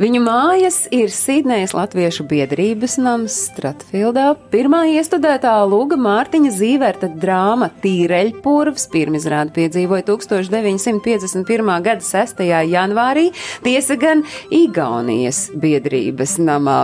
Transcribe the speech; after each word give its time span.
Viņu 0.00 0.22
mājas 0.24 0.86
ir 0.96 1.10
Sidnejas 1.12 1.74
Latviešu 1.76 2.24
biedrības 2.24 2.94
nams 3.04 3.34
Stratfildā. 3.50 4.30
Pirmā 4.48 4.86
iestudētā 4.94 5.52
Lūga 5.68 5.98
Mārtiņa 6.00 6.52
Zīverta 6.56 7.10
drāma 7.20 7.66
Tīreļpurvs 7.82 8.86
pirmizrādi 8.94 9.52
piedzīvoja 9.58 10.06
1951. 10.08 11.72
gada 11.84 12.00
6. 12.06 12.40
janvārī, 12.70 13.26
tiesa 13.60 13.98
gan 14.00 14.22
Igaunijas 14.48 15.42
biedrības 15.60 16.38
namā. 16.40 16.78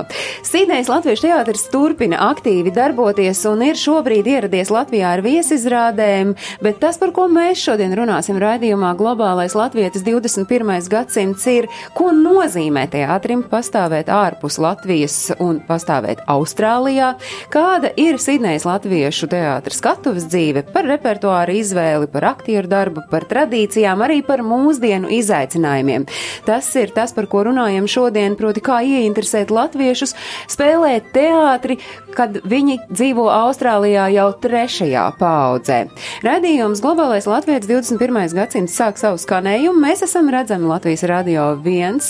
Sidnejas 0.45 0.93
Latviešu 0.93 1.31
teātris 1.31 1.65
turpina 1.73 2.21
aktīvi 2.29 2.75
darboties 2.77 3.41
un 3.49 3.65
ir 3.65 3.81
šobrīd 3.81 4.29
ieradies 4.35 4.75
Latvijā 4.77 5.15
ar 5.17 5.25
viesizrādēm, 5.25 6.37
bet 6.61 6.85
tas, 6.85 7.01
par 7.01 7.17
ko 7.17 7.31
mēs 7.33 7.65
šodien 7.65 7.97
runāsim 7.97 8.37
raidījumā 8.45 8.93
Globālais 9.01 9.57
Latvietis 9.57 10.05
21. 10.05 10.77
gadsimts 10.93 11.49
ir, 11.57 11.73
ko 11.97 12.13
nozīmē 12.13 12.85
teātrim 13.07 13.45
pastāvēt 13.47 14.09
ārpus 14.11 14.59
Latvijas 14.59 15.15
un 15.43 15.61
pastāvēt 15.67 16.25
Austrālijā, 16.31 17.13
kāda 17.55 17.93
ir 18.01 18.19
Sidnejas 18.23 18.67
Latviešu 18.67 19.29
teātra 19.31 19.75
skatuves 19.75 20.27
dzīve, 20.27 20.65
par 20.75 20.89
repertuāru 20.91 21.55
izvēli, 21.61 22.09
par 22.11 22.27
aktieru 22.33 22.71
darbu, 22.71 23.05
par 23.11 23.29
tradīcijām, 23.31 24.03
arī 24.03 24.23
par 24.27 24.43
mūsdienu 24.47 25.11
izaicinājumiem. 25.15 26.09
Tas 26.49 26.73
ir 26.79 26.91
tas, 26.97 27.15
par 27.15 27.29
ko 27.31 27.45
runājam 27.47 27.87
šodien, 27.91 28.35
proti, 28.39 28.65
kā 28.65 28.81
ieinteresēt 28.83 29.55
latviešus 29.55 30.17
spēlēt 30.51 31.13
teātri, 31.15 31.79
kad 32.17 32.41
viņi 32.43 32.81
dzīvo 32.91 33.29
Austrālijā 33.31 34.09
jau 34.17 34.29
trešajā 34.43 35.07
paudzē. 35.21 35.79
Radījums 36.27 36.83
Globālais 36.83 37.29
Latvijas 37.31 37.69
21. 37.69 38.35
gadsimts 38.35 38.75
sāk 38.75 38.99
savu 38.99 39.21
skanējumu. 39.23 39.79
Mēs 39.87 40.03
esam 40.09 40.33
redzami 40.33 40.71
Latvijas 40.73 41.07
Radio 41.07 41.53
1 41.61 42.01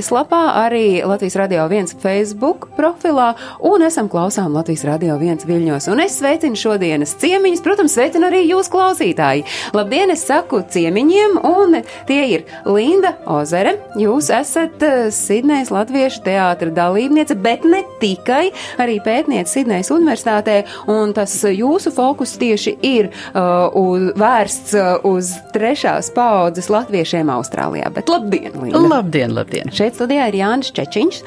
mājaslapā, 0.00 0.64
arī 0.64 1.02
Latvijas 1.04 1.36
Radio 1.36 1.66
1 1.68 2.00
Facebook 2.00 2.70
profilā 2.76 3.34
un 3.60 3.82
esam 3.84 4.08
klausām 4.08 4.54
Latvijas 4.54 4.84
Radio 4.88 5.18
1 5.20 5.44
viļņos. 5.44 5.88
Un 5.92 6.00
es 6.00 6.16
sveicinu 6.18 6.56
šodienas 6.56 7.12
ciemiņus, 7.20 7.60
protams, 7.60 7.92
sveicinu 7.92 8.30
arī 8.30 8.46
jūs 8.48 8.70
klausītāji. 8.72 9.44
Labdien, 9.76 10.10
es 10.10 10.24
saku 10.24 10.62
ciemiņiem, 10.62 11.36
un 11.44 11.82
tie 12.08 12.22
ir 12.32 12.46
Linda 12.64 13.12
Ozere. 13.28 13.76
Jūs 14.00 14.30
esat 14.32 14.80
uh, 14.80 15.10
Sidnejas 15.12 15.72
Latviešu 15.74 16.24
teātra 16.24 16.72
dalībniece, 16.72 17.36
bet 17.36 17.66
ne 17.68 17.82
tikai, 18.00 18.50
arī 18.80 19.00
pētniece 19.04 19.52
Sidnejas 19.52 19.92
universitātē, 19.92 20.62
un 20.88 21.12
tas 21.16 21.34
jūsu 21.44 21.92
fokus 21.92 22.38
tieši 22.40 22.76
ir 22.80 23.10
uh, 23.10 23.68
uz, 23.76 24.08
vērsts 24.16 24.78
uh, 24.78 25.08
uz 25.12 25.34
trešās 25.52 26.08
paudzes 26.16 26.72
latviešiem 26.72 27.28
Austrālijā. 27.36 27.92
Bet 27.92 28.08
labdien, 28.08 28.56
Linda! 28.56 28.84
Labdien, 28.96 29.36
labdien! 29.36 29.76
Šeit 29.80 29.94
studijā 29.96 30.26
ir 30.28 30.34
Jānis 30.36 30.68
Čečiņš, 30.76 31.18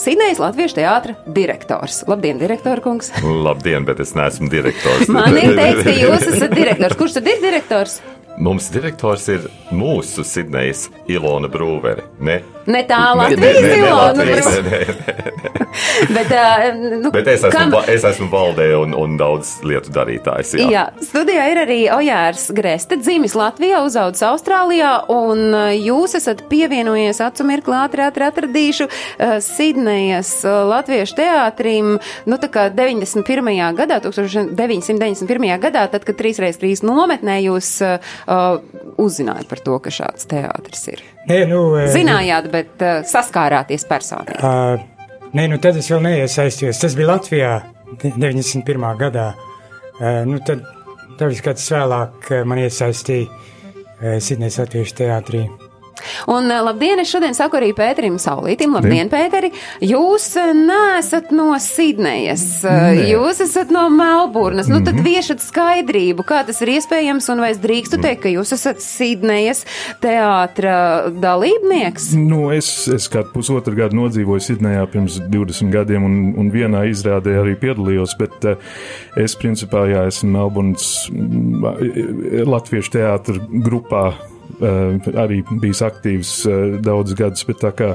Sidnejas 0.00 0.38
Latviešu 0.40 0.78
teātra 0.78 1.12
direktors. 1.36 1.98
Labdien, 2.08 2.38
direktor 2.40 2.80
kungs! 2.80 3.10
Labdien, 3.20 3.84
bet 3.84 4.00
es 4.00 4.14
neesmu 4.16 4.48
direktors. 4.48 5.10
Man 5.12 5.36
ir 5.36 5.52
teiks, 5.58 5.82
ka 5.84 5.92
jūs 5.92 6.24
esat 6.32 6.54
direktors. 6.56 6.96
Kurš 6.96 7.18
tad 7.18 7.28
ir 7.28 7.42
direktors? 7.44 7.98
Mums 8.40 8.70
direktors 8.72 9.26
ir 9.28 9.44
mūsu 9.76 10.24
Sidnejas 10.24 10.86
Ilona 11.12 11.50
Brūvere. 11.52 12.06
Ne, 12.24 12.38
Ne 12.70 12.84
tā 12.88 13.00
Latvijas 13.18 14.50
ne. 14.64 14.84
Bet, 16.10 16.32
nu, 17.00 17.10
Bet 17.14 17.28
es 17.30 17.44
esmu, 17.46 17.50
kam- 17.54 17.88
es 17.88 18.04
esmu 18.04 18.26
valdē 18.32 18.66
un, 18.80 18.94
un 18.96 19.14
daudz 19.20 19.52
lietu 19.66 19.92
darītājs. 19.94 20.54
Jā. 20.58 20.66
Jā, 20.70 20.82
studijā 21.04 21.46
ir 21.52 21.60
arī 21.62 21.78
Ojārs 21.94 22.48
Greste, 22.56 22.98
dzimis 23.00 23.36
Latvijā, 23.38 23.82
uzaudzis 23.86 24.24
Austrālijā, 24.26 24.92
un 25.14 25.54
jūs 25.78 26.16
esat 26.18 26.42
pievienojies 26.50 27.22
acu 27.24 27.46
mirkli 27.48 27.76
ātri, 27.78 28.04
ātri 28.08 28.26
atradīšu 28.26 28.88
Sidnejas 29.46 30.32
Latviešu 30.44 31.18
teātrim, 31.20 31.94
nu 32.26 32.40
tā 32.42 32.50
kā 32.52 32.66
91. 32.74 33.54
gadā, 33.78 34.00
1991. 34.04 35.48
gadā, 35.62 35.86
tad, 35.92 36.04
kad 36.08 36.18
3x3 36.18 36.82
nometnē 36.86 37.40
jūs 37.46 37.72
uh, 37.86 38.58
uzzinājāt 39.00 39.48
par 39.50 39.64
to, 39.64 39.78
ka 39.86 39.94
šāds 39.94 40.28
teātris 40.30 40.86
ir. 40.92 41.04
Nē, 41.28 41.44
nu, 41.50 41.76
eh, 41.76 41.90
Zinājāt, 41.92 42.48
bet 42.52 42.80
uh, 42.82 43.02
saskārāties 43.06 43.84
personīgi. 43.88 44.38
Uh, 44.40 44.80
nē, 45.36 45.46
nu 45.52 45.58
tad 45.62 45.76
es 45.76 45.90
vēl 45.92 46.00
neiesaistījos. 46.06 46.80
Tas 46.80 46.96
bija 46.96 47.10
Latvijā 47.12 47.52
de- 48.00 48.14
91. 48.16 48.96
gadā. 49.00 49.34
Uh, 50.00 50.22
nu 50.24 50.40
tad, 50.40 50.64
tad 51.20 51.36
kāds 51.44 51.66
vēlāk 51.74 52.30
man 52.48 52.62
iesaistīja 52.64 53.28
uh, 53.28 54.16
Sidnejas 54.18 54.58
Latviešu 54.62 54.96
teātrī. 55.02 55.44
Un 56.30 56.50
uh, 56.50 56.60
labdien, 56.66 57.00
es 57.02 57.10
šodien 57.10 57.36
saku 57.36 57.60
arī 57.60 57.70
Pēterim 57.76 58.18
Saulītim. 58.20 58.74
Labdien, 58.76 59.10
Pēteri! 59.12 59.52
Jūs 59.84 60.30
uh, 60.40 60.52
neesat 60.56 61.32
no 61.34 61.52
Sidnejas, 61.62 62.44
uh, 62.64 62.90
Nē. 62.96 63.08
jūs 63.12 63.42
esat 63.44 63.72
no 63.74 63.86
Melburnas. 63.92 64.70
Nu 64.70 64.82
tad 64.86 65.00
viešat 65.04 65.42
skaidrību, 65.44 66.24
kā 66.26 66.42
tas 66.48 66.60
ir 66.64 66.74
iespējams, 66.76 67.28
un 67.32 67.44
vai 67.44 67.52
es 67.54 67.60
drīkstu 67.62 68.00
teikt, 68.02 68.22
ka 68.24 68.32
jūs 68.32 68.54
esat 68.56 68.82
Sidnejas 68.84 69.64
teātra 70.02 71.10
dalībnieks? 71.14 72.10
Nu, 72.18 72.48
es, 72.54 72.70
es 72.92 73.08
kādu 73.12 73.32
pusotru 73.34 73.76
gadu 73.78 73.98
nodzīvoju 74.00 74.44
Sidnejā 74.44 74.86
pirms 74.92 75.20
20 75.30 75.72
gadiem, 75.74 76.06
un, 76.06 76.18
un 76.40 76.50
vienā 76.52 76.84
izrādē 76.90 77.38
arī 77.42 77.56
piedalījos. 77.60 78.16
Bet 78.20 78.48
uh, 78.48 78.72
es, 79.20 79.36
principā, 79.38 79.86
jā, 79.90 80.06
esmu 80.10 80.34
Melburnas 80.34 80.90
mm, 81.12 82.44
Latviešu 82.50 82.96
teātra 82.98 83.40
grupā. 83.50 84.10
Uh, 84.58 84.98
arī 85.20 85.40
bijis 85.62 85.82
aktīvs 85.86 86.30
uh, 86.48 86.76
daudzus 86.82 87.16
gadus, 87.18 87.44
bet 87.48 87.60
tā 87.62 87.70
kā 87.76 87.90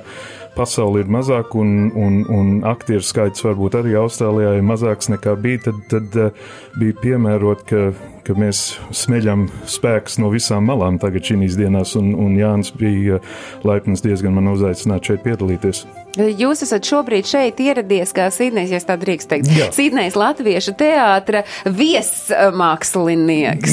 pasaule 0.56 1.02
ir 1.04 1.10
mazāka 1.12 1.60
un, 1.60 1.90
un, 2.00 2.22
un 2.32 2.52
aktieru 2.68 3.04
skaits 3.04 3.44
varbūt 3.44 3.76
arī 3.82 3.98
Austrālijā 4.00 4.56
ir 4.56 4.66
mazāks 4.66 5.12
nekā 5.12 5.36
bija, 5.42 5.66
tad, 5.68 5.82
tad 5.92 6.18
uh, 6.22 6.48
bija 6.80 6.96
piemērot, 7.02 7.66
ka, 7.70 7.84
ka 8.26 8.38
mēs 8.40 8.64
smeļam 8.96 9.50
spēkus 9.70 10.20
no 10.24 10.32
visām 10.34 10.66
malām 10.72 11.02
tagad 11.02 11.28
šīs 11.28 11.60
dienās, 11.60 11.98
un, 12.00 12.14
un 12.16 12.40
Jānis 12.40 12.74
bija 12.80 13.20
laipns 13.68 14.06
diezgan 14.06 14.38
man 14.38 14.54
uzaicināt 14.56 15.12
šeit 15.12 15.26
piedalīties. 15.28 15.86
Jūs 16.16 16.64
esat 16.64 16.88
šobrīd 16.88 17.28
šeit 17.28 17.59
ieradies 17.59 18.14
kā 18.16 18.30
Sidnejas, 18.31 18.72
ja 18.72 18.80
es 18.80 18.88
tā 18.88 18.96
drīkst 19.00 19.28
teikt, 19.31 19.48
Jā. 19.52 19.68
Sidnejas 19.76 20.16
Latviešu 20.20 20.74
teātra 20.80 21.44
viesmākslinieks. 21.68 23.72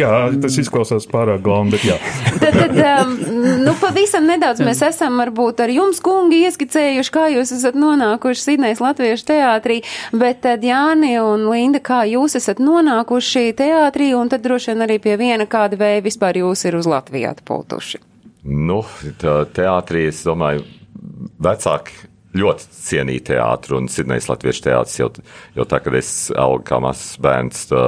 jā, 0.00 0.14
tas 0.42 0.58
izklausās 0.60 1.06
pārāk 1.10 1.40
glauni, 1.44 1.70
bet 1.76 1.84
jā. 1.86 1.96
Tad, 2.40 2.54
tad 2.56 2.72
um, 3.06 3.10
nu, 3.64 3.72
pavisam 3.80 4.24
nedaudz 4.28 4.60
mēs 4.66 4.80
esam 4.90 5.12
varbūt 5.20 5.56
ar 5.64 5.70
jums, 5.74 5.98
kungi, 6.04 6.36
ieskicējuši, 6.48 7.10
kā 7.14 7.24
jūs 7.36 7.50
esat 7.56 7.74
nonākuši 7.78 8.46
Sidnejas 8.46 8.82
Latviešu 8.82 9.24
teātrī, 9.30 9.76
bet 10.16 10.36
tad 10.46 10.60
Jāni 10.66 11.12
un 11.22 11.40
Linda, 11.50 11.80
kā 11.84 12.00
jūs 12.10 12.32
esat 12.40 12.58
nonākuši 12.62 13.44
teātrī, 13.58 14.06
un 14.18 14.26
tad 14.32 14.40
droši 14.46 14.66
vien 14.72 14.80
arī 14.88 14.96
pie 15.02 15.14
viena 15.20 15.44
kāda 15.50 15.74
vēja 15.80 16.00
vispār 16.04 16.34
jūs 16.42 16.60
ir 16.68 16.74
uz 16.80 16.86
Latviju 16.90 17.26
atpūtuši. 17.34 17.96
Nu, 18.50 18.78
tā 19.20 19.34
teātrī, 19.52 20.00
es 20.08 20.18
domāju, 20.24 20.62
vecāki 21.42 22.08
ļoti 22.36 22.66
cienīja 22.76 23.24
teātru, 23.32 23.80
un 23.80 23.88
Sidnejas 23.90 24.28
Latviešu 24.30 24.62
teātris 24.68 24.98
jau, 25.00 25.08
jau 25.56 25.66
tā, 25.66 25.80
kad 25.82 25.96
es 25.98 26.10
augu 26.38 26.62
kā 26.68 26.78
mazs 26.82 27.16
bērns, 27.22 27.64
tā, 27.72 27.80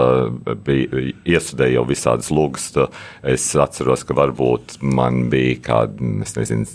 bija 0.67 1.05
iestudēju 1.37 1.78
jau 1.78 1.84
visādas 1.87 2.33
lūgas, 2.34 2.73
tā, 2.75 2.89
es 3.34 3.47
atceros, 3.55 4.03
ka 4.09 4.17
varbūt 4.19 4.81
man 4.83 5.28
bija 5.33 5.61
kādi, 5.69 6.11
es 6.27 6.34
nezinu, 6.39 6.67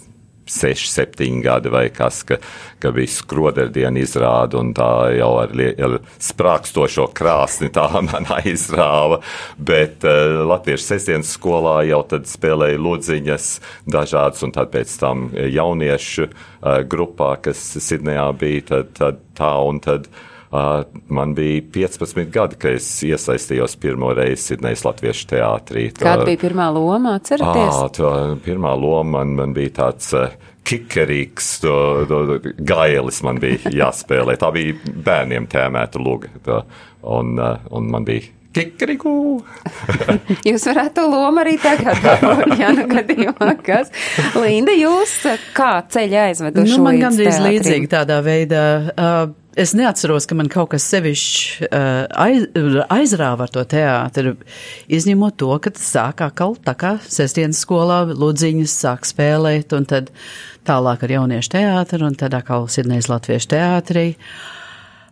seši, 0.51 0.89
septiņi 0.91 1.41
gadi 1.45 1.71
vai 1.73 1.85
kas, 1.93 2.21
ka, 2.27 2.39
ka 2.81 2.91
bija 2.95 3.11
skroderdiena 3.11 4.01
izrāda 4.01 4.59
un 4.61 4.73
tā 4.77 4.89
jau 5.17 5.33
ar, 5.41 5.53
ar 5.87 5.97
sprākstošo 6.23 7.09
krāsni 7.17 7.71
tā 7.73 7.87
man 8.09 8.29
aizrāva, 8.39 9.21
bet 9.57 10.07
uh, 10.07 10.43
Latviešu 10.47 10.85
sestdienas 10.93 11.33
skolā 11.37 11.81
jau 11.89 12.03
tad 12.09 12.29
spēlēja 12.29 12.81
ludziņas 12.81 13.51
dažādas 13.89 14.47
un 14.47 14.55
tad 14.55 14.71
pēc 14.73 14.95
tam 15.01 15.27
jauniešu 15.35 16.29
uh, 16.29 16.81
grupā, 16.87 17.35
kas 17.47 17.61
Sidnejā 17.83 18.31
bija, 18.39 18.65
tad, 18.73 18.97
tad 18.97 19.23
tā 19.37 19.53
un 19.67 19.83
tad 19.83 20.07
Uh, 20.07 20.36
man 20.51 21.33
bija 21.37 21.61
15 21.73 22.31
gadi, 22.31 22.55
kad 22.59 22.77
es 22.79 22.87
iesaistījos 23.03 23.75
pirmo 23.81 24.13
reizi 24.15 24.53
Sidnejas 24.53 24.85
Latviešu 24.87 25.27
teātrī. 25.33 25.89
Kāda 25.97 26.27
bija 26.27 26.41
pirmā 26.47 26.69
loma, 26.75 27.17
atceraties? 27.19 27.73
Ā, 27.75 27.89
tā 27.97 28.13
pirmā 28.45 28.75
loma 28.79 29.19
man, 29.19 29.35
man 29.39 29.55
bija 29.57 29.75
tāds 29.81 30.13
kikerīgs, 30.67 31.51
to, 31.63 31.75
to, 32.09 32.23
to, 32.29 32.55
gailis 32.67 33.21
man 33.27 33.41
bija 33.43 33.71
jāspēlē. 33.83 34.37
Tā 34.39 34.51
bija 34.55 34.95
bērniem 35.07 35.47
tēmēta 35.51 36.01
luga. 36.01 36.31
Tā, 36.45 36.63
un, 37.17 37.37
un 37.37 37.93
man 37.93 38.07
bija 38.07 38.33
Kikriku! 38.57 39.11
Jūs 40.47 40.63
varētu 40.65 40.95
to 40.97 41.03
lomu 41.11 41.43
arī 41.43 41.57
tagad 41.61 41.99
dabūt, 42.01 42.55
ja 42.57 42.71
nu 42.73 42.87
gadījumā 42.89 43.51
kas. 43.61 43.91
Linda, 44.33 44.73
jūs 44.73 45.13
kā 45.53 45.75
ceļa 45.93 46.23
aizveduši 46.31 46.77
Nu, 46.79 46.85
man 46.87 46.97
gandrīz 47.03 47.35
teātrim? 47.35 47.51
līdzīgi 47.51 47.91
tādā 47.91 48.17
veidā. 48.25 48.63
Uh, 48.95 49.35
es 49.57 49.73
neatceros, 49.77 50.27
ka 50.29 50.35
man 50.37 50.49
kaut 50.51 50.69
kas 50.73 50.85
sevišķi 50.91 51.67
uh, 51.67 52.03
aiz, 52.23 52.45
aizrāva 52.93 53.47
ar 53.47 53.53
to 53.53 53.63
teātri, 53.67 54.35
izņemot 54.93 55.37
to, 55.41 55.49
ka 55.63 55.73
sāk 55.77 56.21
atkal 56.25 56.55
tā 56.63 56.75
kā 56.77 56.93
sestdienas 57.03 57.63
skolā 57.65 58.03
ludziņas 58.11 58.75
sāk 58.83 59.07
spēlēt, 59.09 59.73
un 59.77 59.87
tad 59.89 60.11
tālāk 60.67 61.07
ar 61.07 61.15
jauniešu 61.17 61.55
teātri, 61.57 62.03
un 62.05 62.19
tad 62.19 62.37
atkal 62.37 62.69
Sidnejas 62.71 63.09
latviešu 63.11 63.51
teātrī. 63.55 64.05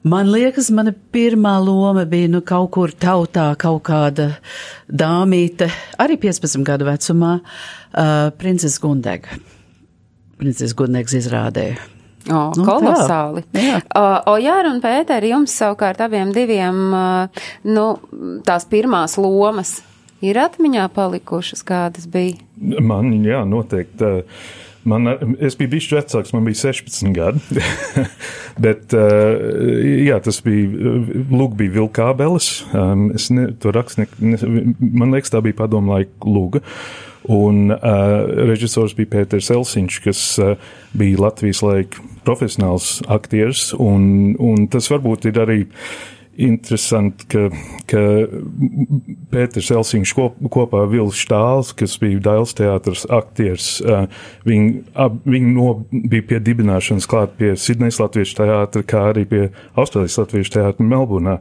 Man 0.05 0.29
liekas, 0.29 0.69
mana 0.69 0.93
pirmā 0.93 1.55
loma 1.65 2.03
bija 2.05 2.29
nu, 2.29 2.43
kaut 2.45 2.69
kur 2.75 2.93
tautā, 2.93 3.47
kaut 3.57 3.81
kāda 3.87 4.35
dāmīte, 4.85 5.71
arī 5.97 6.19
15 6.21 6.61
gadu 6.67 6.85
vecumā, 6.91 7.39
uh, 7.41 8.29
princese 8.37 8.77
Gundega. 8.83 9.41
Princese 10.37 10.77
Gundegs 10.77 11.15
izrādēja. 11.17 11.94
O, 12.25 12.51
Nu, 12.57 12.65
kolosāli. 12.65 13.43
tā, 13.53 13.61
jā. 13.61 13.79
O, 13.93 14.05
o 14.33 14.37
Jāra 14.41 14.71
un 14.73 14.79
Pēteri, 14.81 15.29
jums 15.33 15.53
savukārt 15.53 16.01
abiem 16.01 16.31
diviem, 16.33 16.79
nu, 17.69 17.87
tās 18.47 18.65
pirmās 18.69 19.17
lomas 19.21 19.77
ir 20.25 20.39
atmiņā 20.41 20.87
palikušas, 20.95 21.63
kādas 21.67 22.07
bija? 22.09 22.39
Man, 22.81 23.11
jā, 23.25 23.43
noteikti. 23.47 24.13
Man, 24.85 25.09
es 25.41 25.55
biju 25.57 25.71
bijis 25.71 25.87
vecāks, 25.95 26.33
man 26.35 26.45
bija 26.45 26.59
16 26.67 27.13
gadi. 27.15 27.63
Bet, 28.65 28.93
jā, 28.93 30.19
tas 30.21 30.37
bija, 30.45 30.93
lūk, 31.33 31.55
bija 31.57 31.73
vilkābeles. 31.79 32.49
Es 33.17 33.31
ne, 33.33 33.47
to 33.59 33.73
ne, 33.73 34.37
man 34.85 35.15
liekas, 35.15 35.33
tā 35.33 35.41
bija 35.45 35.57
padomu 35.63 35.95
laika 35.95 36.29
lūga. 36.29 36.61
Un 37.31 37.71
uh, 37.73 37.79
režisors 38.45 38.93
bija 38.97 39.15
Pēters 39.15 39.49
Elsiņš, 39.53 40.01
kas 40.05 40.25
uh, 40.41 40.57
bija 40.97 41.23
Latvijas 41.25 41.63
laika 41.65 42.03
profesionāls 42.25 42.99
aktieris. 43.11 43.71
Un, 43.81 44.35
un 44.41 44.67
tas 44.71 44.89
varbūt 44.91 45.29
ir 45.31 45.39
arī 45.41 45.61
interesanti, 46.35 47.25
ka, 47.31 47.45
ka 47.89 48.03
Pēters 49.31 49.71
Elsiņš 49.71 50.13
kop, 50.17 50.37
kopā 50.51 50.83
ar 50.83 50.91
Vils 50.91 51.17
Štāls, 51.17 51.71
kas 51.77 51.95
bija 52.01 52.21
Dailes 52.27 52.53
teātras 52.57 53.05
aktieris, 53.07 53.69
uh, 53.81 54.05
viņi, 54.45 54.83
ab, 54.99 55.17
viņi 55.25 55.55
no, 55.55 55.69
bija 55.95 56.27
pie 56.33 56.41
dibināšanas 56.43 57.09
klāt 57.09 57.37
pie 57.39 57.55
Sidnejas 57.59 58.01
Latviešu 58.03 58.41
teātra, 58.41 58.85
kā 58.85 59.07
arī 59.13 59.25
pie 59.31 59.43
Austrālijas 59.73 60.19
Latviešu 60.21 60.57
teātra 60.59 60.89
Melburnā. 60.93 61.39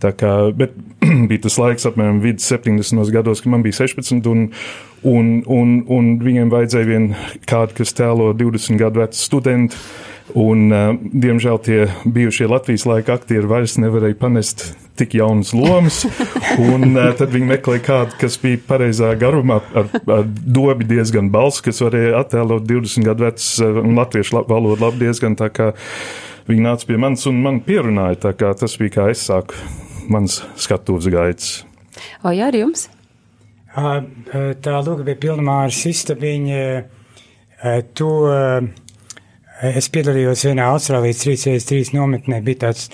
Tā 0.00 0.12
kā, 0.16 0.34
bet 0.56 0.76
bija 1.30 1.44
tas 1.46 1.58
laiks 1.60 1.88
apmēram 1.88 2.22
vidus 2.24 2.48
70. 2.48 3.02
gados, 3.12 3.42
kad 3.44 3.52
man 3.52 3.64
bija 3.66 3.82
16, 3.82 4.28
un, 4.30 4.46
un, 5.04 5.32
un, 5.44 5.74
un 5.92 6.14
viņiem 6.22 6.52
vajadzēja 6.52 6.88
vien 6.88 7.10
kādu, 7.48 7.76
kas 7.82 7.92
tēlo 7.96 8.30
20 8.36 8.80
gadu 8.80 9.04
vecu 9.04 9.20
studentu. 9.20 9.82
Un, 10.38 10.68
uh, 10.70 10.92
diemžēl 10.94 11.58
tie 11.66 11.78
bijušie 12.06 12.46
Latvijas 12.46 12.84
laika 12.86 13.16
aktieri 13.18 13.48
vairs 13.50 13.74
nevarēja 13.82 14.14
panest 14.20 14.62
tik 15.00 15.16
jaunas 15.18 15.50
lomas. 15.56 16.04
Un, 16.70 16.92
uh, 16.94 17.10
tad 17.18 17.34
viņi 17.34 17.48
meklēja 17.50 17.82
kādu, 17.88 18.16
kas 18.20 18.38
bija 18.38 18.60
pareizā 18.68 19.10
garumā, 19.18 19.58
ar, 19.74 19.90
ar 20.06 20.24
dobi 20.30 20.86
diezgan 20.86 21.32
balss, 21.34 21.64
kas 21.66 21.82
varēja 21.82 22.22
attēlot 22.22 22.62
20 22.70 23.10
gadu 23.10 23.26
vecs 23.26 23.52
uh, 23.58 23.82
latviešu 23.98 24.38
la 24.38 24.46
valodu 24.46 24.86
labi 24.86 25.02
diezgan. 25.02 25.34
Tā 25.40 25.50
kā 25.50 25.72
viņi 26.46 26.66
nāca 26.68 26.86
pie 26.86 27.02
manis 27.02 27.26
un 27.26 27.42
man 27.42 27.62
pierunāja, 27.66 28.22
tā 28.28 28.36
kā 28.38 28.54
tas 28.54 28.78
bija 28.78 29.00
kā 29.00 29.10
es 29.10 29.26
sāku 29.26 29.58
mans 30.12 30.40
skatuves 30.60 31.08
gaids. 31.12 31.60
O, 32.24 32.32
Jāra, 32.34 32.60
jums? 32.64 32.88
Tā 33.70 34.78
lūga 34.82 35.06
bija 35.06 35.18
pilnmāras 35.22 35.84
istabiņa. 35.90 36.62
ā, 37.62 37.74
To 37.94 38.10
ā, 38.26 38.38
es 39.70 39.90
piedalījos 39.92 40.46
vienā 40.48 40.70
Austrālijas 40.72 41.22
3x3 41.26 41.94
nometnē, 41.94 42.40
bija 42.42 42.66
tāds 42.66 42.88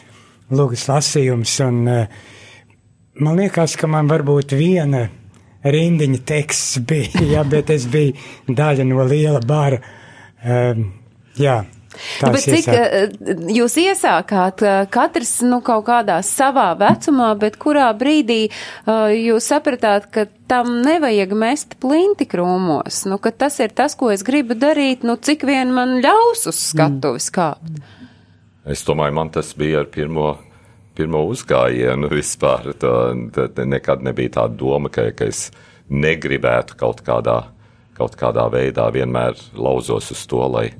lūgas 0.50 0.88
lasījums, 0.90 1.54
un 1.64 1.86
ā, 1.88 2.00
man 3.22 3.40
liekas, 3.40 3.76
ka 3.80 3.88
man 3.88 4.10
varbūt 4.10 4.52
viena 4.58 5.06
rindiņa 5.64 6.20
teksts 6.28 6.82
bija, 6.88 7.24
jā, 7.24 7.46
bet 7.48 7.72
es 7.74 7.88
biju 7.90 8.52
daļa 8.52 8.84
no 8.86 9.06
liela 9.08 9.40
bara. 9.40 9.80
Um, 10.44 10.90
jā. 11.40 11.62
Nu, 12.22 12.32
bet 12.34 12.46
cik 12.46 12.68
eh, 12.72 13.10
jūs 13.56 13.76
iesākāt, 13.80 14.62
eh, 14.62 14.78
katrs 14.92 15.38
nu, 15.46 15.60
kaut 15.64 15.86
kādā 15.88 16.18
savā 16.26 16.70
vecumā, 16.78 17.32
bet 17.40 17.58
kurā 17.62 17.88
brīdī 17.96 18.46
uh, 18.48 19.10
jūs 19.12 19.48
sapratāt, 19.50 20.08
ka 20.12 20.26
tam 20.50 20.80
nevajag 20.84 21.34
mest 21.36 21.76
plinti 21.82 22.26
krūmos, 22.28 23.04
nu, 23.10 23.18
ka 23.22 23.32
tas 23.34 23.58
ir 23.62 23.74
tas, 23.76 23.96
ko 23.98 24.10
es 24.14 24.24
gribu 24.26 24.56
darīt, 24.58 25.06
nu, 25.06 25.16
cik 25.16 25.46
vien 25.48 25.72
man 25.74 25.98
ļaus 26.04 26.46
uz 26.50 26.60
skatuves 26.70 27.30
kāpt. 27.34 27.80
Es 28.66 28.82
domāju, 28.86 29.14
man 29.14 29.30
tas 29.34 29.52
bija 29.58 29.84
ar 29.84 29.90
pirmo, 29.94 30.32
pirmo 30.98 31.22
uzgājienu 31.30 32.10
vispār. 32.18 32.72
Tā, 32.80 32.94
tā, 33.34 33.48
tā 33.54 33.66
nekad 33.68 34.02
nebija 34.06 34.40
tāda 34.40 34.58
doma, 34.58 34.90
ka, 34.92 35.10
ka 35.16 35.30
es 35.30 35.48
negribētu 35.90 36.78
kaut 36.80 37.02
kādā, 37.06 37.44
kaut 37.96 38.18
kādā 38.18 38.48
veidā 38.52 38.88
vienmēr 38.94 39.38
lauzos 39.54 40.10
uz 40.14 40.24
to, 40.28 40.42
lai, 40.50 40.70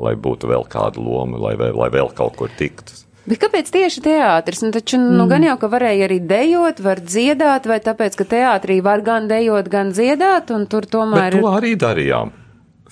lai 0.00 0.14
būtu 0.16 0.50
vēl 0.50 0.66
kāda 0.70 0.98
loma, 1.02 1.38
lai, 1.38 1.54
vēl- 1.60 1.76
lai 1.76 1.90
vēl 1.92 2.10
kaut 2.16 2.36
kur 2.40 2.50
tiktu. 2.58 2.96
Bet 3.28 3.38
kāpēc 3.38 3.68
tieši 3.70 4.00
teātris? 4.02 4.62
Nu, 4.64 4.72
taču, 4.74 4.98
nu, 4.98 5.26
gan 5.30 5.44
jau, 5.44 5.54
ka 5.60 5.68
varēja 5.70 6.08
arī 6.08 6.18
dejot, 6.26 6.80
var 6.82 7.02
dziedāt, 7.04 7.68
vai 7.68 7.78
tāpēc, 7.84 8.16
ka 8.16 8.24
teātrī 8.24 8.80
var 8.82 9.04
gan 9.06 9.28
dejot, 9.28 9.68
gan 9.70 9.92
dziedāt, 9.92 10.50
un 10.50 10.66
tur 10.66 10.86
Bet 10.88 10.94
tomēr 10.96 11.36
to 11.36 11.52
arī 11.52 11.76
darījām. 11.78 12.32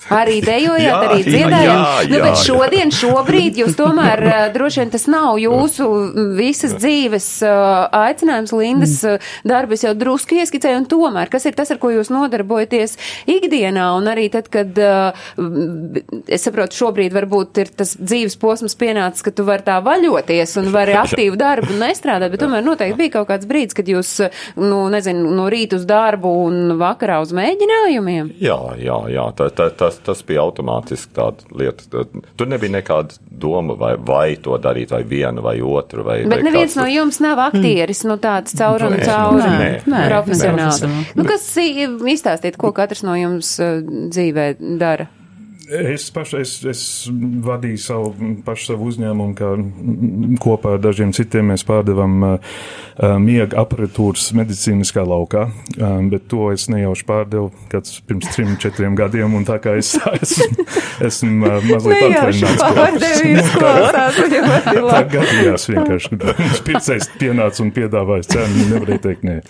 Arī 0.07 0.39
dejojāt, 0.39 0.79
Jā, 0.79 0.99
arī 1.11 1.23
jā, 1.27 1.73
nu, 2.07 2.19
bet 2.23 2.39
šodien, 2.41 2.91
šobrīd, 2.93 3.57
jūs 3.59 3.75
tomēr 3.77 4.21
uh, 4.23 4.37
droši 4.55 4.81
vien 4.81 4.93
tas 4.93 5.05
nav 5.11 5.35
jūsu 5.41 5.85
mm, 5.85 6.29
visas 6.37 6.73
dzīves 6.79 7.27
uh, 7.43 7.89
aicinājums, 8.07 8.53
Lindas 8.55 8.95
uh, 9.05 9.27
darbs 9.47 9.83
jau 9.83 9.91
drusku 9.99 10.39
ieskicēja, 10.39 10.79
un 10.79 10.87
tomēr, 10.89 11.29
kas 11.29 11.45
ir 11.49 11.57
tas, 11.57 11.69
ar 11.75 11.81
ko 11.81 11.91
jūs 11.91 12.09
nodarbojaties 12.15 12.95
ikdienā, 13.29 13.89
un 13.99 14.07
arī 14.09 14.29
tad, 14.33 14.47
kad, 14.53 14.71
mm, 14.79 16.23
es 16.31 16.47
saprotu, 16.47 16.79
šobrīd 16.79 17.13
varbūt 17.13 17.61
ir 17.65 17.73
tas 17.83 17.93
dzīves 17.99 18.39
posms 18.39 18.79
pienācis, 18.79 19.25
ka 19.27 19.35
tu 19.35 19.45
vari 19.45 19.67
tā 19.67 19.77
vaļoties 19.83 20.55
un 20.63 20.71
vari 20.73 20.95
aktīvu 21.03 21.37
darbu 21.39 21.75
nestrādāt, 21.83 22.31
bet 22.33 22.45
tomēr 22.45 22.65
noteikti 22.65 23.01
bija 23.03 23.17
kaut 23.19 23.29
kāds 23.33 23.49
brīdis, 23.51 23.77
kad 23.77 23.91
jūs, 23.91 24.15
nu, 24.63 24.81
nezinu, 24.95 25.27
no 25.35 25.51
rīta 25.51 25.77
uz 25.77 25.85
darbu 25.89 26.33
un 26.47 26.75
vakarā 26.79 27.19
uz 27.21 27.35
mēģinājumiem. 27.35 28.33
Jā, 28.39 28.59
jā, 28.79 28.99
jā. 29.11 29.29
Tā, 29.35 29.51
tā, 29.53 29.69
tas, 29.89 29.97
tas 30.05 30.21
bija 30.29 30.43
automātiski 30.45 31.11
tāda 31.17 31.45
lieta. 31.57 32.05
Tur 32.37 32.47
nebija 32.51 32.77
nekāda 32.77 33.17
doma, 33.29 33.73
vai, 33.79 33.91
vai 33.97 34.35
to 34.37 34.55
darīt, 34.61 34.93
vai 34.93 35.01
vienu 35.03 35.41
vai 35.45 35.57
otru. 35.65 36.05
Vai, 36.07 36.21
Bet 36.23 36.39
vai 36.39 36.45
neviens 36.47 36.75
kāds 36.75 36.79
no 36.83 36.87
jums 36.93 37.19
nav 37.23 37.41
aktieris, 37.49 38.03
nu 38.07 38.17
tāds 38.21 38.53
caur 38.57 38.85
un 38.87 38.97
caur 39.01 39.41
profesionāls. 40.09 40.83
Nu, 41.15 41.25
kas 41.27 41.45
i- 41.61 41.87
izstāstīt, 42.13 42.57
ko 42.59 42.71
katrs 42.75 43.03
no 43.07 43.15
jums 43.17 43.55
uh, 43.63 43.79
dzīvē 43.85 44.51
dara? 44.79 45.07
Es 45.69 46.07
pašu, 46.09 46.39
es, 46.41 46.53
vadīju 47.45 47.77
savu, 47.77 48.07
pašu 48.45 48.71
savu 48.71 48.87
uzņēmumu, 48.89 49.35
kā 49.37 49.49
kopā 50.41 50.71
ar 50.77 50.81
dažiem 50.81 51.11
citiem 51.13 51.51
mēs 51.51 51.61
pārdevam 51.67 52.15
uh, 52.25 52.55
uh, 52.97 53.13
miega 53.21 53.59
aparatūras 53.61 54.31
medicīniskā 54.39 55.03
laukā, 55.05 55.43
um, 55.77 56.09
bet 56.09 56.25
to 56.31 56.47
es 56.55 56.65
nejauši 56.73 57.05
pārdevu 57.05 57.51
kāds 57.69 57.99
pirms 58.09 58.31
trim, 58.33 58.55
četriem 58.61 58.97
gadiem, 58.97 59.37
un 59.37 59.45
tā 59.45 59.59
kā 59.61 59.75
es 59.77 59.93
esmu, 60.23 60.65
esmu 61.05 61.37
uh, 61.45 61.69
mazliet 61.69 62.01
atvaļināts. 62.09 63.53
klausās, 63.53 64.21
viņa 64.25 64.43
ļoti 64.49 64.73
Tā 64.73 64.85
labi. 64.89 65.17
gadījās 65.19 65.69
vienkārši, 65.75 66.21
pircējs 66.71 67.11
pienāca 67.21 67.65
un 67.67 67.75
piedāvāja 67.77 68.31
cenu, 68.33 68.69
nevarēja 68.73 69.05
teikt 69.05 69.27
nē. 69.29 69.41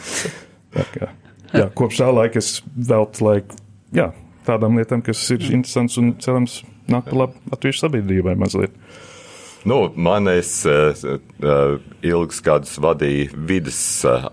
Tā 0.76 0.90
kā, 0.98 1.14
jā, 1.56 1.70
kopš 1.80 2.04
tā 2.04 2.12
laika 2.12 2.44
es 2.44 2.58
veltu 2.76 3.30
laiku, 3.32 3.64
jā, 3.96 4.12
tādām 4.50 4.80
lietām, 4.80 5.04
kas 5.06 5.22
ir 5.36 5.46
interesants 5.52 6.00
un 6.02 6.16
cerams 6.22 6.64
nāk 6.90 7.10
par 7.12 7.24
labu 7.24 7.54
latviešu 7.54 7.86
sabiedrībai 7.86 8.36
mazliet. 8.40 8.76
Nu, 9.68 9.90
man 9.96 10.30
es 10.32 10.54
uh, 10.70 10.96
uh, 11.44 11.80
ilgus 12.06 12.40
gadus 12.44 12.78
vadīju 12.80 13.42
vidas 13.50 13.80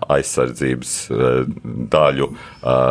aizsardzības 0.07 0.93
uh, 1.11 1.41
daļu 1.91 2.29
uh, 2.29 2.37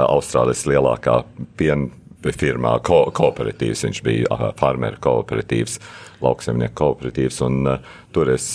Austrālijas 0.05 0.67
lielākā 0.69 1.23
piena 1.57 1.89
firmā, 2.27 2.75
ko, 2.85 3.07
kooperatīvs. 3.15 3.87
Viņš 3.87 4.03
bija 4.05 4.53
farmeru 4.59 5.01
kooperatīvs, 5.01 5.79
lauksemnieku 6.25 6.75
kooperatīvs, 6.81 7.41
un 7.47 7.69
tur 8.13 8.33
es 8.33 8.49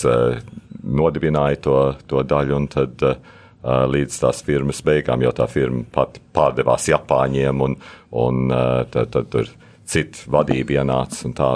nodibināju 0.82 1.60
to, 1.64 1.76
to 2.10 2.24
daļu, 2.28 2.58
un 2.58 2.68
tad 2.70 3.06
uh, 3.08 3.32
līdz 3.62 4.20
tās 4.24 4.42
firmas 4.42 4.82
beigām, 4.82 5.22
jo 5.22 5.30
tā 5.36 5.46
firma 5.50 5.84
pat 5.94 6.18
pārdevās 6.34 6.88
Japāņiem, 6.90 7.60
un, 7.62 7.76
un 8.10 8.48
tad, 8.90 9.12
tad 9.14 9.28
tur 9.30 9.52
cita 9.88 10.30
vadība 10.32 10.80
ienāca, 10.80 11.20
un 11.28 11.34
tā 11.36 11.50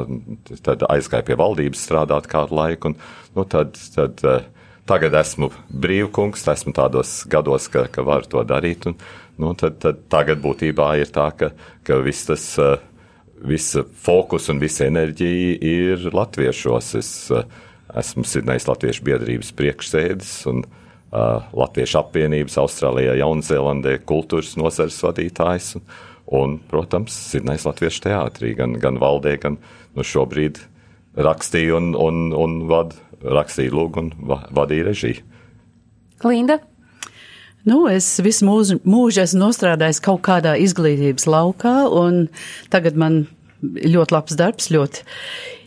tad 0.67 0.85
aizgāja 0.91 1.27
pie 1.27 1.39
valdības 1.39 1.85
strādāt 1.87 2.29
kādu 2.31 2.59
laiku. 2.59 2.93
Un, 2.93 2.99
nu, 3.37 3.45
tad, 3.49 3.79
tad, 3.95 4.23
eh, 4.27 4.47
tagad 4.89 5.17
esmu 5.19 5.51
brīvkungs, 5.71 6.47
esmu 6.53 6.75
tādos 6.77 7.21
gados, 7.31 7.71
ka, 7.73 7.87
ka 7.93 8.05
varu 8.07 8.29
to 8.31 8.45
darīt. 8.47 8.89
Un, 8.91 8.99
nu, 9.43 9.55
tad, 9.59 9.81
tad 9.83 10.05
tagad 10.13 10.43
būtībā 10.45 10.93
ir 11.01 11.13
tā, 11.15 11.31
ka, 11.39 11.53
ka 11.87 12.03
viss 12.05 12.29
tas. 12.31 12.51
Visa 13.47 13.83
fokus 14.01 14.47
un 14.49 14.57
visa 14.57 14.87
enerģija 14.87 15.59
ir 15.61 16.07
latviešos. 16.17 16.87
Es 16.97 17.11
esmu 18.01 18.25
Sidnejas 18.25 18.65
Latviešu 18.65 19.05
biedrības 19.05 19.51
priekšsēdis 19.59 20.31
un 20.49 20.63
uh, 20.65 20.86
Latviešu 21.13 22.01
apvienības 22.01 22.59
Austrālijā, 22.61 23.15
Jaunzēlandē 23.21 23.99
kultūras 24.09 24.57
nozares 24.59 24.99
vadītājs. 25.05 25.77
Un, 25.79 25.85
un, 26.27 26.57
protams, 26.71 27.15
Sidnejas 27.31 27.67
Latviešu 27.69 28.03
teātrī 28.09 28.57
gan, 28.59 28.75
gan 28.83 28.99
valdē, 29.03 29.37
gan 29.43 29.61
nu, 29.95 30.05
šobrīd 30.05 30.59
rakstīju 31.17 31.77
un, 31.79 31.93
un, 31.95 32.25
un 32.37 32.57
vad, 32.71 32.97
rakstīju 33.23 33.77
lūgu 33.77 34.03
un 34.03 34.11
va, 34.29 34.43
vadīju 34.57 34.89
režiju. 34.91 35.23
Linda? 36.27 36.59
Nu, 37.67 37.85
es 37.91 38.09
visu 38.23 38.47
mūžu, 38.47 38.79
mūžu 38.87 39.25
esmu 39.25 39.43
nostrādājis 39.47 40.03
kaut 40.05 40.23
kādā 40.27 40.55
izglītības 40.63 41.27
laukā, 41.27 41.75
un 41.91 42.29
tagad 42.71 42.99
man 42.99 43.25
ļoti 43.63 44.15
labs 44.15 44.37
darbs, 44.39 44.71
ļoti 44.71 45.03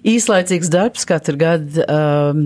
īslaicīgs 0.08 0.72
darbs 0.72 1.04
katru 1.10 1.36
gadu 1.42 1.84
um, 1.84 2.46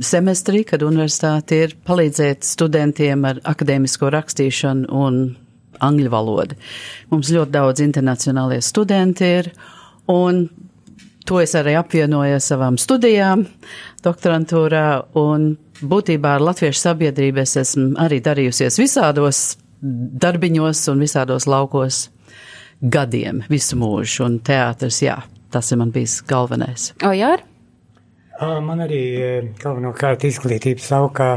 semestrī, 0.00 0.62
kad 0.68 0.82
universitāte 0.86 1.62
ir 1.66 1.76
palīdzēt 1.86 2.46
studentiem 2.46 3.24
ar 3.28 3.40
akadēmisko 3.52 4.10
rakstīšanu 4.12 4.88
un 4.96 5.22
angļu 5.82 6.12
valodu. 6.12 6.58
Mums 7.10 7.32
ļoti 7.34 7.54
daudz 7.54 7.82
internacionālie 7.84 8.60
studenti 8.64 9.28
ir, 9.40 9.50
un 10.12 10.46
to 11.26 11.40
es 11.42 11.54
arī 11.58 11.76
apvienoju 11.78 12.38
ar 12.38 12.42
savām 12.42 12.78
studijām 12.80 13.44
doktorantūrā, 14.04 14.86
un 15.18 15.52
būtībā 15.82 16.36
ar 16.36 16.46
latviešu 16.48 16.80
sabiedrību 16.86 17.42
es 17.42 17.56
esmu 17.60 17.92
arī 18.02 18.20
darījusies 18.24 18.78
visādos 18.80 19.44
darbiņos 19.82 20.82
un 20.92 21.02
visādos 21.02 21.48
laukos 21.50 22.06
gadiem, 22.82 23.42
visu 23.50 23.78
mūžu, 23.78 24.26
un 24.26 24.38
teātris, 24.42 25.02
jā, 25.04 25.16
tas 25.54 25.70
ir 25.70 25.80
man 25.82 25.90
bijis 25.94 26.20
galvenais. 26.26 26.90
O, 27.02 27.12
jā? 27.14 27.36
Man 28.42 28.82
arī 28.84 29.02
e, 29.14 29.30
galvenokārt 29.60 30.26
izglītības 30.26 30.90
laukā 30.94 31.30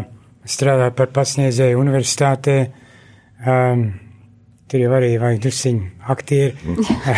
strādāju 0.45 0.95
par 0.97 1.11
pasniedzēju 1.13 1.79
universitātē. 1.81 2.57
Um, 3.45 3.87
tur 4.69 4.81
jau 4.81 4.91
arī 4.97 5.15
vajag 5.21 5.41
dusiņu 5.45 6.09
aktieri 6.13 6.75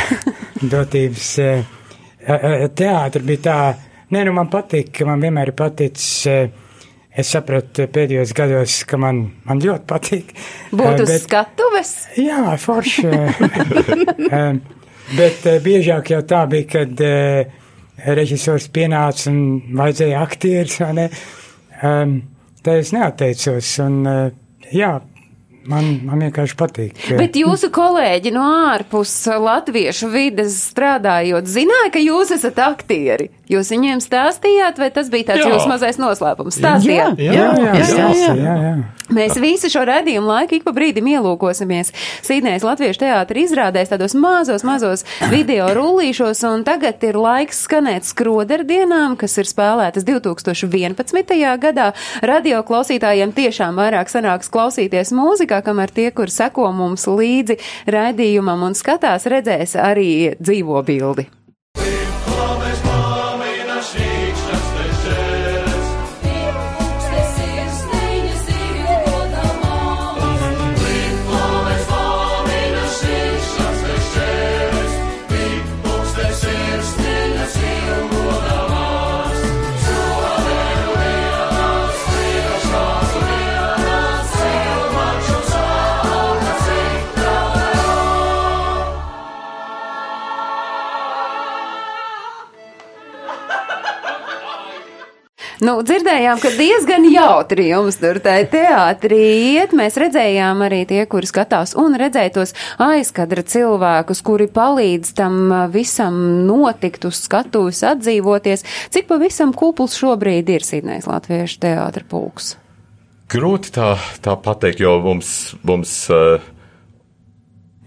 dotības. 0.73 1.33
Teātri 2.77 3.27
bija 3.27 3.43
tā, 3.45 3.59
nē, 4.11 4.23
nu 4.27 4.33
man 4.35 4.49
patīk, 4.51 5.03
man 5.07 5.23
vienmēr 5.23 5.53
ir 5.53 5.59
paticis 5.59 6.09
es 7.17 7.31
sapratu 7.33 7.87
pēdējos 7.89 8.33
gados, 8.37 8.81
ka 8.87 8.99
man, 9.01 9.23
man 9.47 9.61
ļoti 9.63 9.87
patīk. 9.89 10.33
Būt 10.77 11.05
uz 11.05 11.13
skatuves? 11.23 11.93
Jā, 12.19 12.53
forši. 12.61 13.07
bet 15.19 15.47
biežāk 15.65 16.11
jau 16.13 16.21
tā 16.29 16.43
bija, 16.51 16.67
kad 16.75 17.05
režisors 18.05 18.69
pienāca 18.73 19.31
un 19.31 19.41
vajadzēja 19.77 20.21
aktieris, 20.21 20.79
vai 20.83 20.93
ne? 20.97 21.09
Tā 22.63 22.79
es 22.81 22.93
neatteicos, 22.95 23.75
un 23.85 24.01
jā, 24.73 24.95
Man, 25.67 25.87
man 26.07 26.21
vienkārši 26.23 26.55
patīk. 26.55 26.99
Bet 27.19 27.35
jūsu 27.35 27.67
kolēģi 27.75 28.31
no 28.31 28.45
ārpus 28.71 29.11
latviešu 29.27 30.07
vides 30.13 30.55
strādājot, 30.69 31.49
zināja, 31.51 31.89
ka 31.91 31.99
jūs 31.99 32.31
esat 32.37 32.61
aktieri. 32.63 33.27
Jūs 33.47 33.71
viņiem 33.71 34.03
stāstījāt, 34.03 34.79
vai 34.81 34.91
tas 34.91 35.07
bija 35.11 35.31
tāds 35.31 35.45
jā. 35.45 35.53
jūsu 35.55 35.71
mazais 35.71 35.99
noslēpums? 36.01 36.59
Stāstījāt? 36.59 37.19
Jā, 37.21 37.31
jā, 37.31 37.49
jā, 37.55 37.73
jā, 37.79 37.89
jā, 37.95 38.07
jā, 38.19 38.31
jā, 38.35 38.55
jā. 38.67 38.77
Mēs 39.07 39.37
visu 39.39 39.69
šo 39.71 39.85
redzējumu 39.87 40.27
laiku 40.27 40.57
ik 40.57 40.65
pa 40.65 40.73
brīdim 40.75 41.05
ielūkosimies 41.13 41.93
Sīdnējas 42.27 42.65
Latviešu 42.67 42.99
teātra 43.05 43.39
izrādēs 43.39 43.93
tādos 43.93 44.17
mazos, 44.19 44.65
mazos 44.67 45.05
video 45.31 45.69
rullīšos, 45.77 46.43
un 46.49 46.65
tagad 46.67 46.99
ir 47.07 47.15
laiks 47.15 47.63
skanēt 47.63 48.09
skroderdienām, 48.09 49.15
kas 49.19 49.37
ir 49.39 49.47
spēlētas 49.47 50.03
2011. 50.07 51.39
gadā. 51.63 51.87
Radio 52.19 52.59
klausītājiem 52.67 53.31
tiešām 53.37 53.79
vairāk 53.79 54.11
sanāks 54.11 54.51
klausīties 54.51 55.15
mūzikā, 55.15 55.63
kamēr 55.63 55.95
tie, 55.95 56.09
kur 56.11 56.27
seko 56.27 56.73
mums 56.75 57.07
līdzi 57.07 57.61
raidījumam 57.87 58.67
un 58.67 58.75
skatās, 58.75 59.29
redzēs 59.31 59.79
arī 59.79 60.11
dzīvo 60.35 60.83
bildi. 60.83 61.29
Nu, 95.57 95.79
dzirdējām, 95.81 96.37
ka 96.37 96.51
diezgan 96.53 97.05
jautri 97.09 97.71
jums 97.71 97.95
tur 97.97 98.19
tā 98.21 98.35
teātrī 98.49 99.21
iet. 99.55 99.71
Mēs 99.77 99.97
redzējām 99.97 100.61
arī 100.67 100.83
tie, 100.85 100.99
kuri 101.09 101.29
skatās 101.29 101.73
un 101.81 101.97
redzēja 101.97 102.35
tos 102.35 102.53
aizkadra 102.83 103.41
cilvēkus, 103.41 104.21
kuri 104.27 104.45
palīdz 104.53 105.15
tam 105.17 105.39
visam 105.73 106.19
notikt 106.45 107.09
uz 107.09 107.23
skatuves 107.25 107.81
atdzīvoties. 107.89 108.67
Cik 108.93 109.09
pavisam 109.09 109.55
kupls 109.57 109.97
šobrīd 109.97 110.53
ir 110.53 110.65
Sidnēs 110.67 111.09
Latviešu 111.09 111.63
teātra 111.65 112.05
pulks? 112.05 112.53
Grūti 113.33 113.73
tā, 113.73 113.95
tā 114.21 114.37
pateikt, 114.37 114.85
jo 114.85 114.99
mums, 115.03 115.55
mums 115.65 115.99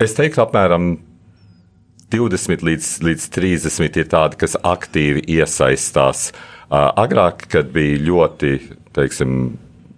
es 0.03 0.19
teiktu, 0.19 0.43
apmēram 0.43 0.97
20 2.11 2.67
līdz, 2.67 2.95
līdz 3.07 3.35
30 3.39 4.01
ir 4.03 4.11
tādi, 4.11 4.43
kas 4.43 4.59
aktīvi 4.59 5.23
iesaistās 5.39 6.33
uh, 6.35 6.49
Agrāk, 6.71 7.49
kad 7.51 7.73
bija 7.75 7.99
ļoti, 8.07 8.53
teiksim, 8.95 9.39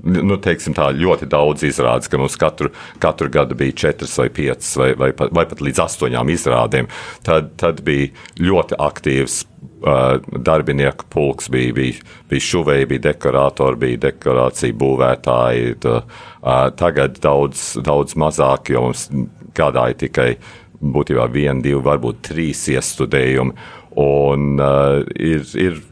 nu, 0.08 0.36
teiksim 0.40 0.72
tā, 0.76 0.88
ļoti 0.96 1.28
daudz 1.30 1.66
izrādes, 1.68 2.08
ka 2.08 2.20
mums 2.20 2.38
katru, 2.40 2.70
katru 3.02 3.28
gadu 3.32 3.58
bija 3.58 3.76
četras 3.84 4.16
vai 4.16 4.30
piecas 4.32 4.70
vai, 4.80 4.92
vai, 4.96 5.10
pat, 5.16 5.34
vai 5.36 5.44
pat 5.50 5.60
līdz 5.60 5.82
astoņām 5.84 6.32
izrādēm. 6.32 6.88
Tad, 7.28 7.52
tad 7.60 7.82
bija 7.84 8.08
ļoti 8.40 8.78
aktīvs 8.80 9.36
uh, 9.44 10.16
darbinieku 10.32 11.10
pulks, 11.12 11.50
bija, 11.52 11.76
bija, 11.76 12.16
bija 12.32 12.46
šuvēji, 12.48 12.88
bija 12.94 13.06
dekorātori, 13.10 13.82
bija 13.84 14.02
dekorācija 14.08 14.80
būvētāji. 14.80 15.76
Tā, 15.84 16.00
uh, 16.00 16.64
tagad 16.80 17.20
daudz, 17.20 17.74
daudz 17.84 18.16
mazāk, 18.16 18.72
jo 18.72 18.88
mums 18.88 19.06
gādāja 19.52 20.00
tikai 20.06 20.30
būtībā 20.82 21.28
viena, 21.30 21.60
divi, 21.62 21.84
varbūt 21.84 22.24
trīs 22.32 22.64
iestudējumi. 22.72 23.70
Un 24.02 24.54
uh, 24.56 25.02
ir, 25.20 25.44
ir 25.60 25.82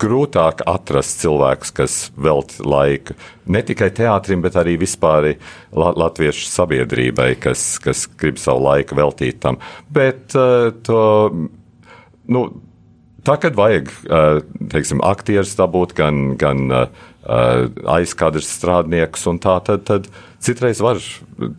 grūtāk 0.00 0.64
atrast 0.68 1.20
cilvēkus, 1.22 1.74
kas 1.76 1.98
veltītu 2.16 2.66
laiku 2.68 3.16
ne 3.50 3.62
tikai 3.66 3.90
teātrim, 3.96 4.42
bet 4.44 4.56
arī 4.60 4.76
vispār 4.80 5.34
la 5.76 5.92
latviešu 5.98 6.48
sabiedrībai, 6.48 7.34
kas, 7.42 7.74
kas 7.82 8.06
grib 8.20 8.40
savu 8.40 8.64
laiku 8.68 8.98
veltīt 8.98 9.40
tam. 9.44 9.60
Bet 9.92 10.36
uh, 10.38 10.70
to, 10.86 11.02
nu, 12.30 12.44
tā, 13.26 13.36
kad 13.42 13.58
vajag, 13.58 13.92
uh, 14.08 14.40
teiksim, 14.72 15.02
aktierus 15.06 15.56
dabūt, 15.58 15.94
gan, 15.98 16.34
gan 16.40 16.66
uh, 16.70 17.06
aizkadrs 17.90 18.48
strādniekus 18.56 19.26
un 19.30 19.40
tā, 19.42 19.58
tad, 19.66 19.84
tad 19.88 20.08
citreiz 20.40 20.80
var 20.82 21.00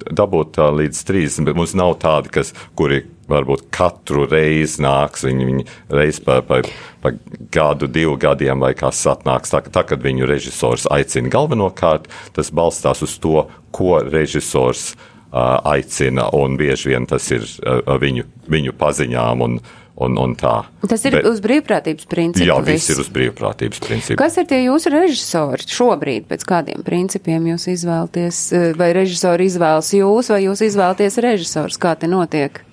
dabūt 0.10 0.58
līdz 0.82 1.04
30, 1.08 1.46
bet 1.48 1.58
mums 1.60 1.76
nav 1.78 2.00
tādi, 2.02 2.34
kas, 2.40 2.56
kuri 2.78 3.04
varbūt 3.32 3.68
katru 3.74 4.26
reizi 4.30 4.84
nāks, 4.84 5.26
viņi, 5.28 5.48
viņi 5.50 5.66
reiz 5.94 6.22
pa, 6.24 6.40
pa, 6.46 6.62
pa 7.04 7.14
gadu, 7.54 7.90
divu 7.92 8.18
gadiem 8.22 8.64
vai 8.64 8.74
kas 8.78 9.02
atnāks. 9.10 9.54
Tā, 9.54 9.64
tā, 9.72 9.86
kad 9.88 10.04
viņu 10.04 10.30
režisors 10.30 10.88
aicina 10.92 11.32
galvenokārt, 11.34 12.10
tas 12.36 12.52
balstās 12.56 13.04
uz 13.06 13.18
to, 13.24 13.46
ko 13.76 14.00
režisors 14.06 14.92
uh, 15.32 15.60
aicina, 15.74 16.30
un 16.36 16.58
bieži 16.60 16.94
vien 16.94 17.08
tas 17.10 17.30
ir 17.34 17.46
uh, 17.46 17.96
viņu, 18.02 18.28
viņu 18.52 18.76
paziņām 18.80 19.46
un, 19.48 19.60
un, 20.02 20.18
un 20.22 20.36
tā. 20.40 20.56
Tas 20.88 21.06
ir 21.08 21.18
Bet, 21.18 21.28
uz 21.30 21.42
brīvprātības 21.44 22.10
principu. 22.12 22.48
Jā, 22.50 22.58
viss 22.66 22.92
ir 22.94 23.02
uz 23.04 23.12
brīvprātības 23.14 23.84
principu. 23.84 24.20
Kas 24.22 24.40
ir 24.42 24.50
tie 24.50 24.64
jūsu 24.66 24.92
režisori 24.94 25.68
šobrīd, 25.68 26.28
pēc 26.32 26.48
kādiem 26.48 26.84
principiem 26.88 27.52
jūs 27.54 27.70
izvēlaties, 27.76 28.44
vai 28.80 28.92
režisori 28.98 29.48
izvēlas 29.52 29.94
jūs, 29.96 30.34
vai 30.34 30.44
jūs 30.48 30.66
izvēlaties 30.72 31.22
režisors, 31.24 31.80
kā 31.82 31.96
te 32.00 32.12
notiek? 32.12 32.64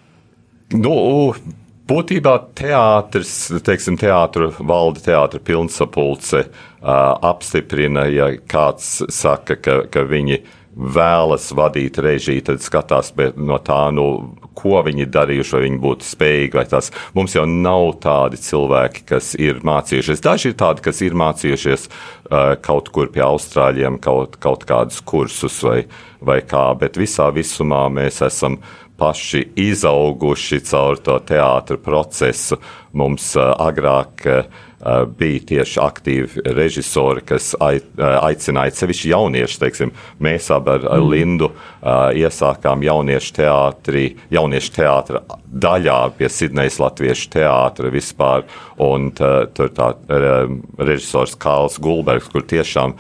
Nu, 0.75 0.95
Būtībā 1.89 2.35
teātris, 2.59 3.31
teiksim, 3.65 3.97
teātra 3.97 4.51
valde, 4.59 5.01
teātra 5.07 5.41
pilnsapulce 5.41 6.43
apstiprina, 6.85 8.05
ja 8.13 8.27
kāds 8.45 8.99
saka, 9.09 9.57
ka, 9.57 9.77
ka 9.89 10.03
viņi 10.05 10.43
vēlas 10.79 11.49
vadīt 11.57 11.97
režiju, 12.05 12.45
tad 12.51 12.61
skatās 12.63 13.09
no 13.41 13.57
tā, 13.65 13.81
nu, 13.97 14.05
ko 14.59 14.83
viņi 14.85 15.09
darījuši, 15.11 15.55
vai 15.57 15.63
viņi 15.65 15.81
būtu 15.83 16.07
spējīgi, 16.07 16.67
tas. 16.71 16.93
Mums 17.17 17.35
jau 17.39 17.47
nav 17.49 17.89
tādi 18.05 18.39
cilvēki, 18.43 19.07
kas 19.09 19.33
ir 19.41 19.63
mācījušies. 19.67 20.23
Daži 20.23 20.53
ir 20.53 20.59
tādi, 20.61 20.85
kas 20.85 21.01
ir 21.07 21.17
mācījušies 21.19 21.89
kaut 22.69 22.93
kur 22.95 23.09
pie 23.15 23.25
Austrāļiem, 23.25 23.97
kaut, 24.05 24.37
kaut 24.45 24.69
kādus 24.69 25.01
kursus 25.09 25.57
vai, 25.65 25.81
vai 26.21 26.41
kā, 26.47 26.71
bet 26.79 26.99
visā 27.01 27.29
visumā 27.35 27.87
mēs 27.93 28.23
esam 28.27 28.59
paši 28.99 29.45
izauguši 29.69 30.61
caur 30.67 30.99
to 31.03 31.19
teātra 31.27 31.79
procesu. 31.79 32.59
Mums 32.99 33.31
uh, 33.39 33.53
agrāk 33.63 34.27
uh, 34.27 34.49
bija 35.19 35.41
tieši 35.51 35.81
aktīvi 35.83 36.43
režisori, 36.55 37.25
kas 37.27 37.51
aicināja 37.59 38.77
sevišķi 38.79 39.11
jaunieši. 39.11 39.59
Teiksim, 39.63 39.93
mēs 40.23 40.51
abi 40.55 40.77
ar 40.77 40.87
mm. 40.87 41.09
Lindu 41.11 41.51
iesākām 42.23 42.85
jauniešu 42.87 43.35
teātri, 43.41 44.05
jauniešu 44.35 44.75
teātra 44.79 45.23
daļā 45.67 45.99
pie 46.19 46.31
Sidnejas 46.31 46.79
Latviešu 46.83 47.31
teātra 47.35 47.91
vispār. 47.91 48.47
Un 48.79 49.11
tur 49.19 49.73
tā 49.75 49.93
režisors 50.79 51.35
Kāls 51.43 51.81
Gulbergs, 51.83 52.31
kur 52.31 52.47
tiešām 52.47 52.95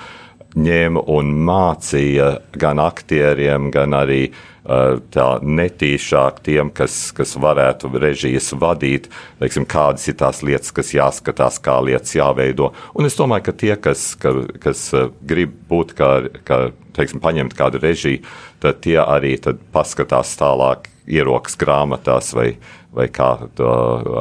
ņēma 0.57 1.03
un 1.13 1.33
mācīja 1.45 2.31
gan 2.57 2.81
aktieriem, 2.81 3.69
gan 3.75 3.97
arī 3.99 4.29
uh, 4.31 4.99
tā 5.13 5.27
netīšāk 5.45 6.41
tiem, 6.47 6.71
kas, 6.75 7.11
kas 7.17 7.35
varētu 7.41 7.91
režijas 8.01 8.51
vadīt, 8.59 9.09
teiksim, 9.41 9.67
kādas 9.69 10.09
ir 10.09 10.19
tās 10.21 10.43
lietas, 10.47 10.73
kas 10.77 10.93
jāskatās, 10.97 11.61
kā 11.65 11.79
lietas 11.85 12.17
jāveido. 12.17 12.73
Un 12.97 13.09
es 13.09 13.17
domāju, 13.19 13.49
ka 13.49 13.57
tie, 13.65 13.75
kas, 13.77 14.13
ka, 14.21 14.35
kas 14.63 14.89
grib 15.29 15.57
būt 15.69 15.97
kā, 15.99 16.13
kā 16.49 16.61
teiksim, 16.99 17.23
paņemt 17.25 17.57
kādu 17.59 17.81
režiju, 17.83 18.25
tad 18.63 18.81
tie 18.85 18.99
arī 19.05 19.37
tad 19.43 19.61
paskatās 19.75 20.35
tālāk 20.41 20.89
ierokas 21.09 21.57
grāmatās 21.61 22.33
vai, 22.37 22.51
vai 22.93 23.09
kā 23.13 23.35
to, 23.57 23.69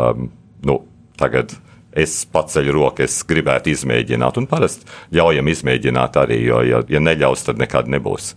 um, 0.07 0.29
nu, 0.67 0.81
tagad 1.19 1.55
es 1.97 2.19
paceļu 2.31 2.75
roku, 2.75 3.05
es 3.07 3.21
gribētu 3.27 3.73
izmēģināt. 3.73 4.37
Un 4.41 4.49
parasti 4.49 4.87
ļaujam 5.17 5.49
izmēģināt 5.53 6.21
arī, 6.21 6.43
jo, 6.47 6.61
ja, 6.67 6.83
ja 6.89 7.01
neļaus, 7.03 7.47
tad 7.47 7.61
nekad 7.61 7.89
nebūs. 7.91 8.35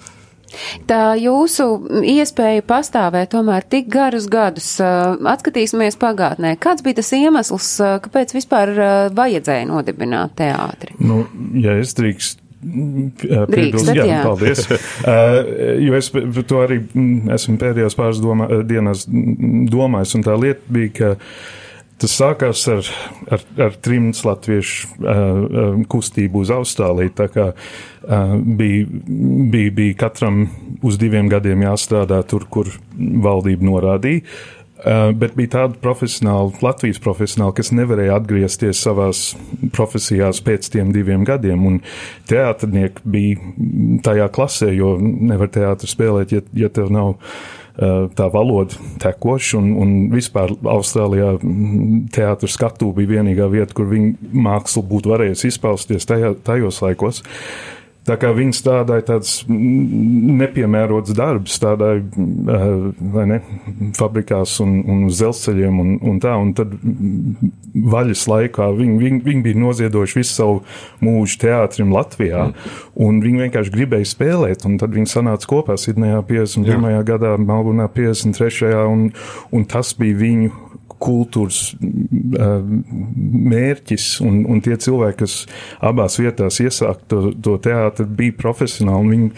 Tā 0.90 1.14
jūsu 1.14 1.64
iespēja 2.10 2.64
pastāvēt 2.66 3.30
tomēr 3.36 3.62
tik 3.70 3.86
garus 3.92 4.26
gadus, 4.30 4.72
atskatīsimies 4.82 5.98
pagātnē. 6.00 6.56
Kāds 6.58 6.82
bija 6.82 6.98
tas 6.98 7.12
iemesls, 7.14 7.70
kāpēc 8.06 8.34
vispār 8.34 8.74
vajadzēja 9.14 9.68
nodibināt 9.70 10.34
teātri? 10.40 10.96
Nu, 10.98 11.22
ja 11.54 11.78
es 11.78 11.94
drīkst 11.98 12.46
Drīkst, 12.60 13.88
jā, 13.96 14.04
jā. 14.04 14.18
paldies. 14.20 14.66
uh, 14.68 15.38
jo 15.80 15.94
es 15.96 16.10
to 16.12 16.58
arī 16.60 16.82
esmu 17.32 17.56
pēdējās 17.60 17.96
pāris 17.96 18.20
domā, 18.20 18.50
dienās 18.68 19.06
domājis, 19.08 20.12
un 20.18 20.26
tā 20.26 20.34
lieta 20.36 20.76
bija, 20.76 20.90
ka 20.98 21.14
Tas 22.00 22.14
sākās 22.16 22.62
ar, 22.72 22.86
ar, 23.28 23.42
ar 23.66 23.74
trimds 23.84 24.22
latviešu 24.24 24.88
uh, 25.00 25.82
kustību 25.90 26.44
uz 26.44 26.52
Austrāliju. 26.54 27.12
Tā 27.18 27.26
kā 27.32 27.50
uh, 27.52 28.38
bija, 28.40 28.86
bija, 29.52 29.74
bija 29.76 29.98
katram 30.06 30.46
uz 30.86 30.96
diviem 31.00 31.28
gadiem 31.32 31.66
jāstrādā 31.66 32.22
tur, 32.28 32.48
kur 32.48 32.72
valdība 32.96 33.68
norādīja. 33.68 34.24
Uh, 34.80 35.10
bet 35.12 35.34
bija 35.36 35.52
tādi 35.58 35.76
profesionāli, 35.84 36.56
Latvijas 36.64 37.02
profesionāli, 37.04 37.58
kas 37.58 37.68
nevarēja 37.76 38.16
atgriezties 38.16 38.80
savās 38.80 39.24
profesijās 39.76 40.40
pēc 40.40 40.70
tiem 40.72 40.94
diviem 40.96 41.26
gadiem. 41.28 41.68
Un 41.68 41.80
teātrinieki 42.32 43.04
bija 43.04 44.00
tajā 44.08 44.32
klasē, 44.32 44.72
jo 44.72 44.94
nevar 45.04 45.52
teātri 45.52 45.92
spēlēt, 45.92 46.32
ja, 46.32 46.46
ja 46.64 46.72
tev 46.72 46.88
nav 46.96 47.18
Eh, 47.20 47.59
tā 47.76 48.28
valoda 48.32 48.76
tekoša, 49.02 49.58
un, 49.60 49.72
un 49.80 49.92
vispār 50.12 50.52
Austrālijā 50.68 51.34
mm, 51.38 52.06
teātris 52.14 52.56
skatu 52.58 52.90
bija 52.96 53.16
vienīgā 53.16 53.48
vieta, 53.52 53.74
kur 53.76 53.90
viņa 53.90 54.32
māksla 54.46 54.84
būtu 54.90 55.12
varējusi 55.12 55.52
izpausties 55.52 56.08
tajā, 56.08 56.34
tajos 56.46 56.80
laikos. 56.84 57.22
Tā 58.08 58.16
kā 58.16 58.30
viņi 58.32 58.54
strādāja 58.56 59.04
tāds 59.10 59.32
nepiemērots 59.50 61.12
darbs, 61.16 61.52
strādāja 61.58 62.00
vai 63.12 63.26
ne, 63.28 63.38
fabrikās 63.98 64.54
un, 64.64 64.78
un 64.88 65.02
uz 65.10 65.20
dzelzceļiem 65.20 65.82
un, 65.82 65.90
un 66.08 66.16
tā, 66.22 66.32
un 66.40 66.54
tad 66.56 66.72
vaļas 67.94 68.24
laikā 68.30 68.70
viņi, 68.78 68.96
viņi, 69.02 69.20
viņi 69.26 69.44
bija 69.44 69.60
noziedojuši 69.60 70.18
visu 70.22 70.32
savu 70.32 70.56
mūžu 71.04 71.42
teātrim 71.44 71.92
Latvijā, 71.92 72.48
mm. 72.48 72.80
un 73.04 73.20
viņi 73.20 73.44
vienkārši 73.44 73.74
gribēja 73.76 74.08
spēlēt, 74.14 74.64
un 74.68 74.80
tad 74.80 74.96
viņi 74.96 75.12
sanāca 75.12 75.52
kopā 75.52 75.76
Sidnejā 75.80 76.24
51. 76.24 76.90
Jā. 76.96 77.04
gadā, 77.12 77.36
Melburnā 77.36 77.90
53. 77.92 78.72
un, 78.88 79.06
un 79.52 79.68
tas 79.68 79.92
bija 80.00 80.22
viņu 80.24 80.69
kultūras 81.00 81.74
mērķis, 83.50 84.06
un, 84.26 84.42
un 84.50 84.62
tie 84.64 84.76
cilvēki, 84.80 85.18
kas 85.22 85.36
abās 85.90 86.18
vietās 86.20 86.60
iesāka 86.62 87.00
to, 87.10 87.20
to 87.42 87.56
teātri, 87.64 88.06
bija 88.20 88.36
profesionāli. 88.40 89.14
Viņi, 89.14 89.30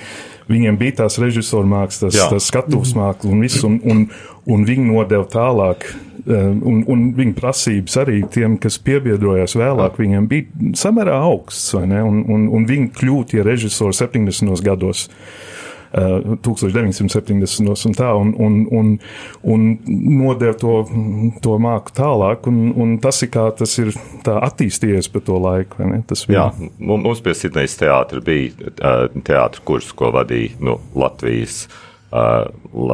viņiem 0.53 0.79
bija 0.81 0.99
tās 1.03 1.19
režisora 1.23 1.69
mākslas, 1.69 2.17
tās, 2.17 2.33
tās 2.35 2.49
skatuves 2.51 2.95
mākslas 2.99 3.33
un 3.33 3.45
viss, 3.45 3.67
un, 3.69 3.79
un, 3.89 4.07
un 4.51 4.67
viņi 4.69 4.89
nodeva 4.91 5.29
tālāk. 5.31 5.93
Un, 6.23 6.85
un 6.87 7.01
viņa 7.17 7.33
prasības 7.35 7.97
arī 7.99 8.21
tiem, 8.31 8.55
kas 8.63 8.77
piebiedrojās 8.87 9.57
vēlāk, 9.59 9.97
viņiem 9.99 10.29
bija 10.31 10.75
samērā 10.79 11.17
augsts? 11.27 11.73
Un, 11.75 11.91
un, 11.99 12.45
un 12.47 12.67
viņi 12.69 12.93
kļūtu 12.95 13.33
tie 13.33 13.43
režisori 13.47 13.97
70. 13.99 14.55
gados. 14.63 15.09
Uh, 15.09 15.52
1970. 15.93 17.87
un 17.89 17.97
tā, 17.97 18.09
un, 18.17 18.33
un, 18.39 18.59
un, 18.73 18.93
un 19.43 19.67
nodeva 19.87 20.57
to, 20.59 20.79
to 21.45 21.59
māku 21.63 21.95
tālāk, 21.97 22.49
un, 22.51 22.73
un 22.81 22.97
tas 23.03 23.23
ir 23.25 23.33
kā 23.35 23.47
tas 23.59 23.77
ir 23.83 23.93
attīstījies 24.25 25.11
pa 25.13 25.25
to 25.25 25.39
laiku. 25.43 25.85
Jā, 26.33 26.49
mums 26.79 27.23
pie 27.25 27.37
Sidnejas 27.37 27.79
teātra 27.81 28.23
bija 28.25 28.73
teātra 29.23 29.65
kurs, 29.69 29.93
ko 29.97 30.13
vadīja 30.17 30.59
nu, 30.65 30.79
Latvijas. 30.99 31.67
Uh, 32.13 32.45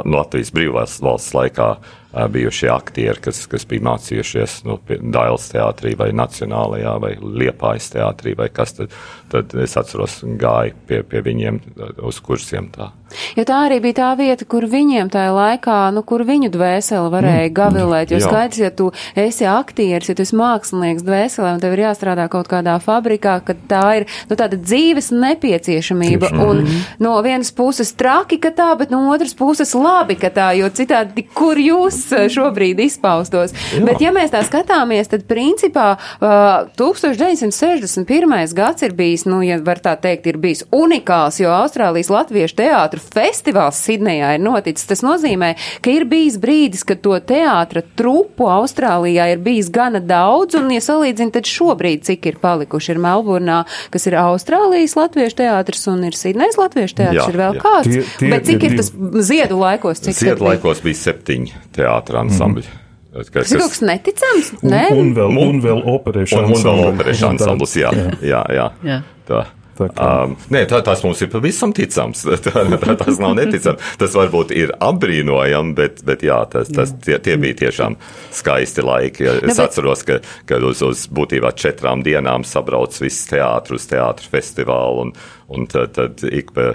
Latvijas 0.07 0.53
brīvās 0.55 0.93
valsts 1.03 1.33
laikā 1.35 1.73
uh, 1.75 1.89
bijušie 2.13 2.71
aktieri, 2.73 3.21
kas, 3.21 3.43
kas 3.51 3.67
bija 3.69 3.85
mācījušies 3.91 4.63
nu, 4.69 4.79
Dāvidas 4.89 5.51
teātrī 5.53 5.95
vai 5.99 6.09
Nacionālajā 6.17 6.95
vai 7.03 7.13
Liepājas 7.21 7.91
teātrī 7.93 8.35
vai 8.39 8.49
kas 8.53 8.79
tad, 8.79 8.95
tad 9.33 9.53
es 9.61 9.77
atceros, 9.77 10.23
gāju 10.41 10.77
pie, 10.89 11.03
pie 11.05 11.25
viņiem 11.27 11.61
uz 12.09 12.23
kursiem 12.25 12.73
tā. 12.73 12.93
Jo 13.37 13.45
tā 13.49 13.63
arī 13.67 13.79
bija 13.81 13.97
tā 13.97 14.09
vieta, 14.19 14.45
kur 14.49 14.67
viņiem 14.69 15.09
tajā 15.13 15.31
laikā, 15.33 15.77
nu, 15.97 16.03
kur 16.05 16.25
viņu 16.29 16.51
dvēseli 16.53 17.13
varēja 17.13 17.47
mm, 17.47 17.55
gavilēt. 17.57 18.13
Jo 18.13 18.21
skaidrs, 18.21 18.61
ja 18.61 18.71
tu 18.75 18.91
esi 19.17 19.47
aktieris, 19.49 20.11
ja 20.11 20.17
tu 20.17 20.25
esi 20.27 20.37
mākslinieks 20.37 21.07
dvēselē 21.07 21.55
un 21.57 21.63
tev 21.63 21.77
ir 21.77 21.85
jāstrādā 21.87 22.29
kaut 22.33 22.51
kādā 22.51 22.77
fabrikā, 22.85 23.39
ka 23.47 23.57
tā 23.71 23.85
ir, 24.01 24.09
nu, 24.29 24.37
tāda 24.37 24.61
dzīves 24.61 25.09
nepieciešamība. 25.15 26.33
Tieši. 26.33 26.45
Un 26.45 26.63
mm. 26.65 26.85
no 27.05 27.15
vienas 27.25 27.53
puses 27.57 27.95
traki, 27.97 28.41
ka 28.43 28.53
tā, 28.53 28.71
bet 28.81 28.93
no 28.93 29.07
otras 29.15 29.33
puses 29.39 29.73
labi, 29.77 30.19
ka 30.21 30.33
tā, 30.35 30.51
jo 30.61 30.69
citādi, 30.73 31.25
kur 31.33 31.61
jūs 31.61 31.98
šobrīd 32.37 32.81
izpaustos. 32.85 33.55
Jā. 33.75 33.83
Bet 33.87 34.03
ja 34.03 34.13
mēs 34.15 34.33
tā 34.35 34.43
skatāmies, 34.47 35.11
tad 35.11 35.27
principā 35.31 35.91
uh, 35.97 36.69
1961. 36.79 38.37
gads 38.57 38.87
ir 38.87 38.95
bijis, 38.99 39.27
nu, 39.29 39.41
ja 39.47 39.59
var 39.65 39.83
tā 39.85 39.95
teikt, 40.01 40.29
ir 40.31 40.39
bijis 40.41 40.65
unikāls, 40.75 41.41
jo 41.43 41.53
Austrālijas 41.53 42.11
latviešu 42.13 42.59
teātru 42.63 43.03
festivāls 43.03 43.81
Sidnejā 43.85 44.35
ir 44.37 44.45
noticis. 44.45 44.87
Tas 44.89 45.05
nozīmē, 45.07 45.55
ka 45.85 45.93
ir 45.95 46.07
bijis 46.09 46.39
brīdis, 46.41 46.85
kad 46.89 47.03
to 47.05 47.17
teātra 47.19 47.83
trupu 47.99 48.49
Austrālijā 48.51 49.31
ir 49.35 49.43
bijis 49.45 49.71
gana 49.75 50.01
daudz, 50.03 50.59
un, 50.59 50.71
ja 50.75 50.83
salīdzina, 50.85 51.35
tad 51.39 51.49
šobrīd 51.49 52.07
cik 52.09 52.31
ir 52.33 52.41
palikuši 52.43 52.95
ir 52.95 53.03
Melburnā, 53.03 53.63
kas 53.95 54.09
ir 54.11 54.19
Austrālijas 54.21 54.97
latviešu 54.99 55.41
teātris, 55.43 55.87
un 55.91 56.05
ir 56.09 56.17
Sidnejas 56.19 56.59
latviešu 56.61 57.01
teātris, 57.03 57.23
jā, 57.23 57.29
ir 57.33 57.41
vēl 57.43 57.59
jā. 57.59 57.65
kāds. 57.65 57.93
Tie, 57.93 58.05
tie, 58.21 58.33
Bet 58.33 58.49
cik 58.49 58.67
ir, 58.67 58.75
ir 58.75 58.83
tas 58.83 58.93
ziedu 59.29 59.61
laikos? 59.61 60.03
Ziedu 60.09 60.49
laikos 60.49 60.83
bija 60.85 61.01
septiņi 61.03 61.55
teātra 61.89 62.23
ansambļi. 62.27 62.69
Mm. 62.69 62.85
Kas, 63.19 63.31
kas 63.33 63.53
ir 63.53 63.63
kaut 63.63 63.73
kas 63.73 63.85
neticams? 63.89 64.51
Un, 64.61 64.71
Nē? 64.71 64.83
un, 64.95 65.15
vēl, 65.17 65.39
un 65.43 65.63
vēl 65.65 65.79
operēšanas 65.97 66.59
ansamblis. 66.59 66.65
Un, 66.65 66.75
un 66.75 66.83
vēl 66.83 66.91
operēšanas 66.93 67.47
ansamblis, 67.47 67.79
jā. 67.81 67.93
jā, 68.21 68.43
jā. 68.53 68.67
jā. 68.87 68.99
Tā. 69.29 69.47
Tā 69.79 69.87
kā... 69.95 70.07
um, 70.27 70.35
nē, 70.51 70.65
tā, 70.71 70.81
tas 70.83 71.05
mums 71.07 71.21
ir 71.23 71.31
pavisam 71.31 71.73
ticams. 71.77 72.25
Tā, 72.45 72.65
tā, 72.83 72.95
tas 72.99 73.21
nav 73.23 73.37
neticams. 73.39 73.93
Tas 74.01 74.17
varbūt 74.19 74.53
ir 74.57 74.73
apbrīnojami, 74.83 75.75
bet, 75.79 76.03
bet 76.07 76.25
jā, 76.27 76.41
tas, 76.51 76.71
tas, 76.75 76.93
tie, 77.05 77.19
tie 77.23 77.37
bija 77.41 77.61
tiešām 77.63 77.95
skaisti 78.35 78.85
laiki. 78.85 79.29
Es 79.31 79.41
nu, 79.45 79.53
bet... 79.53 79.63
atceros, 79.69 80.03
ka, 80.09 80.19
ka 80.51 80.59
uz, 80.67 80.83
uz 80.83 81.07
būtībā 81.15 81.55
četrām 81.59 82.03
dienām 82.07 82.47
sabrauc 82.49 82.99
viss 83.03 83.31
teātris 83.31 83.85
uz 83.85 83.89
teātru 83.93 84.33
festivālu, 84.33 85.07
un, 85.07 85.15
un 85.55 85.71
tad, 85.71 85.95
tad 85.95 86.27
ik 86.27 86.51
pa, 86.57 86.73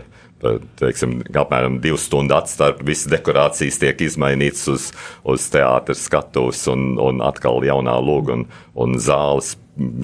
teiksim, 0.80 1.20
apmēram 1.34 1.80
divu 1.84 2.00
stundu 2.02 2.38
atstarpi 2.38 2.86
visas 2.88 3.10
dekorācijas 3.14 3.80
tiek 3.82 4.06
izmainītas 4.06 4.68
uz, 4.72 4.92
uz 5.24 5.50
teātras 5.54 6.06
skatuves 6.08 6.66
un, 6.72 6.94
un 7.02 7.24
atkal 7.26 7.64
jaunā 7.66 7.98
lūga 8.04 8.40
un, 8.40 8.48
un 8.80 8.98
zāles 9.02 9.56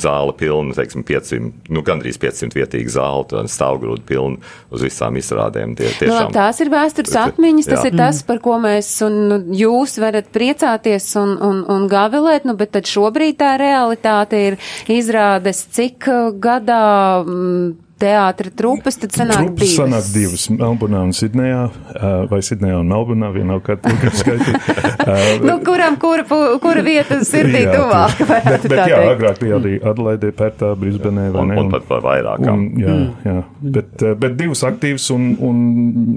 zāle 0.01 0.33
pilna, 0.33 0.73
teiksim, 0.73 1.03
500, 1.05 1.69
nu, 1.69 1.83
gandrīz 1.85 2.17
500 2.21 2.57
vietīga 2.57 2.93
zāle, 2.93 3.25
tā 3.29 3.43
stāvgrūda 3.53 4.01
pilna 4.07 4.53
uz 4.73 4.83
visām 4.85 5.19
izrādēm. 5.19 5.75
Tie, 5.77 5.89
Nu, 5.89 5.97
tiešām, 5.99 6.29
labi, 6.29 6.37
tās 6.39 6.61
ir 6.63 6.71
vēstures 6.73 7.17
atmiņas, 7.23 7.69
tas 7.69 7.85
Jā. 7.85 7.91
ir 7.91 7.99
tas, 7.99 8.21
par 8.25 8.41
ko 8.41 8.57
mēs 8.61 8.89
un 9.05 9.19
nu, 9.29 9.37
jūs 9.59 9.99
varat 10.01 10.31
priecāties 10.33 11.11
un, 11.21 11.35
un, 11.45 11.61
un 11.69 11.85
gavilēt, 11.91 12.47
nu, 12.49 12.57
bet 12.57 12.73
tad 12.77 12.89
šobrīd 12.89 13.37
tā 13.41 13.53
realitāte 13.61 14.41
ir 14.47 14.57
izrādes, 14.89 15.61
cik 15.75 16.09
uh, 16.09 16.31
gadā 16.33 16.81
mm, 17.21 17.88
teātra 17.99 18.51
trupas, 18.55 18.95
tad 19.01 19.11
sanāk 19.15 19.41
Trupas 19.43 19.65
divas. 19.67 19.75
sanāk 19.79 20.09
divas- 20.13 20.45
Melburnā 20.59 21.01
un 21.07 21.13
Sidnejā, 21.15 21.61
ā, 21.95 22.11
vai 22.31 22.39
Sidnejā 22.45 22.79
un 22.79 22.89
Melburnā, 22.93 23.29
vienalga, 23.35 23.75
kā 23.75 23.77
to 23.83 23.93
kā 24.01 24.11
skaitīt. 24.15 25.43
Nu, 25.43 25.57
kuram, 25.65 25.97
kura, 26.01 26.23
kura 26.63 26.83
vieta 26.85 27.19
sirdī 27.27 27.65
Jā, 27.65 27.73
tuvāk, 27.75 28.21
varētu 28.29 28.51
bet, 28.53 28.67
bet, 28.69 28.77
tā 28.79 28.85
jā, 28.91 28.99
teikt. 29.01 29.13
agrāk 29.15 29.41
bija 29.43 29.59
arī 29.59 29.73
Adelaide, 29.91 30.31
Pērtā, 30.39 30.71
Brisbanē, 30.79 31.25
vai 31.33 31.41
un, 31.43 31.51
ne? 31.53 31.59
un 31.63 31.71
pat 31.73 31.87
par 31.89 32.03
vairākām. 32.05 32.53
Un, 32.53 32.81
jā, 32.81 32.95
jā. 33.27 33.35
Bet, 33.77 33.91
eh, 34.03 34.15
bet 34.23 34.37
divas 34.39 34.63
aktīvas, 34.67 35.09
un, 35.15 35.29
un 35.49 35.61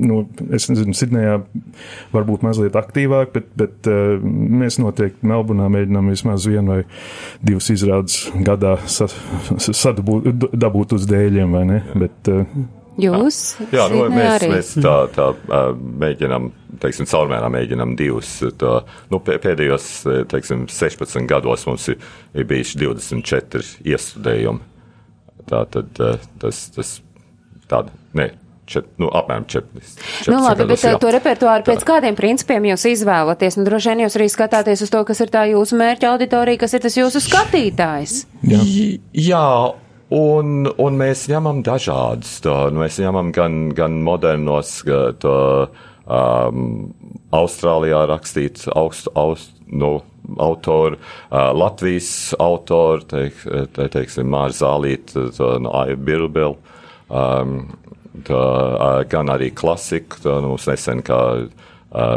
nu, 0.06 0.20
es 0.54 0.68
nezinu, 0.70 0.94
Sidnejā 0.96 1.38
varbūt 2.14 2.44
mazliet 2.46 2.76
aktīvāk, 2.78 3.32
bet, 3.34 3.48
bet 3.58 3.90
eh, 3.90 4.22
mēs 4.62 4.78
noteikti 4.82 5.26
Melburnā 5.32 5.66
mēģinām 5.72 6.12
vismaz 6.12 6.46
vienu 6.50 6.76
vai 6.76 6.80
divas 7.42 7.70
izrādes 7.74 8.20
gadā 8.46 8.76
sa, 8.86 9.08
sadabūt, 9.58 10.28
dabūt 10.52 10.94
uz 10.98 11.06
dēļiem, 11.10 11.56
vai 11.56 11.64
ne? 11.68 11.71
Bet, 11.98 12.30
eh, 12.32 12.54
Jūs? 13.00 13.38
Jā, 13.72 13.86
nu, 13.88 14.02
mēs, 14.12 14.30
arī? 14.34 14.48
mēs 14.52 14.72
tā, 14.84 14.96
tā 15.14 15.30
mēģinām, 16.02 16.50
teiksim, 16.82 17.06
caurmērā 17.08 17.48
mēģinām 17.52 17.94
divus. 17.96 18.34
Tā, 18.60 18.74
nu, 19.12 19.20
pē- 19.24 19.38
pēdējos, 19.40 19.86
teiksim, 20.28 20.66
16 20.68 21.24
gados 21.30 21.64
mums 21.70 21.88
ir, 21.88 22.02
ir 22.36 22.44
bijuši 22.50 22.82
24 22.84 23.64
iestudējumi. 23.94 24.68
Tā 25.48 25.64
tad 25.72 25.88
tas, 26.42 26.60
tas 26.76 26.90
tāda, 27.70 27.90
ne, 28.18 28.28
čet, 28.68 28.90
nu, 29.00 29.08
apmēram 29.08 29.46
40. 29.48 30.28
Nu, 30.28 30.42
labi, 30.44 30.66
bet 30.68 30.76
gados, 30.76 30.84
jā. 30.84 31.00
to 31.00 31.12
repertuāru 31.16 31.66
pēc 31.66 31.86
kādiem 31.88 32.18
principiem 32.18 32.68
jūs 32.70 32.84
izvēlaties? 32.92 33.56
Nu, 33.58 33.64
droši 33.66 33.92
vien 33.92 34.04
jūs 34.04 34.18
arī 34.20 34.28
skatāties 34.32 34.84
uz 34.84 34.92
to, 34.92 35.00
kas 35.08 35.24
ir 35.24 35.32
tā 35.32 35.46
jūsu 35.50 35.80
mērķa 35.80 36.12
auditorija, 36.12 36.60
kas 36.60 36.76
ir 36.76 36.84
tas 36.84 36.98
jūsu 37.00 37.24
skatītājs. 37.24 38.18
jā. 38.52 38.60
Jā, 39.16 39.46
un, 40.12 40.68
un 40.80 40.98
mēs 41.00 41.26
ņemam 41.30 41.62
dažādus. 41.66 42.38
To, 42.44 42.56
nu, 42.72 42.82
mēs 42.84 43.00
ņemam 43.02 43.32
gan, 43.34 43.58
gan 43.76 43.98
modernos, 44.04 44.80
ga- 44.86 45.12
to, 45.22 45.34
um, 46.06 46.92
Austrālijā 47.32 48.04
rakstīts 48.10 48.68
augstu, 48.68 49.12
augstu, 49.16 49.56
nu, 49.72 49.92
autoru, 50.42 50.98
uh, 51.00 51.50
Latvijas 51.56 52.12
autoru, 52.38 53.06
teik, 53.08 53.40
te, 53.74 53.88
teiksim, 53.90 54.28
Māra 54.30 54.54
Zālīt, 54.54 55.14
to, 55.16 55.52
no 55.64 55.72
Birbel, 55.96 56.58
um, 57.08 57.56
to, 58.28 58.38
uh, 58.38 59.02
gan 59.08 59.32
arī 59.32 59.50
klasiku, 59.56 60.20
to 60.22 60.40
nu, 60.44 60.54
mums 60.54 60.68
nesen 60.70 61.02
kā 61.06 61.22
Uh, 61.42 61.71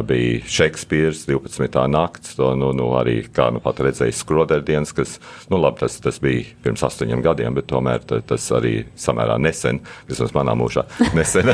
bija 0.08 0.40
Šekspīrs, 0.48 1.26
12. 1.28 1.76
nakts, 1.92 2.36
to 2.38 2.54
nu, 2.56 2.72
nu, 2.76 2.88
arī, 3.00 3.18
kā 3.36 3.50
nu 3.52 3.60
pat 3.64 3.82
redzēju, 3.84 4.16
skroderdienas, 4.16 4.94
kas, 4.96 5.18
nu 5.52 5.60
labi, 5.60 5.82
tas, 5.84 5.98
tas 6.04 6.20
bija 6.24 6.46
pirms 6.64 6.86
astoņiem 6.88 7.24
gadiem, 7.26 7.58
bet 7.58 7.68
tomēr 7.72 8.06
ta, 8.08 8.22
tas 8.24 8.48
arī 8.56 8.86
samērā 9.00 9.36
nesen, 9.42 9.82
vismaz 10.10 10.32
manā 10.38 10.56
mūžā 10.56 10.86
nesen. 11.18 11.52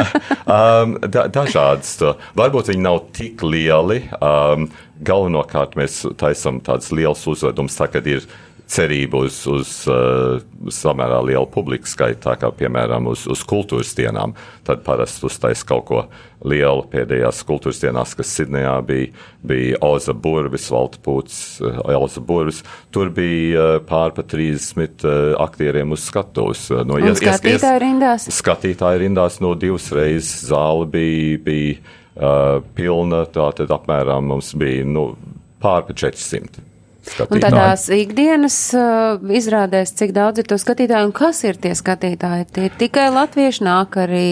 um, 0.56 0.96
da, 1.04 1.28
dažādas, 1.28 1.94
to, 2.00 2.14
varbūt 2.38 2.72
viņi 2.72 2.84
nav 2.88 3.02
tik 3.16 3.44
lieli, 3.44 4.02
um, 4.16 4.70
galvenokārt 5.04 5.76
mēs 5.78 6.02
taisam 6.18 6.62
tāds 6.64 6.90
liels 6.94 7.26
uzvedums, 7.30 7.76
tā 7.78 7.90
kad 7.92 8.08
ir 8.08 8.24
cerību 8.68 9.22
uz, 9.24 9.40
uz 9.48 9.70
uh, 9.88 10.38
samērā 10.72 11.22
lielu 11.24 11.46
publikas 11.50 11.94
skaitu, 11.96 12.34
kā 12.38 12.50
piemēram 12.54 13.08
uz, 13.08 13.24
uz 13.30 13.42
kultūras 13.48 13.94
dienām. 13.96 14.34
Tad 14.66 14.82
parasti 14.86 15.24
uztais 15.28 15.64
kaut 15.66 15.86
ko 15.88 16.02
lielu. 16.44 16.84
Pēdējās 16.92 17.40
kultūras 17.48 17.80
dienās, 17.80 18.12
kas 18.18 18.34
Sidnejā 18.36 18.74
bija, 18.86 19.08
bija 19.48 19.80
Oza 19.88 20.12
Burvis, 20.12 20.68
Valta 20.74 21.00
Pūts, 21.04 21.40
uh, 21.64 21.80
Elza 21.94 22.22
Burvis. 22.24 22.60
Tur 22.94 23.12
bija 23.14 23.64
uh, 23.78 23.80
pārpa 23.88 24.26
30 24.28 25.06
uh, 25.08 25.16
aktieriem 25.46 25.96
uz 25.96 26.04
skatuves. 26.10 26.68
Uh, 26.72 26.84
no, 26.84 27.00
Un 27.00 27.08
ies, 27.08 27.22
skatītāji 27.22 27.78
ies, 27.78 27.82
rindās? 27.86 28.28
Skatītāji 28.38 29.04
rindās 29.06 29.40
no 29.44 29.54
divas 29.58 29.88
reizes 29.96 30.50
zāli 30.52 30.90
bija, 30.92 31.42
bija 31.48 31.76
uh, 31.80 32.60
pilna, 32.76 33.24
tātad 33.32 33.72
apmēram 33.72 34.28
mums 34.34 34.52
bija 34.60 34.84
nu, 34.84 35.14
pārpa 35.62 35.96
400. 35.96 36.68
Skatīt. 37.08 37.34
Un 37.34 37.42
tādās 37.42 37.86
Nā. 37.88 37.98
ikdienas 38.04 38.56
uh, 38.76 39.32
izrādēs, 39.38 39.92
cik 39.98 40.12
daudz 40.16 40.42
ir 40.42 40.48
to 40.50 40.58
skatītāju 40.60 41.08
un 41.08 41.14
kas 41.16 41.42
ir 41.48 41.58
tie 41.60 41.74
skatītāji. 41.78 42.48
Tie 42.54 42.66
ir 42.68 42.76
tikai 42.80 43.08
latvieši, 43.14 43.64
nāk 43.66 43.98
arī 44.02 44.30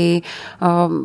um, 0.60 0.96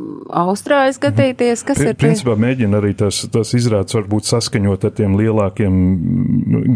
austrāļi 0.43 0.95
skatīties, 0.97 1.65
kas 1.67 1.81
Pri, 1.81 1.89
ir. 1.91 1.97
Tie? 1.97 2.05
Principā 2.05 2.37
mēģina 2.39 2.81
arī 2.81 2.93
tas, 2.99 3.23
tas 3.33 3.53
izrādes 3.57 3.97
varbūt 3.97 4.29
saskaņot 4.29 4.87
ar 4.89 4.95
tiem 5.01 5.17
lielākiem 5.19 5.81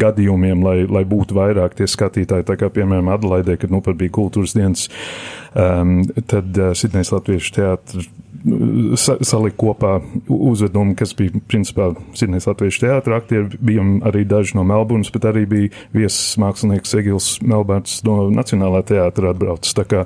gadījumiem, 0.02 0.66
lai, 0.66 0.78
lai 0.90 1.06
būtu 1.08 1.38
vairāk 1.38 1.78
tie 1.80 1.90
skatītāji. 1.90 2.48
Tā 2.48 2.60
kā, 2.60 2.72
piemēram, 2.74 3.14
Adelaidē, 3.16 3.60
kad 3.62 3.74
nu 3.74 3.84
pat 3.86 4.00
bija 4.00 4.14
kultūras 4.16 4.56
dienas, 4.58 4.88
um, 5.54 6.00
tad 6.28 6.56
uh, 6.60 6.74
Sidnēs 6.78 7.14
Latviešu 7.16 7.58
teātris 7.60 8.14
sa, 9.00 9.16
salika 9.26 9.58
kopā 9.60 9.94
uzvedumu, 10.30 10.96
kas 10.98 11.14
bija 11.18 11.40
principā 11.50 11.90
Sidnejas 12.18 12.48
Latviešu 12.50 12.84
teātra 12.86 13.20
aktieri. 13.20 13.60
Bijām 13.66 13.98
arī 14.06 14.26
daži 14.30 14.58
no 14.58 14.66
Melburnas, 14.68 15.12
bet 15.14 15.28
arī 15.30 15.46
bija 15.50 15.86
viesis 15.96 16.38
mākslinieks 16.42 16.96
Egils 17.00 17.30
Melbārds 17.46 18.02
no 18.08 18.30
Nacionālā 18.34 18.84
teātra 18.88 19.34
atbraucis. 19.34 19.76
Tā 19.78 19.88
kā 19.90 20.06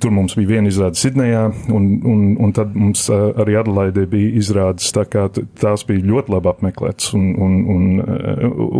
tur 0.00 0.14
mums 0.14 0.36
bija 0.38 0.54
viena 0.54 0.72
izrāde 0.72 1.00
Sidnejā, 1.00 1.44
un, 1.74 1.90
un, 2.08 2.24
un 2.46 2.56
tad 2.56 2.74
mums 2.78 3.06
arī 3.12 3.58
Adelaidē 3.60 4.06
bija 4.10 4.32
izrādes, 4.40 4.90
tā 4.94 5.04
kā 5.10 5.28
tās 5.60 5.86
bija 5.88 6.06
ļoti 6.08 6.36
labi 6.36 6.52
apmeklētas. 6.54 7.12
Un, 7.18 7.30
un, 7.36 7.56
un, 7.76 7.86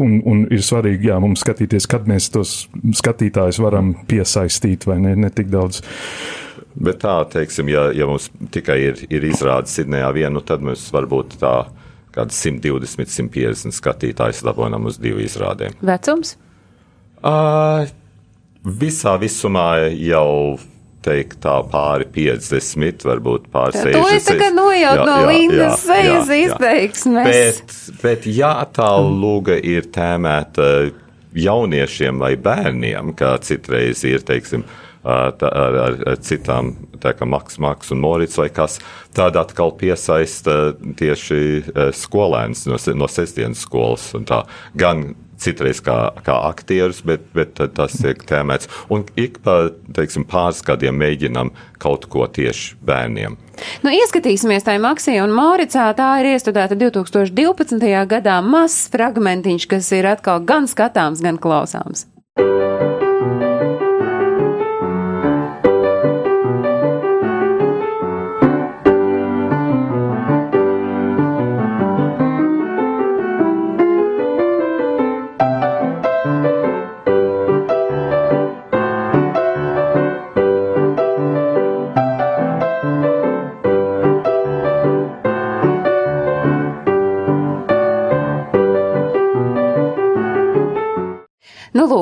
un, 0.03 0.19
un 0.33 0.45
ir 0.55 0.65
svarīgi, 0.65 1.11
jā, 1.13 1.21
mums 1.23 1.45
skatīties, 1.45 1.89
kad 1.91 2.09
mēs 2.09 2.31
tos 2.35 2.59
skatītājus 3.03 3.61
varam 3.63 3.95
piesaistīt, 4.09 4.89
vai 4.89 5.01
ne, 5.05 5.17
ne 5.19 5.33
tik 5.35 5.53
daudz. 5.53 5.83
Bet 6.79 7.01
tā, 7.03 7.17
teiksim, 7.33 7.71
ja, 7.73 7.89
ja 7.97 8.07
mums 8.07 8.29
tikai 8.55 8.77
ir, 8.91 9.01
ir 9.11 9.25
izrādes 9.27 9.75
Sidnejā 9.75 10.11
vienu, 10.15 10.43
tad 10.47 10.63
mēs 10.63 10.85
varbūt 10.95 11.39
tā 11.41 11.55
kāds 12.15 12.39
120, 12.45 13.09
150 13.11 13.77
skatītājus 13.77 14.45
dabonam 14.47 14.89
uz 14.91 14.99
divu 15.03 15.23
izrādēm. 15.25 15.77
Vecums? 15.85 16.37
Uh, 17.19 17.89
visā 18.63 19.17
visumā 19.19 19.89
jau 19.97 20.59
teikt 21.03 21.39
tā 21.45 21.57
pāri 21.71 22.07
50, 22.15 23.05
varbūt 23.07 23.47
pāri 23.53 23.75
To 23.79 23.85
60. 23.87 24.17
es 24.17 24.27
tagad 24.29 24.57
nojaut 24.57 24.99
Jā, 24.99 25.05
no 25.07 25.19
jā, 25.23 25.29
Lindas 25.31 25.61
jā, 25.63 25.69
jā, 25.71 25.77
sejas 25.87 26.33
jā. 26.33 26.41
izteiksmes. 26.47 27.29
Bet, 27.31 27.77
bet 28.03 28.27
ja 28.35 28.53
tā 28.75 28.91
lūga 29.03 29.59
ir 29.59 29.89
tēmēta 29.95 30.69
jauniešiem 31.39 32.19
vai 32.23 32.35
bērniem, 32.41 33.15
kā 33.19 33.37
citreiz 33.47 34.03
ir, 34.09 34.25
teiksim, 34.27 34.67
ā, 34.67 34.88
tā, 35.03 35.51
ar, 35.51 35.79
ar, 35.85 36.19
citām, 36.25 36.75
tā 37.03 37.15
kā 37.19 37.29
Maks, 37.29 37.61
Maks 37.63 37.95
un 37.95 38.03
Morits 38.03 38.39
vai 38.41 38.49
kas, 38.55 38.79
tad 39.17 39.39
atkal 39.41 39.75
piesaista 39.79 40.75
tieši 40.99 41.41
skolēns 41.97 42.67
no, 42.71 42.81
no 42.99 43.09
sestdienas 43.11 43.65
skolas 43.67 44.11
un 44.19 44.29
tā. 44.29 44.45
Gan 44.79 45.11
citreiz 45.39 45.81
kā, 45.85 45.97
kā 46.27 46.37
aktierus, 46.49 47.01
bet, 47.07 47.27
bet 47.37 47.59
tas 47.77 47.97
tiek 47.99 48.21
tēmēts. 48.29 48.71
Un 48.93 49.07
ik 49.19 49.41
pa, 49.45 49.71
teiksim, 49.97 50.27
pāris 50.29 50.63
gadiem 50.67 50.99
mēģinam 50.99 51.53
kaut 51.83 52.09
ko 52.13 52.27
tieši 52.27 52.79
bērniem. 52.87 53.39
Nu, 53.85 53.95
ieskatīsimies 53.95 54.67
tajā 54.67 54.83
Maksijā 54.83 55.25
un 55.27 55.35
Mauricā. 55.35 55.89
Tā 55.99 56.13
ir 56.23 56.33
iestudēta 56.35 56.79
2012. 56.79 57.91
gadā 58.11 58.39
mazs 58.45 58.87
fragmentiņš, 58.95 59.69
kas 59.71 59.93
ir 59.99 60.11
atkal 60.15 60.43
gan 60.47 60.71
skatāms, 60.71 61.25
gan 61.25 61.43
klausāms. 61.43 62.07
Nu, 62.39 63.08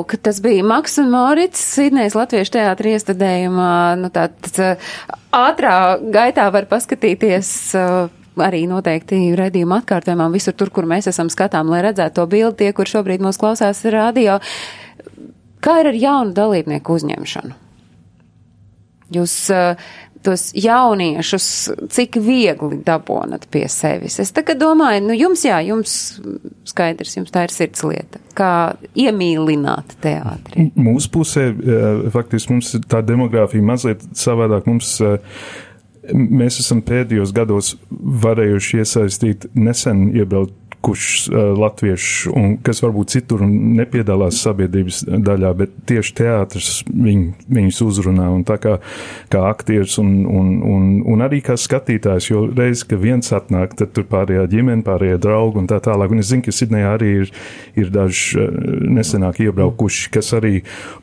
lūk, 0.07 0.21
tas 0.23 0.39
bija 0.41 0.63
Maks 0.63 0.97
un 0.99 1.11
Morits, 1.11 1.59
Sidnejas 1.75 2.15
Latviešu 2.15 2.55
teātra 2.55 2.93
iestudējumā. 2.95 3.97
Nu, 3.99 4.09
tā, 4.09 4.29
tāds, 4.29 4.79
ātrā 5.31 5.99
gaitā 5.99 6.51
var 6.51 6.67
paskatīties. 6.67 7.75
Arī 8.37 8.67
noteikti 8.69 9.33
redzījuma 9.33 9.81
atkārtojumā 9.81 10.29
visur 10.31 10.53
tur, 10.53 10.69
kur 10.69 10.85
mēs 10.85 11.07
esam 11.09 11.29
skatām, 11.29 11.71
lai 11.73 11.81
redzētu 11.81 12.19
to 12.19 12.27
bildi, 12.29 12.57
tie, 12.59 12.73
kur 12.73 12.85
šobrīd 12.85 13.23
mūs 13.25 13.39
klausās 13.41 13.81
radio. 13.89 14.37
Kā 15.59 15.79
ir 15.81 15.89
ar 15.89 15.97
jaunu 15.97 16.35
dalībnieku 16.37 16.93
uzņemšanu? 16.93 17.57
Jūs 19.17 19.33
uh, 19.55 19.89
tos 20.27 20.49
jauniešus, 20.57 21.47
cik 21.93 22.17
viegli 22.23 22.81
dabonat 22.85 23.47
pie 23.51 23.65
sevis. 23.71 24.19
Es 24.19 24.33
tagad 24.35 24.59
domāju, 24.61 25.05
nu 25.07 25.15
jums 25.15 25.45
jā, 25.47 25.59
jums 25.63 25.93
skaidrs, 26.67 27.15
jums 27.19 27.31
tā 27.33 27.45
ir 27.47 27.53
sirds 27.53 27.85
lieta. 27.87 28.21
Kā 28.37 28.51
iemīlināt 28.97 29.95
teātri? 30.03 30.69
Mūsu 30.75 31.11
pusē, 31.13 31.47
eh, 31.53 32.09
faktiski 32.13 32.57
mums 32.57 32.75
tā 32.91 33.01
demogrāfija 33.05 33.63
mazliet 33.63 34.03
savādāk. 34.13 34.67
Mums, 34.67 34.99
eh, 35.01 35.17
mēs 36.13 36.59
esam 36.59 36.81
pēdējos 36.81 37.33
gados 37.33 37.75
varējuši 37.89 38.83
iesaistīt 38.83 39.49
nesen 39.55 40.11
iebraukt 40.15 40.53
kurš 40.87 41.07
uh, 41.27 41.51
latviešu, 41.59 42.33
un 42.37 42.55
kas 42.63 42.81
varbūt 42.83 43.13
citur 43.17 43.43
nepiedalās 43.47 44.39
sabiedrības 44.45 45.03
daļā, 45.07 45.51
bet 45.59 45.75
tieši 45.89 46.15
teātris 46.21 46.71
viņ, 46.87 47.23
viņus 47.59 47.81
uzrunā, 47.85 48.29
un 48.33 48.45
tā 48.47 48.59
kā, 48.63 48.77
kā 49.33 49.43
aktieris 49.49 49.97
un, 50.01 50.13
un, 50.25 50.53
un, 50.63 50.87
un 51.13 51.25
arī 51.25 51.41
kā 51.45 51.57
skatītājs, 51.59 52.29
jo 52.31 52.45
reiz, 52.51 52.85
ka 52.87 52.99
viens 52.99 53.33
atnāk, 53.35 53.75
tad 53.79 53.93
tur 53.95 54.07
pārējā 54.09 54.47
ģimene, 54.51 54.85
pārējie 54.87 55.19
draugi 55.23 55.61
un 55.63 55.69
tā 55.69 55.81
tālāk, 55.83 56.13
un 56.13 56.23
es 56.23 56.31
zinu, 56.31 56.45
ka 56.47 56.55
Sidnejā 56.55 56.93
arī 56.95 57.11
ir, 57.23 57.33
ir 57.77 57.91
daži 57.93 58.39
uh, 58.41 58.47
nesenāk 58.97 59.41
iebraukuši, 59.43 60.11
kas 60.15 60.33
arī 60.37 60.61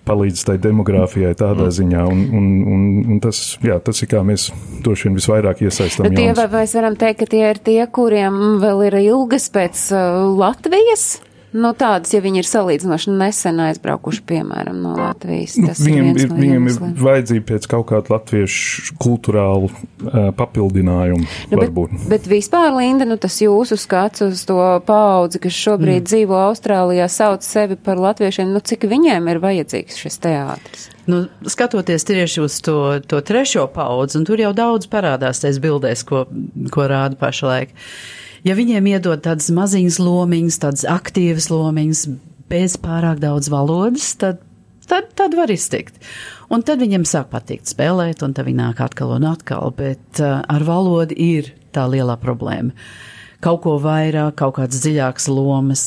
palīdz 0.08 0.46
tai 0.48 0.58
demogrāfijai 0.62 1.34
tādā 1.38 1.68
mm. 1.68 1.74
ziņā, 1.78 2.04
un, 2.10 2.24
un, 2.40 2.48
un, 2.74 2.86
un 3.14 3.22
tas, 3.24 3.42
jā, 3.64 3.78
tas 3.84 4.02
ir 4.04 4.10
kā 4.10 4.24
mēs 4.26 4.48
droši 4.84 5.08
vien 5.08 5.18
visvairāk 5.18 5.64
iesaistam. 5.64 6.08
Nu, 6.08 6.16
tie, 6.16 6.30
vai 6.36 6.46
mēs 6.52 6.74
varam 6.76 6.98
teikt, 6.98 7.22
ka 7.22 7.30
tie 7.34 7.44
ir 7.50 7.60
tie, 7.64 7.80
kuriem 7.94 8.58
vēl 8.62 8.84
ir 8.88 8.98
ilgas 9.04 9.48
pēc 9.54 9.73
pēc 9.74 9.92
Latvijas. 10.38 11.20
No 11.54 11.70
tādas, 11.70 12.10
ja 12.10 12.18
viņi 12.18 12.40
ir 12.42 12.46
salīdzinoši 12.48 13.12
nesen 13.14 13.60
aizbraukuši, 13.62 14.24
piemēram, 14.26 14.74
no 14.82 14.96
Latvijas. 14.98 15.52
Tas 15.54 15.78
viņam 15.86 16.08
ir, 16.10 16.24
no 16.26 16.38
viņam 16.40 16.64
ir 16.66 16.78
vajadzība 16.98 17.46
pēc 17.52 17.68
kaut 17.70 17.84
kāda 17.92 18.10
latviešu 18.16 18.96
kultūrālu 18.98 19.68
uh, 19.70 20.32
papildinājumu. 20.34 21.28
Nu, 21.52 21.60
bet, 21.60 21.94
bet 22.10 22.26
vispār, 22.26 22.72
Linda, 22.74 23.06
nu, 23.06 23.14
tas 23.22 23.36
jūsu 23.38 23.78
skats 23.78 24.24
uz 24.26 24.42
to 24.48 24.58
paudzi, 24.88 25.38
kas 25.46 25.54
šobrīd 25.54 26.00
mm. 26.00 26.08
dzīvo 26.10 26.40
Austrālijā, 26.48 27.06
sauc 27.06 27.46
sevi 27.46 27.78
par 27.78 28.02
latviešiem, 28.02 28.50
nu, 28.50 28.58
cik 28.58 28.88
viņiem 28.90 29.30
ir 29.30 29.42
vajadzīgs 29.46 30.02
šis 30.02 30.18
teātris? 30.26 30.88
Nu, 31.06 31.22
skatoties 31.46 32.08
tieši 32.10 32.42
uz 32.48 32.58
to, 32.66 32.98
to 33.06 33.22
trešo 33.22 33.68
paudzi, 33.70 34.18
un 34.18 34.26
tur 34.26 34.42
jau 34.42 34.50
daudz 34.58 34.90
parādās 34.90 35.46
tais 35.46 35.62
bildēs, 35.62 36.02
ko, 36.08 36.26
ko 36.74 36.90
rāda 36.90 37.20
pašlaik. 37.20 37.70
Uh, 37.70 38.20
Ja 38.44 38.56
viņiem 38.58 38.90
iedod 38.92 39.22
tādas 39.24 39.48
maziņas 39.54 39.96
lomiņas, 40.04 40.60
tādas 40.60 40.84
aktīvas 40.88 41.48
lomiņas, 41.48 42.02
bez 42.52 42.76
pārāk 42.80 43.22
daudz 43.22 43.48
valodas, 43.52 44.10
tad, 44.20 44.42
tad, 44.90 45.08
tad 45.16 45.36
var 45.38 45.52
iztikt. 45.52 45.96
Un 46.52 46.62
tad 46.66 46.82
viņiem 46.84 47.06
sāk 47.08 47.30
patikt 47.32 47.72
spēlēt, 47.72 48.20
un 48.26 48.36
tad 48.36 48.44
viņi 48.50 48.60
nāk 48.60 48.84
atkal 48.84 49.16
un 49.16 49.24
atkal, 49.30 49.72
bet 49.76 50.20
uh, 50.20 50.42
ar 50.44 50.66
valodu 50.68 51.16
ir 51.16 51.54
tā 51.72 51.86
lielā 51.88 52.18
problēma. 52.20 52.76
Kaut 53.44 53.64
ko 53.64 53.78
vairāk, 53.80 54.36
kaut 54.40 54.58
kādas 54.60 54.84
dziļākas 54.84 55.28
lomas 55.32 55.84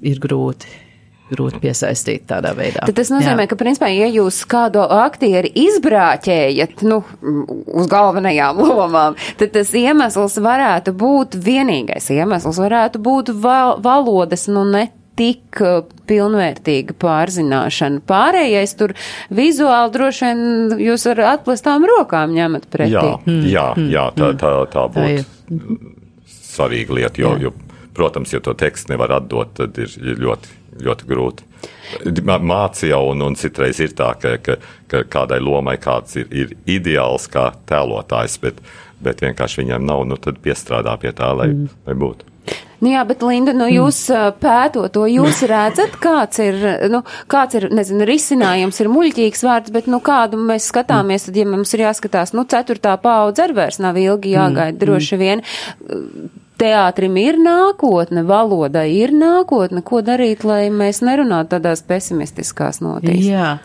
ir 0.00 0.20
grūti 0.20 0.87
grūti 1.30 1.60
piesaistīt 1.62 2.26
tādā 2.30 2.52
veidā. 2.56 2.84
Tad 2.88 2.96
tas 2.98 3.12
nozīmē, 3.12 3.46
Jā. 3.46 3.50
ka, 3.52 3.58
principā, 3.60 3.90
ja 3.92 4.08
jūs 4.12 4.40
kādu 4.48 4.82
aktieri 4.82 5.50
izbrāķējat, 5.66 6.84
nu, 6.88 7.00
uz 7.78 7.90
galvenajām 7.90 8.62
lomām, 8.68 9.18
tad 9.40 9.54
tas 9.56 9.72
iemesls 9.76 10.38
varētu 10.44 10.94
būt, 10.98 11.38
vienīgais 11.44 12.10
iemesls 12.14 12.60
varētu 12.62 13.02
būt 13.02 13.34
val 13.42 13.76
valodas, 13.84 14.48
nu, 14.52 14.64
ne 14.68 14.88
tik 15.18 15.58
uh, 15.64 15.82
pilnvērtīga 16.06 16.94
pārzināšana. 17.02 18.04
Pārējais 18.06 18.74
tur 18.78 18.94
vizuāli 19.34 19.94
droši 19.96 20.28
vien 20.28 20.82
jūs 20.84 21.08
ar 21.10 21.24
atplestām 21.34 21.86
rokām 21.90 22.36
ņemat 22.36 22.68
pretī. 22.70 22.94
Jā, 22.94 23.16
mm. 23.26 23.46
jā, 23.50 23.66
jā 23.90 24.04
tā, 24.14 24.30
tā, 24.38 24.52
tā 24.70 24.86
būtu 24.94 25.96
svarīga 26.58 26.96
lieta, 26.98 27.22
jo, 27.22 27.34
jā. 27.34 27.48
jo, 27.48 27.82
protams, 27.96 28.32
ja 28.34 28.40
to 28.44 28.54
tekstu 28.58 28.94
nevar 28.94 29.18
atdot, 29.18 29.54
tad 29.58 29.78
ir 29.82 29.92
ļoti 30.22 30.56
ļoti 30.84 31.08
grūti. 31.08 31.46
Mācīja 32.22 33.00
un, 33.10 33.24
un 33.24 33.36
citreiz 33.38 33.80
ir 33.82 33.94
tā, 33.98 34.12
ka, 34.20 34.36
ka, 34.44 34.58
ka 34.90 35.02
kādai 35.10 35.40
lomai 35.42 35.78
kāds 35.82 36.18
ir, 36.20 36.28
ir 36.30 36.56
ideāls 36.68 37.28
kā 37.32 37.50
tēlotājs, 37.68 38.38
bet, 38.44 38.62
bet 39.04 39.22
vienkārši 39.24 39.64
viņam 39.64 39.86
nav, 39.88 40.04
nu 40.08 40.18
tad 40.20 40.42
piestrādā 40.44 40.94
pie 41.00 41.14
tā, 41.16 41.32
lai, 41.38 41.50
mm. 41.54 41.78
lai 41.88 41.96
būtu. 41.98 42.34
Nu 42.78 42.92
jā, 42.92 43.02
bet 43.08 43.24
Linda, 43.26 43.52
nu 43.56 43.66
jūs 43.66 44.04
mm. 44.12 44.36
pētot 44.38 44.92
to, 44.94 45.04
jūs 45.10 45.42
redzat, 45.50 45.96
kāds 46.02 46.38
ir, 46.44 46.58
nu, 46.92 47.02
kāds 47.30 47.58
ir, 47.58 47.68
nezinu, 47.74 48.06
risinājums 48.06 48.78
ir 48.78 48.90
muļķīgs 48.92 49.42
vārds, 49.48 49.72
bet, 49.74 49.88
nu, 49.90 49.98
kādu 50.04 50.38
mēs 50.38 50.70
skatāmies, 50.70 51.26
tad, 51.26 51.40
ja 51.40 51.48
mums 51.48 51.74
ir 51.74 51.88
jāskatās, 51.88 52.34
nu, 52.38 52.46
ceturtā 52.48 52.94
paudze 53.02 53.48
arī 53.48 53.58
vairs 53.58 53.80
nav 53.82 53.98
ilgi 53.98 54.36
jāgaida, 54.36 54.76
mm. 54.76 54.82
droši 54.84 55.18
vien 55.18 55.42
teātrim 56.58 57.18
ir 57.20 57.38
nākotne, 57.42 58.24
valodai 58.28 58.88
ir 58.98 59.14
nākotne, 59.16 59.82
ko 59.86 60.02
darīt, 60.04 60.44
lai 60.48 60.68
mēs 60.74 61.02
nerunātu 61.06 61.56
tādās 61.56 61.84
pesimistiskās 61.86 62.82
notīs? 62.84 63.22
Jā. 63.26 63.58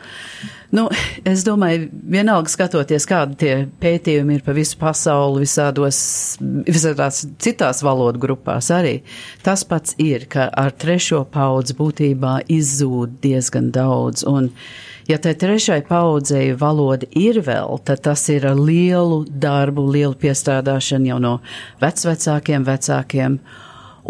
Nu, 0.73 0.87
es 1.29 1.43
domāju, 1.45 1.85
vienalga 2.09 2.49
skatoties, 2.49 3.05
kādi 3.05 3.35
tie 3.43 3.51
pētījumi 3.81 4.39
ir 4.39 4.45
pa 4.45 4.55
visu 4.57 4.79
pasauli, 4.81 5.43
visādos, 5.43 5.99
visādās 6.41 7.27
citās 7.45 7.83
valodu 7.85 8.21
grupās 8.23 8.71
arī. 8.73 8.95
Tas 9.45 9.61
pats 9.69 9.93
ir, 10.01 10.25
ka 10.25 10.47
ar 10.49 10.73
trešo 10.73 11.27
paudzi 11.29 11.77
būtībā 11.77 12.39
izzūd 12.57 13.19
diezgan 13.21 13.69
daudz. 13.75 14.25
Un, 14.25 14.49
uh, 14.49 14.92
Ja 15.07 15.17
tai 15.17 15.33
trešai 15.35 15.81
paudzei 15.83 16.53
valoda 16.55 17.07
ir 17.11 17.41
vēl, 17.43 17.75
tad 17.83 18.05
tas 18.05 18.23
ir 18.31 18.45
ar 18.47 18.55
lielu 18.55 19.25
darbu, 19.27 19.83
lielu 19.91 20.15
piestrādāšanu 20.15 21.11
jau 21.11 21.19
no 21.19 21.33
vecvecākiem 21.83 22.63
vecākiem. 22.63 23.37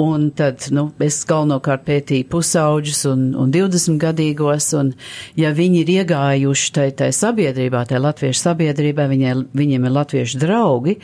Un 0.04 0.30
tad, 0.34 0.68
nu, 0.74 0.88
es 1.06 1.20
galvenokārt 1.30 1.84
pētīju 1.86 2.26
pusauģus 2.30 3.04
un, 3.10 3.26
un 3.38 3.52
20 3.54 4.00
gadīgos, 4.02 4.72
un 4.78 4.94
ja 5.38 5.52
viņi 5.54 5.84
ir 5.84 5.92
iegājuši 6.00 6.72
tai, 6.74 6.88
tai 6.98 7.12
sabiedrībā, 7.14 7.84
tai 7.90 8.02
latviešu 8.02 8.42
sabiedrībā, 8.42 9.06
viņai, 9.10 9.36
viņiem 9.54 9.86
ir 9.86 9.94
latviešu 9.98 10.42
draugi, 10.42 10.98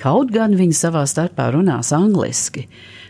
kaut 0.00 0.32
gan 0.32 0.56
viņi 0.56 0.76
savā 0.76 1.04
starpā 1.08 1.50
runās 1.52 1.92
angliski, 1.96 2.64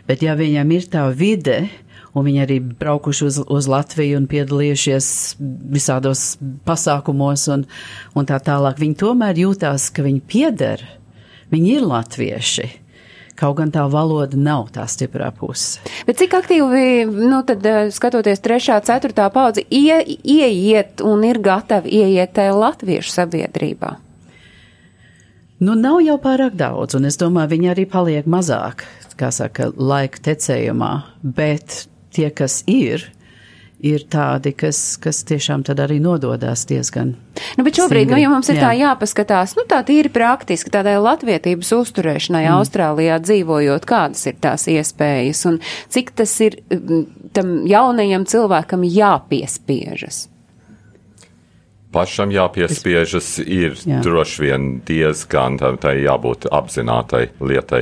bet 0.07 0.23
ja 0.23 0.35
viņam 0.35 0.75
ir 0.75 0.91
tā 0.91 1.07
vide, 1.15 1.61
uh, 1.63 1.90
un 2.13 2.27
viņi 2.27 2.43
arī 2.43 2.59
braukuši 2.59 3.25
uz, 3.27 3.39
uz 3.47 3.69
Latviju 3.71 4.19
un 4.19 4.27
piedalījušies 4.31 5.07
visādos 5.71 6.35
pasākumos 6.67 7.47
un, 7.53 7.65
un 8.17 8.29
tā 8.29 8.41
tālāk. 8.43 8.81
Viņi 8.81 8.99
tomēr 9.01 9.41
jūtās, 9.45 9.89
ka 9.95 10.05
viņi 10.05 10.23
pieder, 10.27 10.85
viņi 11.53 11.75
ir 11.77 11.87
latvieši. 11.87 12.69
Kaut 13.41 13.55
gan 13.57 13.71
tā 13.73 13.87
valoda 13.89 14.37
nav 14.37 14.67
tā 14.75 14.83
stiprā 14.91 15.31
puse. 15.33 15.79
Bet 16.05 16.19
cik 16.19 16.35
aktīvi, 16.37 17.07
nu 17.09 17.39
tad 17.47 17.65
eh, 17.65 17.89
skatoties 17.93 18.43
trešā, 18.43 18.77
ceturtā 18.85 19.25
paudze, 19.33 19.63
ie, 19.65 19.97
ieiet 20.21 21.01
un 21.01 21.23
ir 21.25 21.39
gatavi 21.41 22.03
ieiet 22.03 22.35
tajā 22.37 22.53
latviešu 22.53 23.15
sabiedrībā? 23.15 23.95
Nu, 25.61 25.73
nav 25.77 25.99
jau 26.01 26.17
pārāk 26.21 26.53
daudz, 26.57 26.97
un 26.97 27.05
es 27.09 27.17
domāju, 27.21 27.53
viņi 27.53 27.71
arī 27.73 27.87
paliek 27.89 28.29
mazāk, 28.29 28.83
kā 29.17 29.29
saka, 29.33 29.69
laika 29.77 30.21
tecējumā, 30.25 30.91
bet 31.21 31.83
tie, 32.13 32.29
kas 32.35 32.61
ir, 32.69 33.07
ir 33.81 34.05
tādi, 34.13 34.53
kas, 34.53 34.79
kas 35.01 35.23
tiešām 35.27 35.63
tad 35.65 35.81
arī 35.81 35.97
nododās 36.03 36.67
diezgan. 36.69 37.15
Nu, 37.57 37.65
bet 37.65 37.79
šobrīd, 37.79 38.05
stingri. 38.05 38.13
nu, 38.13 38.21
ja 38.21 38.31
mums 38.31 38.49
ir 38.53 38.59
jā. 38.59 38.67
tā 38.67 38.71
jāpaskatās, 38.77 39.55
nu, 39.57 39.65
tā 39.69 39.81
tīri 39.87 40.11
praktiski, 40.13 40.73
tādai 40.73 40.97
latvietības 41.01 41.71
uzturēšanai 41.79 42.43
mm. 42.45 42.57
Austrālijā 42.59 43.17
dzīvojot, 43.25 43.87
kādas 43.89 44.27
ir 44.29 44.37
tās 44.43 44.67
iespējas 44.69 45.45
un 45.49 45.61
cik 45.91 46.13
tas 46.21 46.35
ir 46.45 46.61
tam 47.33 47.61
jaunajam 47.69 48.27
cilvēkam 48.29 48.85
jāpiespiežas? 48.85 50.27
Pašam 51.91 52.31
jāpiespiežas 52.31 53.33
ir 53.43 53.75
Jā. 53.83 53.99
droši 54.03 54.45
vien 54.45 54.67
diezgan 54.87 55.57
tai 55.59 55.97
jābūt 55.99 56.47
apzinātai 56.47 57.25
lietai 57.43 57.81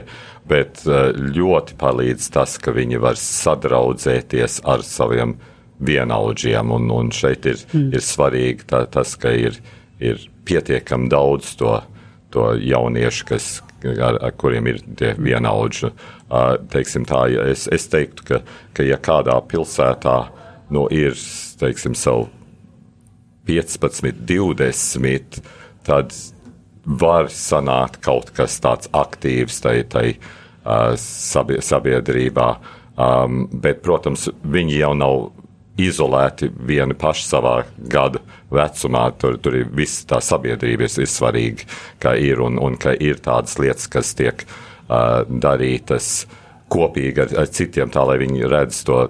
bet 0.50 0.84
eh, 0.88 1.12
ļoti 1.38 1.78
palīdz 1.80 2.30
tas, 2.34 2.58
ka 2.62 2.74
viņi 2.76 3.00
var 3.04 3.20
sadraudzēties 3.20 4.62
ar 4.70 4.84
saviem 4.86 5.38
vienaudžiem, 5.86 6.74
un, 6.76 6.90
un 6.92 7.12
šeit 7.16 7.48
ir, 7.48 7.62
mm. 7.72 7.94
ir 7.96 8.04
svarīgi 8.04 8.68
tā, 8.70 8.84
tas, 8.92 9.16
ka 9.20 9.32
ir, 9.32 9.60
ir 10.04 10.26
pietiekami 10.48 11.08
daudz 11.12 11.54
to, 11.60 11.78
to 12.34 12.52
jauniešu, 12.60 13.28
kas, 13.30 13.52
ar, 13.88 14.20
ar 14.20 14.34
kuriem 14.40 14.68
ir 14.74 14.82
tie 15.00 15.14
vienaudži. 15.16 15.94
Uh, 16.30 16.58
teiksim 16.74 17.08
tā, 17.10 17.24
es, 17.48 17.64
es 17.72 17.88
teiktu, 17.90 18.26
ka, 18.28 18.42
ka 18.76 18.84
ja 18.86 19.00
kādā 19.02 19.38
pilsētā 19.50 20.18
nu, 20.76 20.84
ir, 20.92 21.16
teiksim, 21.62 21.96
savu 21.98 22.28
15, 23.48 24.20
20, 24.30 25.40
tad 25.88 26.12
var 26.84 27.32
sanākt 27.34 28.04
kaut 28.04 28.34
kas 28.36 28.60
tāds 28.62 28.92
aktīvs 28.94 29.64
tai, 29.64 29.80
tai 29.90 30.06
uh, 30.12 30.28
sabie, 30.28 30.39
sabiedrībā. 31.00 32.50
Um, 33.00 33.46
bet, 33.64 33.80
protams, 33.86 34.28
viņi 34.44 34.82
jau 34.82 34.92
nav 35.00 35.30
izolēti 35.80 36.50
vieni 36.68 36.96
paši 37.00 37.24
savā 37.30 37.54
gada 37.92 38.20
vecumā. 38.52 39.06
Tur, 39.20 39.38
tur 39.40 39.56
ir 39.62 39.70
viss 39.76 40.04
tā 40.10 40.20
sabiedrība, 40.24 40.90
ir, 40.90 41.08
svarīgi, 41.08 41.68
ka 42.04 42.16
ir 42.20 42.44
un, 42.44 42.60
un 42.60 42.76
ka 42.80 42.94
ir 43.00 43.22
tādas 43.24 43.56
lietas, 43.62 43.88
kas 43.92 44.12
tiek 44.20 44.44
uh, 44.44 45.24
darītas 45.30 46.28
kopīgi 46.70 47.24
ar, 47.24 47.36
ar 47.46 47.52
citiem, 47.56 47.92
tā 47.94 48.04
lai 48.06 48.20
viņi 48.22 48.50
redz 48.52 48.84
to, 48.88 49.06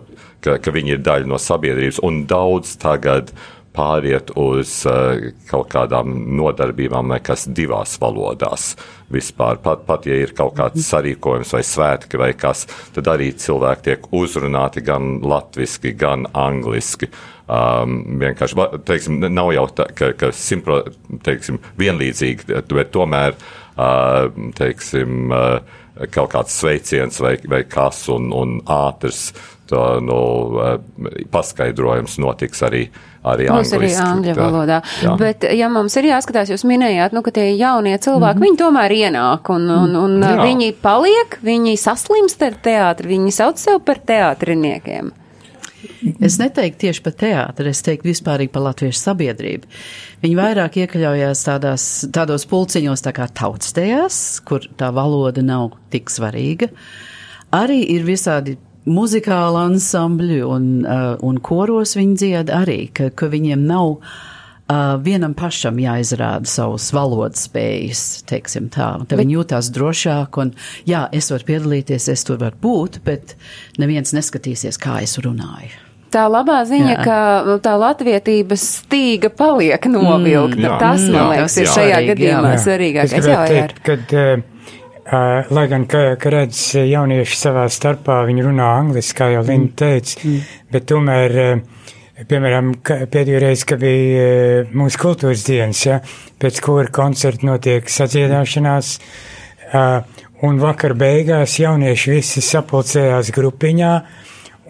ka, 0.45 0.59
ka 0.61 0.73
viņi 0.75 0.95
ir 0.95 1.03
daļa 1.05 1.29
no 1.29 1.39
sabiedrības. 1.41 2.01
Un 2.05 2.23
daudz 2.29 2.75
tagad 2.79 3.33
pāriet 3.79 4.33
uz 4.39 4.81
uh, 4.89 5.31
kaut 5.49 5.71
kādām 5.71 6.11
nodarbībām, 6.35 7.15
kas 7.23 7.47
divās 7.55 7.95
valodās 8.01 8.73
vispār. 9.13 9.61
Pat, 9.63 9.85
pat 9.87 10.07
ja 10.09 10.19
ir 10.25 10.35
kaut 10.37 10.57
kāds 10.59 10.83
sarīkojums 10.89 11.55
vai 11.55 11.63
svētki 11.65 12.19
vai 12.19 12.33
kas, 12.37 12.65
tad 12.95 13.09
arī 13.11 13.31
cilvēki 13.39 13.87
tiek 13.87 14.07
uzrunāti 14.15 14.83
gan 14.85 15.19
latviski, 15.23 15.95
gan 15.97 16.27
angliski. 16.37 17.11
Um, 17.49 18.03
vienkārši, 18.21 18.67
teiksim, 18.85 19.23
nav 19.33 19.53
jau 19.55 19.65
tā, 19.73 19.87
ka, 19.97 20.11
ka 20.19 20.29
simpro, 20.35 20.83
teiksim, 21.25 21.57
vienlīdzīgi, 21.81 22.45
bet 22.69 22.91
tomēr, 22.93 23.33
uh, 23.73 24.27
teiksim, 24.59 25.33
uh, 25.33 25.79
kaut 26.11 26.31
kāds 26.33 26.55
sveiciens 26.59 27.19
vai, 27.19 27.37
vai 27.49 27.63
kas 27.63 28.07
un, 28.09 28.31
un 28.33 28.59
ātrs 28.65 29.33
to, 29.69 29.99
nu, 30.01 30.17
uh, 30.57 31.11
paskaidrojums 31.31 32.17
notiks 32.23 32.63
arī 32.65 32.87
arī 33.23 33.49
Mums 33.51 33.73
arī 33.73 33.89
angliski. 33.89 34.03
angļu 34.05 34.33
Tā, 34.33 34.41
valodā. 34.41 34.81
jā. 35.03 35.13
Bet, 35.19 35.45
ja 35.57 35.69
mums 35.69 35.95
ir 35.99 36.07
jāskatās, 36.09 36.51
jūs 36.53 36.63
minējāt, 36.67 37.15
nu, 37.15 37.23
ka 37.25 37.33
tie 37.35 37.49
jaunie 37.57 37.97
cilvēki, 37.97 38.39
mm 38.39 38.43
-hmm. 38.43 38.45
viņi 38.47 38.61
tomēr 38.61 38.95
ienāk 38.95 39.49
un, 39.55 39.69
un, 39.69 39.95
un. 39.95 40.21
Jā. 40.23 40.43
viņi 40.43 40.73
paliek, 40.81 41.39
viņi 41.43 41.77
saslimst 41.77 42.41
ar 42.43 42.55
teātri, 42.63 43.07
viņi 43.07 43.31
sauc 43.31 43.57
sev 43.59 43.81
par 43.85 43.99
teātriniekiem. 44.05 45.11
Es 46.23 46.37
neteiktu 46.39 46.85
tieši 46.85 47.03
par 47.05 47.15
teātri, 47.19 47.71
es 47.71 47.83
teiktu 47.85 48.09
vispārīgi 48.09 48.51
par 48.53 48.65
latviešu 48.67 48.99
sabiedrību. 48.99 49.69
Viņi 50.23 50.39
vairāk 50.39 50.79
iekļaujās 50.83 51.43
tādās, 51.47 51.85
tādos 52.15 52.47
pulciņos 52.49 53.03
tā 53.05 53.13
kā 53.15 53.29
tautstējās, 53.39 54.17
kur 54.47 54.67
tā 54.79 54.91
valoda 54.95 55.43
nav 55.45 55.77
tik 55.93 56.11
svarīga. 56.11 56.71
Arī 57.55 57.81
ir 57.95 58.03
visādi 58.07 58.57
muzikāli 58.89 59.63
ansambļi 59.67 60.41
un, 60.47 60.67
uh, 60.83 61.13
un 61.25 61.39
koros 61.43 61.95
viņi 61.97 62.19
dzied 62.23 62.51
arī, 62.53 62.81
ka, 62.95 63.09
ka 63.15 63.29
viņiem 63.31 63.65
nav 63.69 63.97
uh, 64.69 64.95
vienam 65.03 65.33
pašam 65.37 65.79
jāizrāda 65.81 66.49
savas 66.49 66.89
valodas 66.95 67.47
spējas, 67.49 68.03
teiksim 68.29 68.69
tā. 68.73 68.91
Tad 69.09 69.19
viņi 69.19 69.37
jūtās 69.39 69.71
drošāk 69.75 70.39
un, 70.43 70.53
jā, 70.89 71.07
es 71.15 71.31
varu 71.33 71.49
piedalīties, 71.49 72.09
es 72.13 72.25
tur 72.27 72.39
varu 72.41 72.59
būt, 72.61 73.01
bet 73.05 73.35
neviens 73.81 74.13
neskatīsies, 74.15 74.79
kā 74.81 75.01
es 75.05 75.17
runāju. 75.21 75.85
Tā 76.09 76.23
labā 76.25 76.63
ziņa, 76.65 76.93
Jā. 76.95 77.01
ka 77.05 77.57
tā 77.61 77.75
latvietības 77.77 78.63
stīga 78.79 79.29
paliek 79.29 79.83
novilkta. 79.85 80.57
Mm, 80.57 80.65
jā. 80.65 80.77
tas, 80.81 81.03
man 81.05 81.19
Jā, 81.19 81.25
liekas, 81.29 81.43
tas 81.53 81.57
ir 81.59 81.67
šajā 81.69 81.91
svarīgi, 81.91 82.09
gadījumā 82.09 82.53
jā. 82.53 82.61
svarīgākais. 82.63 83.13
Es 83.19 83.27
Jā, 83.29 83.35
jā. 83.35 83.43
teikt, 83.51 83.81
kad, 83.85 84.15
uh, 84.17 84.79
uh, 85.03 85.51
lai 85.53 85.65
gan, 85.69 85.85
ka, 85.91 86.01
ka 86.21 86.31
redz 86.33 86.63
jaunieši 86.81 87.37
savā 87.37 87.67
starpā, 87.69 88.23
viņi 88.25 88.47
runā 88.47 88.71
angliski, 88.79 89.19
kā 89.21 89.29
jau 89.35 89.43
Linda 89.45 89.77
teica, 89.83 90.33
bet 90.73 90.89
tomēr, 90.89 91.37
uh, 91.43 91.93
piemēram, 92.27 92.73
pēdējo 92.83 93.41
reizi, 93.43 93.67
kad 93.69 93.81
bija 93.83 94.23
uh, 94.23 94.71
mūsu 94.75 94.99
kultūras 95.01 95.45
dienas, 95.47 95.83
ja, 95.85 95.99
pēc 96.41 96.61
kura 96.65 96.91
koncerta 96.93 97.47
notiek 97.47 97.87
sadziedāšanās, 97.89 98.95
uh, 99.71 100.25
un 100.45 100.59
vakar 100.61 100.95
beigās 100.99 101.57
jaunieši 101.59 102.15
visi 102.17 102.43
sapulcējās 102.43 103.31
grupiņā 103.35 103.93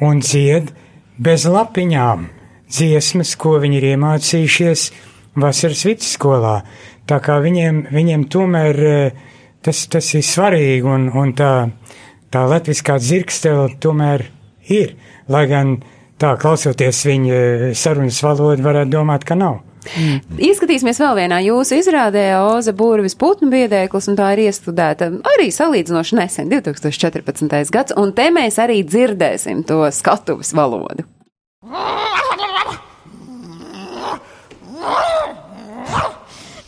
un 0.05 0.21
dzied 0.23 0.71
bez 1.19 1.45
lapiņām 1.49 2.29
dziesmas, 2.69 3.35
ko 3.39 3.57
viņi 3.61 3.79
ir 3.79 3.87
iemācījušies 3.93 4.85
vasaras 5.39 5.85
vidusskolā. 5.87 6.55
Tā 7.09 7.19
kā 7.25 7.39
viņiem, 7.41 7.87
viņiem 7.93 8.25
tomēr 8.31 8.81
eh, 8.85 9.21
tas, 9.65 9.85
tas 9.91 10.11
ir 10.15 10.25
svarīgi 10.25 10.85
un, 10.85 11.07
un 11.17 11.33
tā, 11.37 11.53
tā 12.33 12.45
latviskā 12.49 12.99
dzirkstele 13.01 13.79
tomēr 13.81 14.27
ir. 14.69 14.93
Lai 15.29 15.45
gan 15.49 15.79
tā 16.19 16.35
klausoties 16.39 17.01
viņa 17.07 17.73
sarunas 17.77 18.19
valodu 18.23 18.65
varētu 18.65 18.93
domāt, 18.93 19.25
ka 19.27 19.37
nav. 19.39 19.61
Ieskatīsimies 19.89 20.99
vēl 20.99 21.15
vienā 21.21 21.39
jūsu 21.45 21.77
izrādē, 21.79 22.25
Oza 22.43 22.73
Būrvis 22.75 23.15
putnu 23.19 23.47
biedēklis, 23.53 24.09
un 24.11 24.17
tā 24.19 24.33
ir 24.35 24.43
iestudēta 24.49 25.07
arī 25.33 25.47
salīdzinoši 25.55 26.17
nesen, 26.19 26.51
2014. 26.51 27.71
gads, 27.71 27.95
un 27.97 28.11
te 28.15 28.27
mēs 28.35 28.59
arī 28.61 28.81
dzirdēsim 28.83 29.63
to 29.69 29.85
skatuves 29.95 30.51
valodu. 30.57 31.07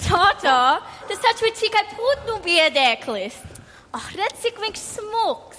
Tātā, 0.07 0.59
tas 1.07 1.21
taču 1.23 1.47
ir 1.47 1.55
tikai 1.59 1.83
putnu 1.93 2.39
biedēklis. 2.47 3.35
Ah, 3.91 4.07
redz, 4.15 4.39
cik 4.45 4.59
viņš 4.63 4.79
smuks. 4.79 5.50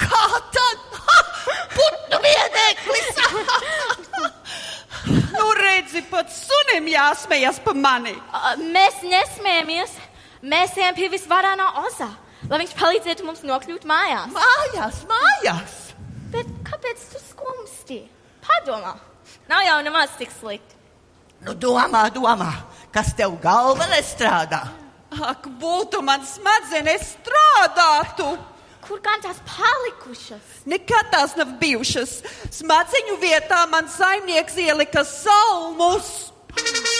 Kā 0.00 0.40
tad? 0.54 0.86
Ha! 1.06 1.18
Putnu 1.72 2.20
biedēklis! 2.24 3.20
nu, 5.36 5.46
redzi, 5.58 6.02
pat 6.10 6.32
sunim 6.32 6.88
jāsmējas 6.92 7.60
pa 7.64 7.74
mani. 7.76 8.14
Mēs 8.72 9.02
nesmējamies. 9.06 9.94
Mēs 10.42 10.74
ejam 10.74 10.96
pie 10.96 11.06
visvarenā 11.12 11.68
oza, 11.84 12.08
lai 12.50 12.58
viņš 12.64 12.74
palīdzētu 12.74 13.26
mums 13.26 13.44
nokļūt 13.46 13.84
mājās. 13.86 14.32
Mājās, 14.34 15.02
mājās! 15.06 15.76
Bet 16.32 16.48
kāpēc 16.66 17.04
tu 17.12 17.20
skumsti? 17.22 18.00
Padomā, 18.42 18.96
nav 19.50 19.62
jau 19.68 19.76
nemaz 19.86 20.16
tik 20.18 20.32
slikti. 20.34 20.78
Nu, 21.46 21.54
domā, 21.54 22.08
domā, 22.14 22.50
kas 22.94 23.12
tev 23.18 23.36
galva 23.42 23.86
nestrādā? 23.90 24.64
Ak, 25.12 25.46
būtu 25.60 26.00
man 26.02 26.22
smadzenes 26.26 27.14
strādātu! 27.18 28.32
Kur 28.82 28.98
gan 29.02 29.22
tās 29.22 29.38
palikušas? 29.46 30.46
Nekad 30.66 31.12
tās 31.12 31.36
nav 31.38 31.54
bijušas. 31.60 32.16
Smadziņu 32.50 33.18
vietā 33.22 33.62
man 33.70 33.86
saimnieks 33.90 34.58
ielika 34.58 35.04
salmus. 35.06 36.32
Nu, 36.52 36.91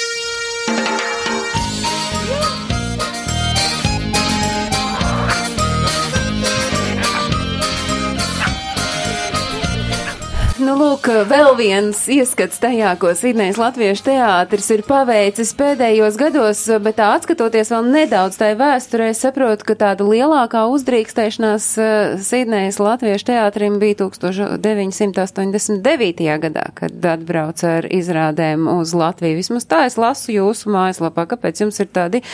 lūk, 10.93 11.09
vēl 11.29 11.55
viens 11.57 12.09
ieskats 12.11 12.59
tajā, 12.61 12.97
ko 13.01 13.15
Sidnejas 13.17 13.57
Latviešu 13.61 14.03
teātris 14.11 14.67
ir 14.75 14.83
paveicis 14.85 15.53
pēdējos 15.57 16.17
gados, 16.21 16.61
bet 16.85 16.97
tā 16.99 17.07
atskatoties 17.17 17.71
vēl 17.73 17.85
nedaudz 17.95 18.37
tai 18.41 18.51
vēsturē, 18.59 19.13
saprotu, 19.17 19.65
ka 19.71 19.75
tāda 19.79 20.05
lielākā 20.05 20.67
uzdrīkstēšanās 20.73 21.79
eh, 21.81 21.87
Sidnejas 22.21 22.79
Latviešu 22.83 23.25
teātrim 23.31 23.79
bija 23.81 23.95
1989. 24.03 26.29
gadā, 26.45 26.65
kad 26.77 26.93
atbrauca 27.15 27.67
ar 27.79 27.85
izrādēm 27.89 28.69
uz 28.75 28.93
Latviju. 28.97 29.39
Vismaz 29.41 29.65
tā 29.71 29.81
es 29.89 29.97
lasu 30.01 30.33
jūsu 30.35 30.65
mājaslapā, 30.75 31.23
kāpēc 31.33 31.55
jums 31.65 31.77
ir 31.81 31.89
tādi 31.95 32.19
uh, 32.21 32.25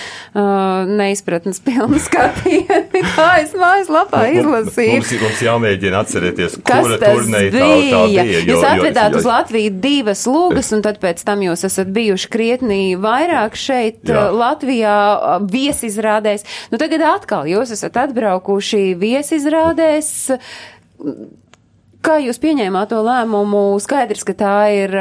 neizpratnes 0.89 1.59
pilni 1.63 1.99
skatieni. 2.03 3.05
Tā 3.19 3.31
es 3.43 3.53
mājaslapā 3.59 4.21
izlasīju. 4.35 4.99
Mums, 4.99 5.13
mums 5.23 5.41
jāmēģina 5.47 5.97
atcerēties, 6.03 6.53
kura 6.67 6.97
turnē 7.03 7.43
tā, 7.55 7.71
tā 7.93 8.03
bija. 8.09 8.48
Jūs 8.49 8.67
atvedāt 8.67 9.17
uz 9.19 9.27
Latviju 9.29 9.73
divas 9.83 10.25
lūgas, 10.29 10.73
un 10.77 10.85
tad 10.87 11.01
pēc 11.03 11.23
tam 11.27 11.43
jūs 11.45 11.67
esat 11.69 11.91
bijuši 11.95 12.31
krietnī 12.33 12.83
vairāk 13.01 13.59
šeit 13.59 14.09
Jā. 14.09 14.29
uh, 14.29 14.39
Latvijā 14.39 14.95
viesizrādēs. 15.49 16.47
Nu 16.73 16.81
tagad 16.81 17.05
atkal 17.07 17.49
jūs 17.51 17.75
esat 17.77 17.99
atbraukuši 18.07 18.95
viesizrādēs. 18.99 20.15
Kā 21.99 22.15
jūs 22.23 22.39
pieņēmāt 22.39 22.93
to 22.93 23.01
lēmumu? 23.03 23.63
Skaidrs, 23.83 24.23
ka 24.25 24.35
tā 24.39 24.55
ir 24.71 24.95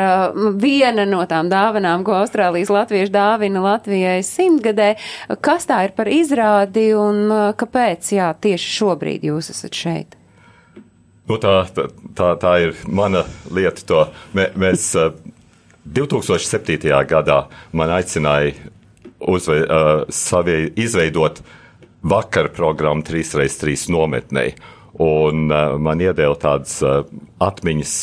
viena 0.58 1.06
no 1.06 1.22
tām 1.30 1.52
dāvanām, 1.52 2.02
ko 2.04 2.18
Austrālijas 2.24 2.74
latvieši 2.74 3.14
dāvina 3.14 3.62
Latvijai 3.62 4.20
simtgadē. 4.26 4.96
Kas 5.46 5.70
tā 5.70 5.84
ir 5.86 5.94
par 5.98 6.10
izrādi 6.10 6.90
un 6.98 7.30
kāpēc, 7.60 8.16
jā, 8.18 8.32
tieši 8.42 8.74
šobrīd 8.80 9.30
jūs 9.30 9.54
esat 9.54 9.78
šeit? 9.78 10.18
Nu, 11.28 11.36
tā, 11.44 11.54
tā, 12.16 12.30
tā, 12.40 12.54
ir 12.64 12.78
mana 12.88 13.26
lieta. 13.52 13.84
To. 13.90 14.06
Mē, 14.38 14.50
mēs 14.56 14.90
uh, 14.96 15.12
2007. 15.84 16.88
gadā 17.08 17.46
man 17.76 17.92
aicināja 17.96 18.56
uzvei, 19.20 19.64
savie, 20.14 20.58
izveidot 20.78 21.42
vakar 22.08 22.52
programmu 22.56 23.06
3x3 23.08 23.90
nometnē. 23.92 24.48
Un 25.04 25.48
man 25.84 26.02
iedēla 26.02 26.38
tādas 26.42 26.80
atmiņas 27.44 27.96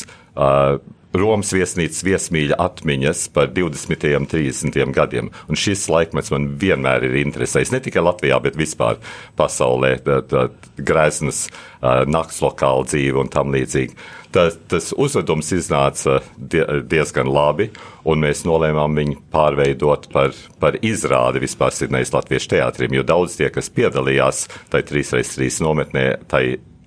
Romas 1.15 1.53
viesnīcas 1.55 2.03
viesmīļa 2.05 2.57
atmiņas 2.59 3.27
par 3.35 3.51
20. 3.55 4.07
un 4.17 4.27
30. 4.29 4.79
gadiem. 4.95 5.31
Un 5.47 5.59
šis 5.59 5.85
laikmets 5.91 6.31
man 6.33 6.49
vienmēr 6.59 7.07
ir 7.07 7.15
interesējis. 7.21 7.71
Ne 7.71 7.81
tikai 7.85 8.03
Latvijā, 8.03 8.41
bet 8.43 8.59
vispār 8.59 8.99
pasaulē. 9.39 9.95
Greznas, 10.75 11.45
uh, 11.47 12.03
nakts 12.09 12.41
lokāla 12.43 12.87
dzīve 12.89 13.21
un 13.23 13.31
tam 13.31 13.55
līdzīgi. 13.55 13.95
Tas, 14.35 14.57
tas 14.67 14.89
uzvedums 14.99 15.53
iznāca 15.55 16.17
die, 16.35 16.65
diezgan 16.91 17.29
labi, 17.31 17.69
un 18.03 18.19
mēs 18.19 18.43
nolēmām 18.43 18.99
viņu 18.99 19.21
pārveidot 19.31 20.09
par, 20.11 20.35
par 20.59 20.75
izrādi 20.83 21.39
vispār 21.45 21.71
Sidnejas 21.71 22.11
Latviešu 22.11 22.51
teātrim, 22.57 22.97
jo 22.97 23.05
daudz 23.07 23.37
tie, 23.39 23.47
kas 23.55 23.71
piedalījās 23.71 24.49
tajā 24.73 24.89
3x3 24.91 25.61
nometnē, 25.63 26.07
tai 26.27 26.43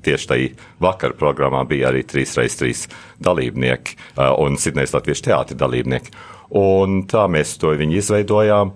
tieši 0.08 0.30
tajā 0.32 0.50
vakar 0.82 1.14
programmā 1.18 1.64
bija 1.68 1.92
arī 1.92 2.04
3x3 2.08 2.88
dalībnieki 3.24 3.96
uh, 3.96 4.32
un 4.40 4.58
Sidnejas 4.60 4.96
Latviešu 4.96 5.28
teātri 5.30 5.58
dalībnieki. 5.58 6.14
Un 6.58 7.02
tā 7.08 7.26
mēs 7.30 7.58
to 7.60 7.74
viņu 7.76 8.00
izveidojām. 8.00 8.72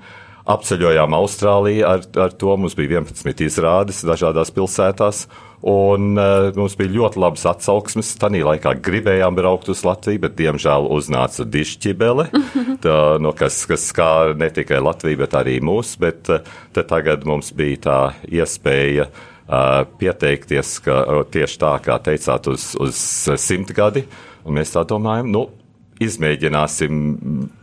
Apceļojām 0.52 1.14
Austrāliju, 1.14 1.84
ar, 1.86 2.02
ar 2.18 2.32
to 2.34 2.56
mums 2.58 2.74
bija 2.74 2.98
11 2.98 3.44
izrādes 3.46 4.02
dažādās 4.02 4.50
pilsētās. 4.52 5.26
Un 5.62 6.18
uh, 6.18 6.48
mums 6.58 6.74
bija 6.74 6.90
ļoti 6.96 7.20
labas 7.22 7.44
atsauksmes. 7.46 8.10
Tanī 8.18 8.40
laikā 8.42 8.74
gribējām 8.82 9.38
braukt 9.38 9.70
uz 9.70 9.84
Latviju, 9.86 10.24
bet 10.24 10.34
diemžēl 10.40 10.88
uznāca 10.90 11.46
dišķibele, 11.46 12.26
tā, 12.84 12.96
no 13.22 13.30
kas, 13.38 13.60
kas 13.70 13.86
skāra 13.92 14.34
ne 14.34 14.50
tikai 14.50 14.82
Latviju, 14.82 15.22
bet 15.22 15.38
arī 15.38 15.60
mūs. 15.62 15.94
Bet 16.02 16.32
uh, 16.34 16.42
tagad 16.74 17.22
mums 17.30 17.54
bija 17.54 17.84
tā 17.86 18.00
iespēja 18.26 19.06
uh, 19.06 19.28
pieteikties, 20.00 20.76
ka 20.84 21.24
tieši 21.32 21.58
tā, 21.60 21.72
kā 21.84 21.98
teicāt, 22.02 22.48
uz, 22.52 22.72
uz 22.80 23.02
simtgadi. 23.42 24.06
Mēs 24.42 24.74
tā 24.74 24.82
domājam, 24.88 25.28
nu, 25.30 25.46
izmēģināsim. 26.02 26.96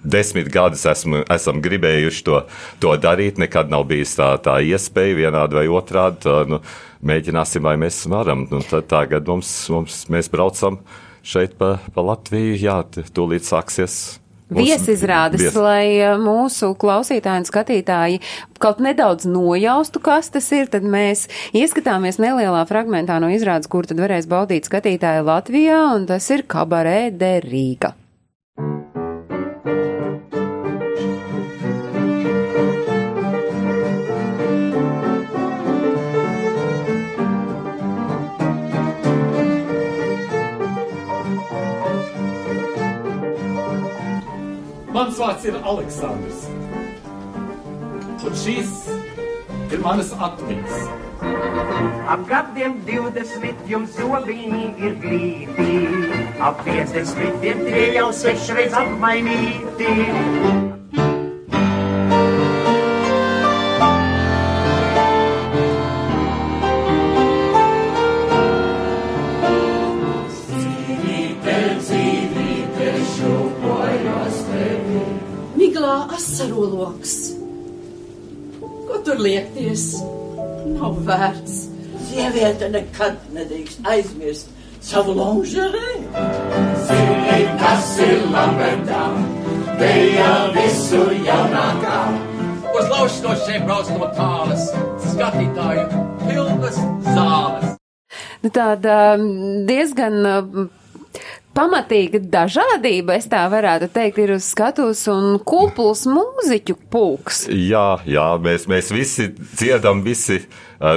Desmit 0.03 0.49
gadus 0.53 0.85
esmu, 0.89 1.23
esam 1.31 1.61
gribējuši 1.63 2.23
to, 2.27 2.43
to 2.83 2.95
darīt. 3.01 3.39
Nekad 3.41 3.71
nav 3.71 3.87
bijis 3.89 4.15
tā, 4.19 4.31
tā 4.43 4.59
iespēja, 4.65 5.17
vienādi 5.23 5.59
vai 5.59 5.67
otrādi. 5.71 6.23
Tā, 6.25 6.37
nu, 6.49 6.61
mēģināsim, 7.05 7.65
vai 7.65 7.75
mēs 7.81 8.03
varam. 8.11 8.47
Nu, 8.51 8.61
tagad 8.63 9.27
mums, 9.29 9.51
mums, 9.73 10.03
mēs 10.11 10.31
braucam 10.31 10.81
šeit 11.25 11.57
pa, 11.59 11.77
pa 11.95 12.05
Latviju. 12.05 12.57
Jā, 12.59 12.81
tūlīt 13.15 13.47
sāksies 13.47 14.18
viesizrādes, 14.49 15.43
vies. 15.45 15.55
lai 15.57 15.85
eh, 15.99 16.15
mūsu 16.19 16.73
klausītāji 16.79 17.43
un 17.43 17.47
skatītāji 17.49 18.19
kaut 18.59 18.81
nedaudz 18.83 19.29
nojaustu, 19.29 20.01
kas 20.03 20.31
tas 20.33 20.49
ir, 20.55 20.67
tad 20.73 20.83
mēs 20.83 21.27
ieskatāmies 21.55 22.19
nelielā 22.21 22.65
fragmentā 22.69 23.19
no 23.21 23.31
izrādes, 23.33 23.69
kur 23.71 23.87
tad 23.87 24.01
varēs 24.01 24.29
baudīt 24.29 24.67
skatītāji 24.67 25.25
Latvijā, 25.29 25.81
un 25.95 26.09
tas 26.09 26.29
ir 26.33 26.47
Kabarē 26.49 27.09
de 27.15 27.33
Rīga. 27.45 27.95
Mans 45.19 45.33
vārds 45.35 45.45
ir 45.49 45.55
Aleksandrs. 45.67 46.43
Un 48.23 48.37
šīs 48.39 48.69
ir 49.67 49.83
manas 49.83 50.13
atmiņas. 50.15 50.87
Ap 52.15 52.23
gadiem 52.31 52.79
20 52.87 53.67
jums 53.67 53.99
zobiņi 53.99 54.63
ir 54.79 54.97
glīti, 55.03 55.69
ap 56.39 56.63
50 56.71 57.67
tie 57.67 57.85
jau 57.99 58.09
sešreiz 58.23 58.79
apmainīti. 58.85 60.78
Asaroloks. 76.59 77.33
Ko 78.87 78.97
tur 79.05 79.19
liekties? 79.19 79.93
Nav 80.75 80.97
vērts. 81.07 81.67
Sieviete 82.09 82.69
nekad 82.73 83.19
nedrīkst 83.33 83.85
aizmirst 83.87 84.49
savu 84.81 85.13
lonžerē. 85.15 85.91
Zini, 86.87 87.39
kas 87.61 87.91
ir 88.03 88.25
lamentā, 88.33 89.03
bija 89.79 90.31
visu 90.55 91.03
jaunākā. 91.25 91.99
Uz 92.69 92.89
laušanos 92.89 93.45
šeit 93.45 93.65
brauc 93.65 93.89
no 93.95 94.09
tālas, 94.17 94.69
skatītāju 95.09 95.85
pilnas 96.25 96.81
zāles. 97.13 97.75
Nu, 98.39 98.51
tāda 98.55 99.17
diezgan 99.67 100.21
pamatīga 101.57 102.21
dažādība, 102.31 103.17
es 103.19 103.27
tā 103.31 103.41
varētu 103.51 103.89
teikt, 103.93 104.21
ir 104.23 104.35
uz 104.37 104.47
skatuves 104.53 105.05
un 105.11 105.39
kupls 105.47 106.05
mūziķu 106.09 106.77
pulks. 106.91 107.45
Jā, 107.49 107.99
jā, 108.09 108.27
mēs, 108.43 108.67
mēs 108.71 108.91
visi 108.93 109.29
dziedam, 109.33 110.03
visi, 110.05 110.39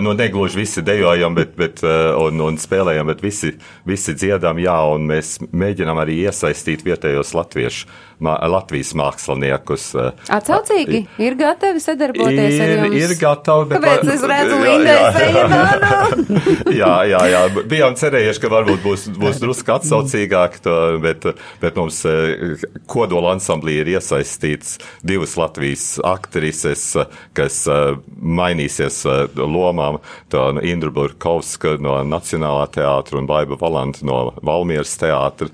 nu 0.04 0.14
negluži 0.18 0.62
visi 0.62 0.84
dejojam, 0.86 1.34
bet, 1.38 1.56
bet, 1.58 1.82
un, 1.82 2.44
un 2.46 2.60
spēlējam, 2.60 3.08
bet 3.10 3.24
visi, 3.24 3.54
visi 3.88 4.14
dziedam, 4.18 4.60
jā, 4.62 4.78
un 4.94 5.08
mēs 5.10 5.38
mēģinām 5.50 6.02
arī 6.04 6.22
iesaistīt 6.26 6.84
vietējos 6.86 7.34
latviešu 7.38 7.90
mā, 8.22 8.36
Latvijas 8.52 8.92
māksliniekus. 8.98 9.86
Eh, 9.98 10.30
Atsaucīgi, 10.36 11.02
ir 11.22 11.36
gatavi 11.38 11.82
sadarboties 11.82 12.56
ir, 12.56 12.62
ar 12.64 12.86
jums? 12.86 12.98
Ir 13.00 13.14
gatavi, 13.20 13.68
bet... 13.72 13.84
Kāpēc 13.84 14.12
es 14.14 14.24
redzu 14.32 14.58
Lindai 14.62 14.96
Sejamānu? 15.16 16.36
jā, 16.82 16.92
jā, 17.10 17.22
jā, 17.32 17.42
bijām 17.70 17.96
cerējuši, 17.98 18.42
ka 18.42 18.52
varbūt 18.52 18.84
būs, 18.84 19.06
būs 19.18 19.42
drusku 19.42 19.74
atsaucīgāk, 19.76 20.58
to, 20.64 20.76
bet, 21.02 21.28
bet 21.62 21.80
mums 21.80 22.02
eh, 22.08 22.62
kodola 22.90 23.34
ansamblī 23.36 23.80
ir 23.82 23.92
iesaistīts 23.96 24.78
divas 25.06 25.36
Latvijas 25.40 25.96
aktrises, 26.06 26.86
kas 27.36 27.62
eh, 27.70 27.98
mainīsies 28.22 29.02
lomām. 29.36 30.00
Tā 30.32 30.48
Indra 30.66 30.92
Burkovska 30.94 31.76
no 31.82 31.98
Nacionālā 32.06 32.66
teātra 32.72 33.20
un 33.20 33.28
Baiba 33.28 33.58
Valanta 33.60 34.06
no 34.06 34.24
Valmieras 34.44 34.94
teātra. 35.00 35.50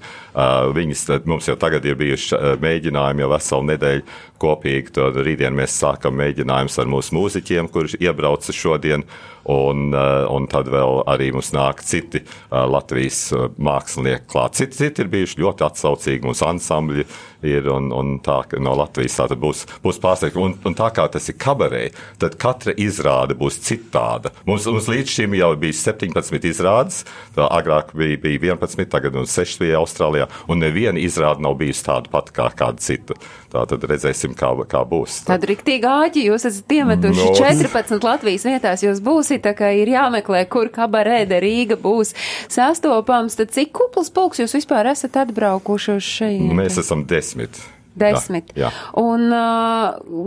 Viņas 0.75 1.05
mums 1.27 1.49
jau 1.49 1.57
tagad 1.59 1.87
ir 1.89 1.97
bijuši 1.99 2.39
mēģinājumi 2.63 3.25
jau 3.25 3.31
veselu 3.33 3.69
nedēļu 3.73 4.05
kopīgi. 4.41 4.95
Tad 4.99 5.19
rītdien 5.25 5.57
mēs 5.57 5.79
sākam 5.81 6.19
mēģinājumus 6.21 6.79
ar 6.79 6.93
mūsu 6.93 7.17
mūziķiem, 7.19 7.73
kurš 7.73 7.99
iebrauca 8.01 8.55
šodien. 8.55 9.07
Un, 9.49 9.95
un 9.97 10.45
tad 10.51 10.67
vēl 10.69 11.07
arī 11.09 11.31
mums 11.33 11.55
nāk 11.57 11.79
citi 11.87 12.21
Latvijas 12.53 13.31
mākslinieki 13.57 14.29
klāt. 14.29 14.59
Citi, 14.59 14.77
citi 14.77 15.01
ir 15.01 15.09
bijuši 15.09 15.41
ļoti 15.41 15.65
atsaucīgi. 15.65 16.27
Mums 16.27 16.43
ansambļi 16.45 17.07
ir 17.49 17.69
un, 17.73 17.89
un 17.95 18.19
tā 18.25 18.41
no 18.61 18.75
Latvijas 18.77 19.17
tā 19.21 19.39
būs, 19.39 19.65
būs 19.85 20.01
pārsteigta. 20.03 20.41
Un, 20.43 20.57
un 20.69 20.77
tā 20.77 20.91
kā 20.95 21.07
tas 21.09 21.31
ir 21.31 21.39
kabarē, 21.41 21.85
tad 22.21 22.37
katra 22.41 22.75
izrāde 22.77 23.39
būs 23.39 23.61
citāda. 23.65 24.35
Mums, 24.49 24.67
mums 24.69 24.91
līdz 24.91 25.15
šim 25.17 25.39
jau 25.39 25.53
bija 25.61 25.79
17 25.81 26.49
izrādes, 26.51 27.05
tā 27.37 27.49
agrāk 27.49 27.95
bija, 27.97 28.21
bija 28.21 28.57
11, 28.57 28.89
tagad 28.93 29.17
mums 29.17 29.33
6 29.39 29.63
bija 29.63 29.81
Austrālijā, 29.81 30.29
un 30.51 30.61
neviena 30.65 31.01
izrāde 31.01 31.45
nav 31.45 31.59
bijusi 31.61 31.87
tāda 31.89 32.13
pati 32.13 32.35
kā 32.37 32.51
kāda 32.59 32.85
cita. 32.85 33.17
Tā 33.49 33.63
tad 33.65 33.85
redzēsim, 33.89 34.35
kā, 34.37 34.51
kā 34.69 34.83
būs. 34.89 35.23
Tad 35.29 35.47
riktīgi 35.49 35.89
āķi 35.89 36.27
jūs 36.27 36.45
esat 36.51 36.75
iemetuši 36.79 37.23
no. 37.25 37.37
14 37.39 38.05
Latvijas 38.05 38.45
vietās, 38.45 38.85
jūs 38.85 39.01
būsiet, 39.05 39.41
tā 39.47 39.55
kā 39.57 39.71
ir 39.73 39.89
jāmeklē, 39.95 40.43
kur 40.53 40.69
kabarēde 40.75 41.41
Rīga 41.41 41.79
būs 41.81 42.13
sastopams, 42.53 43.39
tad 43.41 43.55
cik 43.57 43.73
kupls 43.81 44.13
pulks 44.13 44.43
jūs 44.43 44.59
vispār 44.59 44.93
esat 44.93 45.17
atbraukuši 45.25 45.97
uz 45.97 46.13
šeit? 46.19 46.45
Mēs 46.61 46.77
esam 46.85 47.07
desmit. 47.09 47.57
Desmit. 47.99 48.53
Jā, 48.57 48.69
jā. 48.69 48.73
Un, 49.01 49.27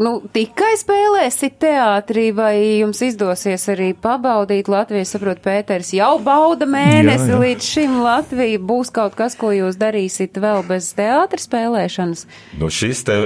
nu, 0.05 0.13
tikai 0.33 0.73
spēlēsit 0.79 1.57
teātrī, 1.61 2.29
vai 2.35 2.53
jums 2.81 3.01
izdosies 3.05 3.67
arī 3.71 3.91
pabaudīt 3.97 4.69
Latviju? 4.71 5.07
Saprot, 5.07 5.41
Pēters 5.43 5.93
jau 5.95 6.13
bauda 6.23 6.67
mēnesi 6.69 7.29
jā, 7.29 7.33
jā. 7.33 7.41
līdz 7.45 7.71
šim 7.73 7.97
Latvija. 8.05 8.61
Būs 8.71 8.93
kaut 8.93 9.17
kas, 9.19 9.37
ko 9.39 9.53
jūs 9.55 9.79
darīsit 9.81 10.39
vēl 10.41 10.63
bez 10.67 10.91
teātra 10.97 11.41
spēlēšanas? 11.41 12.27
Nu, 12.61 12.71
šis 12.71 13.05
te 13.07 13.17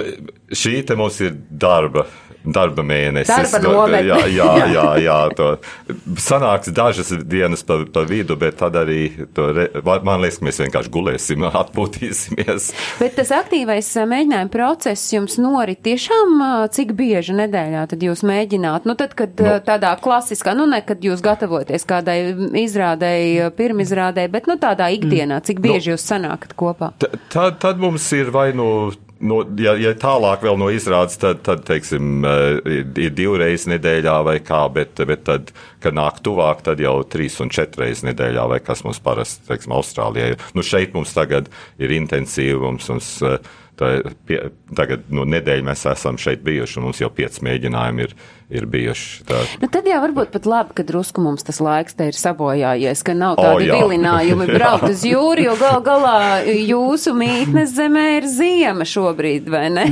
Šī 0.54 0.80
te 0.86 0.96
mums 1.00 1.18
ir 1.26 1.34
darba. 1.50 2.06
Darba 2.46 2.84
mēnesis. 2.86 3.26
Darba 3.26 3.58
No- 3.64 3.72
nometne. 3.74 4.06
Jā, 4.06 4.18
jā, 4.30 4.50
jā, 4.70 4.84
jā 5.02 5.16
to. 5.34 5.48
Sanāks 6.22 6.70
dažas 6.70 7.10
dienas 7.26 7.64
pa, 7.66 7.80
pa 7.90 8.04
vidu, 8.06 8.36
bet 8.38 8.60
tad 8.60 8.76
arī, 8.78 9.08
re, 9.34 9.66
man 10.06 10.22
liekas, 10.22 10.38
ka 10.38 10.46
mēs 10.46 10.60
vienkārši 10.62 10.92
gulēsim, 10.94 11.46
atpūtīsimies. 11.64 12.68
Bet 13.00 13.16
tas 13.18 13.32
aktīvais 13.34 13.90
ā, 13.98 14.06
mēģinājuma 14.12 14.54
process 14.54 15.08
jums 15.16 15.40
norit 15.42 15.82
tiešām 15.86 16.36
ā, 16.46 16.52
cik 16.76 16.94
bieži 17.00 17.34
nedēļā 17.40 17.88
tad 17.96 18.06
jūs 18.06 18.22
mēģināt? 18.30 18.86
Nu, 18.86 18.94
tad, 19.00 19.18
kad 19.18 19.34
ā, 19.42 19.58
tādā 19.66 19.96
klasiskā, 19.98 20.54
nu, 20.54 20.68
ne, 20.70 20.84
kad 20.86 21.02
jūs 21.02 21.26
gatavoties 21.26 21.88
kādai 21.90 22.20
izrādēji, 22.62 23.50
pirmizrādēji, 23.58 24.34
bet, 24.38 24.46
nu, 24.52 24.60
tādā 24.62 24.92
ikdienā, 24.94 25.42
cik 25.42 25.66
bieži 25.66 25.96
jūs 25.96 26.06
sanākat 26.14 26.54
kopā? 26.54 26.94
Tad, 27.02 27.58
tad 27.64 27.82
mums 27.82 28.06
ir 28.14 28.30
vai 28.36 28.52
nu. 28.54 28.66
No, 28.66 28.92
ja, 29.60 29.74
ja 29.80 29.94
tālāk 29.96 30.44
vēl 30.44 30.58
no 30.60 30.68
izrādes, 30.74 31.16
tad, 31.22 31.42
tad 31.46 31.64
teiksim, 31.68 32.26
eh, 32.28 32.84
ir, 33.00 33.12
divreiz 33.16 33.64
nedēļā 33.72 34.16
vai 34.28 34.38
kā, 34.44 34.66
bet, 34.74 35.00
bet 35.08 35.24
tad, 35.28 35.52
kad 35.84 35.96
nāk 35.96 36.20
tuvāk, 36.26 36.66
tad 36.66 36.84
jau 36.84 36.98
trīs 37.08 37.40
un 37.44 37.52
četras 37.54 38.04
nedēļā 38.06 38.48
vai 38.52 38.60
kas 38.64 38.84
mums 38.84 39.00
parasti, 39.04 39.46
teiksim, 39.48 39.76
Austrālijā. 39.76 40.34
ir. 40.34 40.50
Nu, 40.54 40.66
šeit 40.66 40.94
mums 40.94 41.14
tagad 41.16 41.48
ir 41.80 41.96
intensīvi, 41.96 42.60
mums, 42.60 42.90
mums 42.92 43.12
eh, 43.24 43.38
tā, 43.80 43.92
pie, 44.28 44.42
tagad 44.76 45.08
no 45.10 45.24
nedēļa 45.24 45.70
mēs 45.72 45.86
esam 45.96 46.20
šeit 46.20 46.44
bijuši, 46.44 46.80
un 46.80 46.90
mums 46.90 47.02
jau 47.02 47.12
pieci 47.14 47.46
mēģinājumi 47.48 48.08
ir, 48.08 48.16
ir 48.50 48.66
bijuši. 48.70 49.24
Tā, 49.26 49.42
Nu, 49.62 49.68
tad 49.72 49.88
jau 49.88 49.98
varbūt 50.04 50.30
pat 50.34 50.46
labi, 50.50 50.74
ka 50.78 50.84
drusku 50.86 51.22
mums 51.24 51.46
tas 51.46 51.58
laiks 51.64 51.96
te 51.98 52.10
ir 52.12 52.18
sabojājies, 52.18 53.02
ka 53.06 53.16
nav 53.18 53.38
tādi 53.40 53.70
jā. 53.70 53.78
vilinājumi 53.80 54.48
braukt 54.52 54.90
uz 54.90 55.04
jūru, 55.08 55.46
jo 55.48 55.56
gal 55.60 55.80
galā 55.86 56.18
jūsu 56.46 57.14
mītnes 57.18 57.74
zemē 57.76 58.06
ir 58.20 58.28
ziema 58.30 58.86
šobrīd, 58.88 59.48
vai 59.50 59.64
ne? 59.74 59.86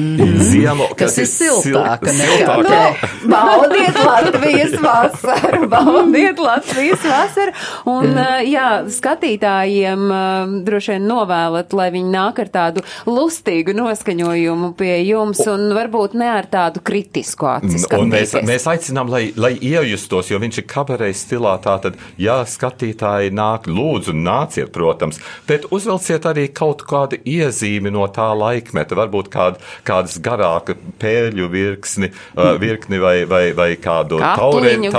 Ziemu, 0.43 0.89
Kas 0.99 1.17
ir 1.21 1.29
siltāka 1.29 2.13
siltāka. 2.13 2.67
te. 2.67 3.09
Baudiet 3.31 3.97
Latvijas 4.03 4.75
vasaru, 4.83 5.67
baudiet 5.71 6.41
Latvijas 6.43 7.03
vasaru. 7.07 7.55
Un, 7.89 8.11
uh, 8.17 8.41
jā, 8.45 8.67
skatītājiem 8.93 10.05
uh, 10.11 10.53
droši 10.67 10.95
vien 10.95 11.07
novēlat, 11.09 11.73
lai 11.77 11.89
viņi 11.95 12.13
nāk 12.13 12.43
ar 12.43 12.51
tādu 12.53 12.83
lustīgu 13.09 13.75
noskaņojumu 13.77 14.73
pie 14.79 14.93
jums 15.07 15.41
un 15.49 15.69
varbūt 15.77 16.17
ne 16.19 16.29
ar 16.35 16.49
tādu 16.51 16.83
kritisku 16.85 17.49
aci 17.55 17.81
Un 17.93 18.09
mēs, 18.11 18.33
skatīties. 18.43 18.49
mēs 18.51 18.67
aicinām, 18.67 19.09
lai, 19.09 19.31
lai 19.35 19.53
iejustos, 19.57 20.29
jo 20.31 20.39
viņš 20.39 20.57
ir 20.61 20.67
kabarejas 20.67 21.23
stilā. 21.25 21.53
Tātad, 21.63 21.95
ja 22.17 22.41
skatītāji 22.43 23.31
nāk, 23.31 23.65
lūdzu, 23.71 24.13
nāciet, 24.13 24.71
protams, 24.75 25.19
bet 25.47 25.65
uzvelciet 25.71 26.25
arī 26.27 26.47
kaut 26.53 26.83
kādu 26.87 27.17
iezīmi 27.23 27.91
no 27.93 28.07
tā 28.07 28.29
laikmeta, 28.35 28.95
varbūt 28.99 29.29
kād, 29.33 29.59
kādas 29.87 30.17
garāka 30.19 30.75
pēļu 30.99 31.49
virksni, 31.53 32.11
uh, 32.35 32.53
virkni 32.59 32.99
vai, 32.99 33.23
vai, 33.29 33.51
vai 33.53 33.69
kādu 33.75 34.19
taurenīti. 34.37 34.91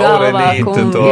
to- 0.93 1.03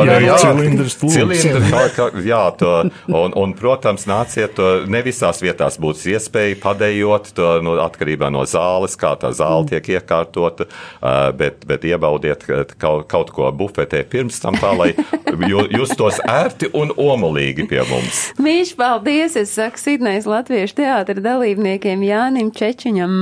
Cilindrs 1.13 1.69
kā, 1.95 2.09
jā, 2.23 2.57
to, 2.57 2.73
un, 3.13 3.33
un, 3.35 3.53
protams, 3.53 4.05
nāciet 4.09 4.55
to, 4.55 4.85
ne 4.87 5.01
visās 5.03 5.41
vietās 5.43 5.77
būs 5.77 6.05
iespēja 6.09 6.55
padējot, 6.63 7.33
to, 7.35 7.61
no, 7.61 7.75
atkarībā 7.83 8.31
no 8.31 8.43
zāles, 8.49 8.95
kā 8.97 9.13
tā 9.19 9.29
zāle 9.35 9.67
tiek 9.69 9.83
iekārtota, 9.99 10.65
uh, 11.01 11.31
bet, 11.35 11.65
bet 11.67 11.83
iebaudiet 11.83 12.22
ka- 12.47 12.63
kaut, 12.79 13.07
kaut 13.11 13.31
ko 13.35 13.49
bufetē 13.51 14.03
pirms 14.09 14.39
tam 14.43 14.55
tā, 14.59 14.71
lai 14.77 14.89
ju- 15.51 15.67
justos 15.75 16.19
ērti 16.29 16.69
un 16.77 16.93
omulīgi 16.95 17.67
pie 17.69 17.81
mums. 17.89 18.21
Mīļš, 18.41 18.73
paldies! 18.79 19.35
Es 19.39 19.53
saku 19.57 19.81
Sidnejas 19.81 20.27
Latviešu 20.29 20.77
teātra 20.79 21.19
dalībniekiem 21.23 22.03
Jānim 22.07 22.51
Čečiņam, 22.55 23.13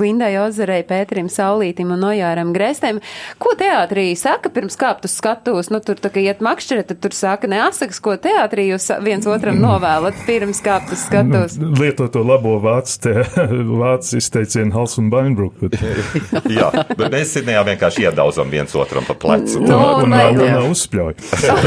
Lindai 0.00 0.32
Ozarei, 0.42 0.82
Pēterim 0.86 1.28
Saulītim 1.32 1.92
un 1.94 2.04
Ojāram 2.10 2.52
Grēstēm. 2.54 3.00
Ko 3.42 3.54
teātrī 3.58 4.10
saka 4.18 4.50
pirms 4.52 4.76
kāpt 4.80 5.06
uz 5.08 5.14
skatuves? 5.18 5.70
Nu, 5.72 5.80
tur 5.84 5.98
tā 6.02 6.10
kā 6.12 6.22
iet 6.24 6.42
makšķere, 6.44 6.84
tad 6.90 7.00
tur 7.04 7.14
saka 7.16 7.48
neasakas, 7.50 8.00
ko 8.02 8.16
teātrī 8.20 8.68
jūs 8.70 8.90
viens 9.06 9.26
otram 9.30 9.58
novēlat 9.62 10.18
pirms 10.26 10.60
kāpt 10.64 10.92
uz 10.94 11.04
skatuves. 11.06 11.56
Nu, 11.60 11.72
lietot 11.78 12.12
to 12.14 12.22
labo 12.26 12.56
vācu, 12.62 12.96
te, 13.06 13.14
vācu 13.82 14.18
izteicienu 14.20 14.74
Hals 14.76 14.98
un 15.00 15.10
Bainbruk. 15.12 15.56
Bet, 15.62 15.78
Jā, 16.58 16.70
bet 16.90 17.06
mēs 17.12 17.34
Sidnejā 17.36 17.62
vienkārši 17.70 18.04
iedauzam 18.10 18.50
viens 18.52 18.74
otram 18.78 19.06
pa 19.08 19.14
plecu. 19.14 19.60
Nu, 19.64 19.78
un 20.04 20.10
lai- 20.14 20.30
vēl 20.34 20.52
nav 20.56 20.68
uzspļauj. 20.70 21.14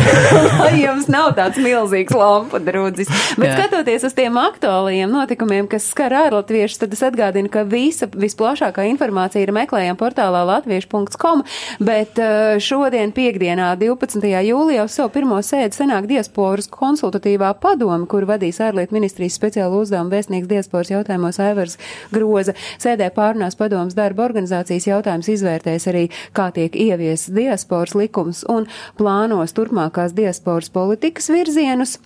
Lai 0.64 0.74
jums 0.82 1.08
nav 1.12 1.32
tāds 1.38 1.58
milzīgs 1.62 2.14
lampu 2.18 2.60
drudzis. 2.64 3.10
Bet 3.40 3.50
Jā. 3.50 3.56
skatoties 3.58 4.06
uz 4.08 4.16
tiem 4.18 4.38
aktuālajiem 4.40 5.12
notikumiem, 5.12 5.68
kas 5.72 5.88
skar 5.92 6.14
ārlatviešus, 6.24 6.80
tad 6.84 6.94
es 6.96 7.04
atgādinu, 7.06 7.50
ka 7.54 7.64
visa 7.68 8.08
visplašākā 8.12 8.86
informācija 8.92 9.44
ir 9.46 9.54
meklējama 9.56 9.98
portālā 10.00 10.44
latviešu.com, 10.50 11.44
bet 11.84 12.20
eh, 12.22 12.60
šodien 12.64 13.14
piekdienā 13.16 13.72
12. 13.82 14.24
jūlijā 14.48 14.86
uz 14.88 14.96
savu 14.98 15.12
pirmo 15.16 15.40
sēdi 15.44 15.78
senāk 15.78 16.08
diasporas 16.10 16.70
konsultatīvā 16.72 17.54
padome, 17.62 18.08
kur 18.12 18.28
vadīs 18.30 18.60
ārlietu 18.64 18.96
ministrijas 18.96 19.38
speciālu 19.40 19.84
uzdevumu 19.84 20.14
vēstnieks 20.14 20.50
diasporas 20.52 20.92
jautājumos 20.94 21.40
Aivars 21.44 21.78
Groza. 22.14 22.56
Sēdē 22.82 23.10
pārunās 23.16 23.58
padomas 23.60 23.96
darba 23.98 24.26
organizācijas 24.28 24.88
jautājums 24.90 25.30
izvērtēs 25.34 25.88
arī, 25.92 26.06
kā 26.36 26.50
tiek 26.56 26.76
ievies 26.76 27.28
diasporas 27.34 27.96
likums 27.98 28.44
un 28.50 28.68
plānos 29.00 29.56
turpmākās 29.56 30.16
diasporas 30.18 30.72
politikas 30.74 31.30
virzienus. 31.34 32.00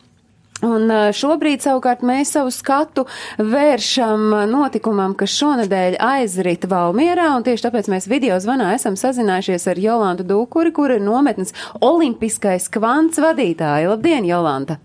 Un 0.66 0.90
šobrīd 1.14 1.62
savukārt 1.62 2.02
mēs 2.02 2.32
savu 2.34 2.50
skatu 2.50 3.04
vēršam 3.38 4.32
notikumam, 4.50 5.14
kas 5.14 5.36
šonadēļ 5.38 6.00
aizrita 6.02 6.70
Valmierā, 6.72 7.28
un 7.38 7.46
tieši 7.46 7.68
tāpēc 7.68 7.92
mēs 7.94 8.10
video 8.10 8.40
zvanā 8.42 8.72
esam 8.74 8.98
sazinājušies 8.98 9.70
ar 9.70 9.82
Jolantu 9.84 10.26
Dūkuri, 10.26 10.74
kur 10.74 10.96
ir 10.96 11.06
nometnes 11.06 11.54
olimpiskais 11.78 12.72
kvants 12.74 13.22
vadītāja. 13.22 13.94
Labdien, 13.94 14.26
Jolanta! 14.26 14.82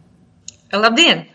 Labdien! 0.77 1.32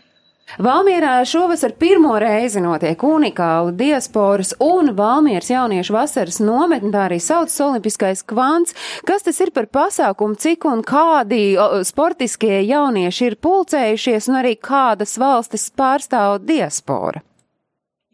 Valmierā 0.56 1.20
šovasar 1.28 1.74
pirmo 1.76 2.14
reizi 2.18 2.62
notiek 2.64 3.02
unikāla 3.04 3.74
diasporas 3.76 4.54
un 4.64 4.94
Valmieras 4.96 5.50
jauniešu 5.52 5.92
vasaras 5.92 6.40
nometne, 6.40 6.88
tā 6.94 7.04
arī 7.10 7.18
saucas 7.20 7.60
Olimpiskais 7.60 8.24
kvants. 8.24 8.72
Kas 9.06 9.26
tas 9.26 9.40
ir 9.44 9.52
par 9.52 9.68
pasākumu, 9.68 10.38
cik 10.40 10.64
un 10.70 10.80
kādi 10.88 11.52
sportiskie 11.84 12.62
jaunieši 12.64 13.28
ir 13.28 13.38
pulcējušies 13.44 14.30
un 14.32 14.40
arī 14.40 14.56
kādas 14.56 15.18
valstis 15.20 15.68
pārstāv 15.76 16.40
diaspora? 16.48 17.20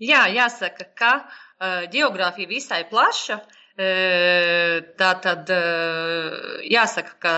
Jā, 0.03 0.27
jāsaka, 0.35 0.91
ka 0.99 1.13
uh, 1.23 1.85
geogrāfija 1.93 2.51
visai 2.51 2.83
plaša. 2.91 3.39
Uh, 3.39 3.61
tā 3.77 5.09
tad 5.23 5.51
uh, 5.51 6.35
jāsaka, 6.71 7.17
ka 7.19 7.33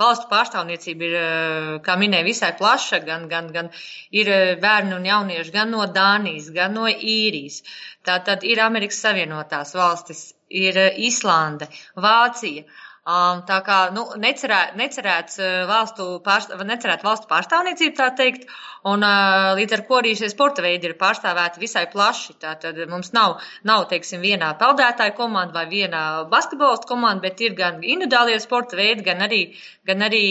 valstu 0.00 0.28
pārstāvniecība 0.28 1.06
ir, 1.06 1.14
uh, 1.20 1.70
kā 1.84 1.96
minēja, 2.00 2.26
visai 2.26 2.50
plaša. 2.58 3.00
Gan, 3.06 3.28
gan, 3.30 3.48
gan 3.54 3.70
ir 4.12 4.28
bērni 4.60 4.94
un 4.98 5.08
jaunieši 5.08 5.54
gan 5.54 5.72
no 5.72 5.86
Dānijas, 5.86 6.50
gan 6.52 6.76
no 6.76 6.84
Īrijas. 6.88 7.62
Tā 8.04 8.20
tad 8.24 8.44
ir 8.44 8.60
Amerikas 8.60 9.00
Savienotās 9.00 9.74
valstis, 9.76 10.34
ir 10.50 10.76
Islande, 11.08 11.70
Vācija. 11.96 12.68
Um, 13.08 13.38
tā 13.48 13.62
kā 13.64 13.76
nu, 13.96 14.02
necerē, 14.20 14.74
necerēts 14.76 15.38
uh, 15.40 15.62
valstu, 15.64 16.18
pārst, 16.20 16.50
necerēt 16.68 17.00
valstu 17.00 17.30
pārstāvniecība, 17.30 17.94
tā 17.96 18.08
teikt, 18.18 18.42
un 18.84 19.00
uh, 19.00 19.54
līdz 19.56 19.72
ar 19.72 19.82
ko 19.88 19.96
arī 20.02 20.10
šie 20.18 20.28
sporta 20.28 20.60
veidi 20.60 20.90
ir 20.90 20.98
pārstāvēti 21.00 21.62
visai 21.62 21.86
plaši. 21.88 22.36
Tātad 22.44 22.76
mums 22.92 23.14
nav, 23.16 23.38
nav 23.64 23.86
teiksim, 23.88 24.20
vienā 24.20 24.50
peldētāja 24.60 25.14
komanda 25.16 25.56
vai 25.56 25.64
vienā 25.70 26.02
basketbolistu 26.28 26.90
komanda, 26.92 27.24
bet 27.24 27.40
ir 27.40 27.56
gan 27.56 27.80
individuālie 27.80 28.36
sporta 28.44 28.76
veidi, 28.76 29.06
gan 29.08 29.24
arī, 29.24 29.40
gan 29.88 30.04
arī 30.04 30.24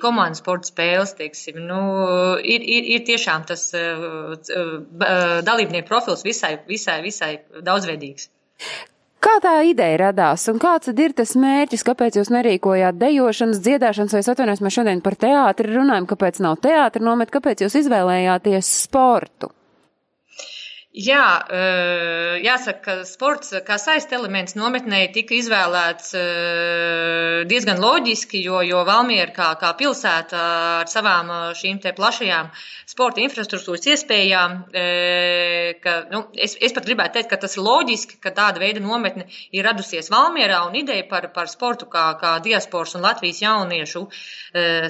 komandas 0.00 0.40
sporta 0.40 0.72
spēles. 0.72 1.12
Teiksim. 1.20 1.60
Nu, 1.68 1.82
ir, 2.40 2.64
ir, 2.64 2.88
ir 2.96 3.04
tiešām 3.10 3.44
tas 3.52 3.68
uh, 3.76 4.32
uh, 4.32 5.36
dalībnieku 5.44 5.92
profils 5.92 6.24
visai, 6.24 6.56
visai, 6.72 7.02
visai 7.04 7.34
daudzveidīgs. 7.60 8.32
Kā 9.22 9.36
tā 9.38 9.52
ideja 9.70 10.00
radās 10.08 10.48
un 10.50 10.58
kāds 10.62 10.90
ir 10.90 11.12
tas 11.14 11.36
mērķis, 11.38 11.84
kāpēc 11.86 12.18
jūs 12.18 12.32
nerīkojāt 12.34 12.98
dejošanas, 12.98 13.62
dziedāšanas, 13.62 14.16
vai 14.16 14.22
atvainojos, 14.34 14.62
mēs 14.66 14.78
šodien 14.80 15.02
par 15.04 15.14
teātri 15.14 15.70
runājam, 15.76 16.08
kāpēc 16.10 16.42
nav 16.42 16.58
teātri 16.64 17.06
nomet, 17.06 17.30
kāpēc 17.30 17.62
jūs 17.62 17.78
izvēlējāties 17.84 18.72
sportu? 18.82 19.52
Jā, 20.92 21.48
eh, 21.48 22.42
jāsaka, 22.44 22.82
ka 22.84 23.04
sports 23.08 23.54
kā 23.64 23.78
saista 23.80 24.12
elements 24.18 24.52
nometnē 24.52 25.06
tika 25.14 25.32
izvēlēts 25.32 26.10
eh, 26.20 27.44
diezgan 27.48 27.80
loģiski, 27.80 28.42
jo, 28.44 28.60
jo 28.60 28.82
Valmiera 28.84 29.32
kā, 29.32 29.46
kā 29.56 29.70
pilsēta 29.78 30.42
ar 30.82 30.92
savām 30.92 31.32
eh, 31.32 31.48
šīm 31.56 31.80
te 31.80 31.94
plašajām 31.96 32.52
sporta 32.92 33.24
infrastruktūras 33.24 33.88
iespējām, 33.88 34.58
ka, 35.80 35.92
nu, 36.12 36.26
es, 36.36 36.58
es 36.60 36.74
pat 36.76 36.84
gribētu 36.84 37.16
teikt, 37.16 37.30
ka 37.30 37.40
tas 37.40 37.56
ir 37.56 37.64
loģiski, 37.64 38.20
ka 38.20 38.34
tāda 38.36 38.60
veida 38.60 38.82
nometne 38.84 39.24
ir 39.48 39.64
radusies 39.64 40.12
Valmierā 40.12 40.60
un 40.68 40.76
ideja 40.76 41.08
par, 41.08 41.30
par 41.32 41.48
sportu 41.48 41.88
kā, 41.88 42.10
kā 42.20 42.36
diasporas 42.44 42.92
un 42.98 43.08
Latvijas 43.08 43.40
jauniešu 43.40 44.10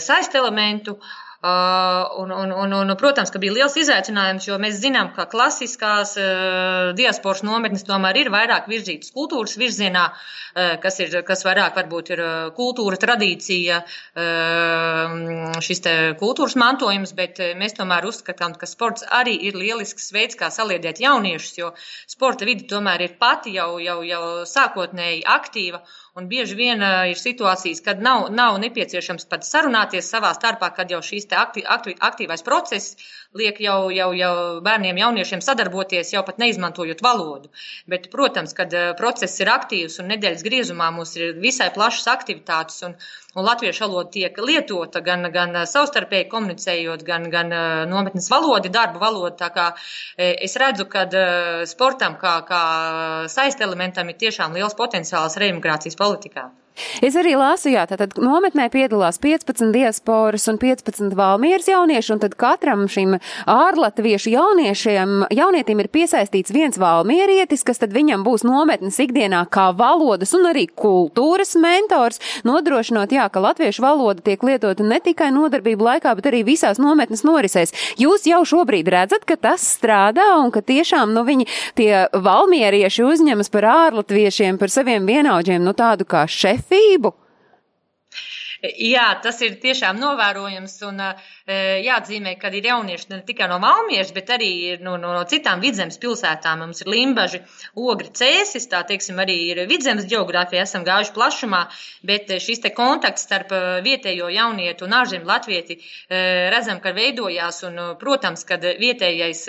saista 0.02 0.42
elementu. 0.42 0.98
Uh, 0.98 1.31
un, 1.42 2.30
un, 2.30 2.52
un, 2.52 2.72
un, 2.72 2.94
protams, 2.96 3.30
ka 3.34 3.40
bija 3.42 3.56
liels 3.56 3.74
izaicinājums, 3.80 4.46
jo 4.46 4.58
mēs 4.62 4.76
zinām, 4.78 5.08
ka 5.16 5.24
klasiskās 5.26 6.14
uh, 6.20 6.92
diasporas 6.94 7.42
nometnes 7.42 7.82
tomēr 7.88 8.20
ir 8.20 8.30
vairāk 8.30 8.68
virzītas 8.70 9.10
kultūras 9.10 9.56
virzienā, 9.58 10.04
uh, 10.12 10.76
kas, 10.82 11.00
ir, 11.02 11.16
kas 11.26 11.42
vairāk 11.42 11.74
varbūt 11.80 12.12
ir 12.14 12.22
uh, 12.22 12.36
kultūra, 12.54 13.00
tradīcija, 13.02 13.80
uh, 13.82 15.58
šis 15.66 15.82
kultūras 16.20 16.54
mantojums, 16.62 17.14
bet 17.18 17.42
uh, 17.42 17.56
mēs 17.58 17.74
tomēr 17.74 18.06
uzskatām, 18.06 18.54
ka 18.54 18.70
sports 18.70 19.02
arī 19.10 19.34
ir 19.50 19.58
lielisks 19.58 20.12
veids, 20.14 20.38
kā 20.38 20.52
saliedēt 20.54 21.02
jauniešus, 21.02 21.58
jo 21.58 21.72
sporta 22.06 22.46
vidi 22.46 22.70
tomēr 22.70 23.08
ir 23.08 23.18
pati 23.18 23.56
jau, 23.58 23.80
jau, 23.82 23.98
jau 24.06 24.22
sākotnēji 24.46 25.26
aktīva. 25.26 25.82
Un 26.20 26.26
bieži 26.28 26.56
vien 26.58 26.82
uh, 26.84 27.06
ir 27.08 27.16
situācijas, 27.16 27.78
kad 27.84 28.02
nav, 28.04 28.26
nav 28.36 28.58
nepieciešams 28.60 29.24
pat 29.30 29.46
sarunāties 29.48 30.10
savā 30.12 30.34
starpā, 30.36 30.68
kad 30.76 30.90
jau 30.92 31.00
šīs 31.06 31.30
akti, 31.42 31.62
akti, 31.76 31.94
aktīvais 32.08 32.44
process 32.48 32.98
liek 33.38 33.60
jau, 33.64 33.90
jau, 33.94 34.10
jau 34.16 34.34
bērniem, 34.64 35.00
jauniešiem 35.00 35.42
sadarboties, 35.44 36.12
jau 36.14 36.22
pat 36.26 36.38
neizmantojot 36.42 37.02
valodu. 37.04 37.50
Bet, 37.90 38.08
protams, 38.12 38.54
kad 38.58 38.74
uh, 38.76 38.92
process 38.98 39.40
ir 39.40 39.50
aktīvs 39.52 39.98
un 40.02 40.12
nedēļas 40.12 40.46
griezumā 40.46 40.90
mums 40.94 41.16
ir 41.18 41.34
visai 41.42 41.70
plašas 41.74 42.08
aktivitātes 42.12 42.84
un, 42.88 42.96
un 43.34 43.48
latviešu 43.48 43.86
valoda 43.86 44.12
tiek 44.16 44.38
lietota 44.38 45.02
gan, 45.04 45.28
gan 45.34 45.62
savstarpēji 45.66 46.30
komunicējot, 46.32 47.04
gan, 47.08 47.28
gan 47.32 47.52
nometnes 47.90 48.28
valodi, 48.32 48.72
darba 48.72 49.00
valoda. 49.02 49.72
Es 50.18 50.56
redzu, 50.60 50.86
ka 50.92 51.06
sportam 51.68 52.18
kā, 52.20 52.38
kā 52.48 52.64
saist 53.32 53.60
elementam 53.64 54.12
ir 54.12 54.20
tiešām 54.26 54.56
liels 54.56 54.76
potenciāls 54.78 55.40
reimigrācijas 55.40 55.98
politikā. 55.98 56.50
Es 57.04 57.16
arī 57.18 57.34
lasu, 57.36 57.68
jā, 57.72 57.84
tātad 57.88 58.14
nometnē 58.20 58.68
piedalās 58.72 59.18
15 59.22 59.72
diasporas 59.74 60.46
un 60.48 60.58
15 60.60 61.12
valmieras 61.18 61.68
jaunieši, 61.68 62.12
un 62.14 62.22
tad 62.22 62.36
katram 62.40 62.86
šim 62.90 63.18
ārlatviešu 63.50 64.32
jauniešiem, 64.32 65.14
jaunietim 65.36 65.82
ir 65.82 65.90
piesaistīts 65.92 66.54
viens 66.54 66.78
valmierietis, 66.80 67.64
kas 67.66 67.82
tad 67.82 67.92
viņam 67.92 68.24
būs 68.24 68.46
nometnes 68.48 68.98
ikdienā 69.04 69.44
kā 69.52 69.68
valodas 69.76 70.32
un 70.38 70.48
arī 70.48 70.64
kultūras 70.68 71.54
mentors, 71.60 72.22
nodrošinot, 72.48 73.12
jā, 73.12 73.28
ka 73.32 73.44
latviešu 73.44 73.84
valoda 73.84 74.24
tiek 74.24 74.42
lietota 74.46 74.86
ne 74.86 75.00
tikai 75.04 75.28
nodarbību 75.34 75.88
laikā, 75.90 76.16
bet 76.16 76.30
arī 76.32 76.42
visās 76.48 76.80
nometnes 76.82 77.24
norisēs. 77.28 77.74
Jūs 78.00 78.26
jau 78.30 78.40
šobrīd 78.48 78.88
redzat, 78.92 79.26
ka 79.28 79.36
tas 79.36 79.64
strādā 79.76 80.30
un 80.40 80.50
ka 80.54 80.64
tiešām, 80.64 81.12
nu, 81.12 81.26
viņi 81.28 81.48
tie 81.78 82.06
valmierieši 82.16 83.04
uzņemas 83.04 83.52
par 83.52 83.68
ārlatviešiem, 83.74 84.56
par 84.60 84.72
saviem 84.72 85.06
vienaudžiem, 85.08 85.60
nu, 85.64 85.76
tādu 85.76 86.08
kā 86.08 86.24
šefu 86.30 86.61
šefību? 86.62 87.12
Jā, 88.62 89.08
tas 89.22 89.40
ir 89.42 89.56
tiešām 89.58 89.98
novērojams 89.98 90.76
un 90.86 91.02
jāatzīmē, 91.48 92.36
ka 92.40 92.50
ir 92.54 92.66
jaunieši 92.70 93.10
ne 93.10 93.20
tikai 93.26 93.48
no 93.50 93.58
Valmieras, 93.62 94.12
bet 94.14 94.30
arī 94.30 94.78
no, 94.80 94.96
no, 95.00 95.12
no 95.16 95.22
citām 95.28 95.62
vidzemes 95.62 95.98
pilsētām. 96.02 96.62
Mums 96.62 96.82
ir 96.84 96.90
Limbaži, 96.92 97.42
Ogri, 97.74 98.12
Cēsis, 98.14 98.68
tā 98.70 98.82
teiksim, 98.86 99.18
arī 99.22 99.36
ir 99.50 99.62
vidzemes 99.70 100.06
geogrāfija, 100.10 100.62
esam 100.66 100.84
gājuši 100.86 101.14
plašumā, 101.16 101.62
bet 102.06 102.30
šis 102.42 102.62
te 102.62 102.72
kontakts 102.76 103.26
starp 103.26 103.52
vietējo 103.82 104.28
jaunietu 104.30 104.86
un 104.86 104.96
ārzemju 105.00 105.26
latvieti 105.26 105.78
redzam, 106.08 106.80
ka 106.84 106.94
veidojās 106.94 107.62
un, 107.66 107.80
protams, 107.98 108.44
kad 108.46 108.62
vietējais 108.62 109.42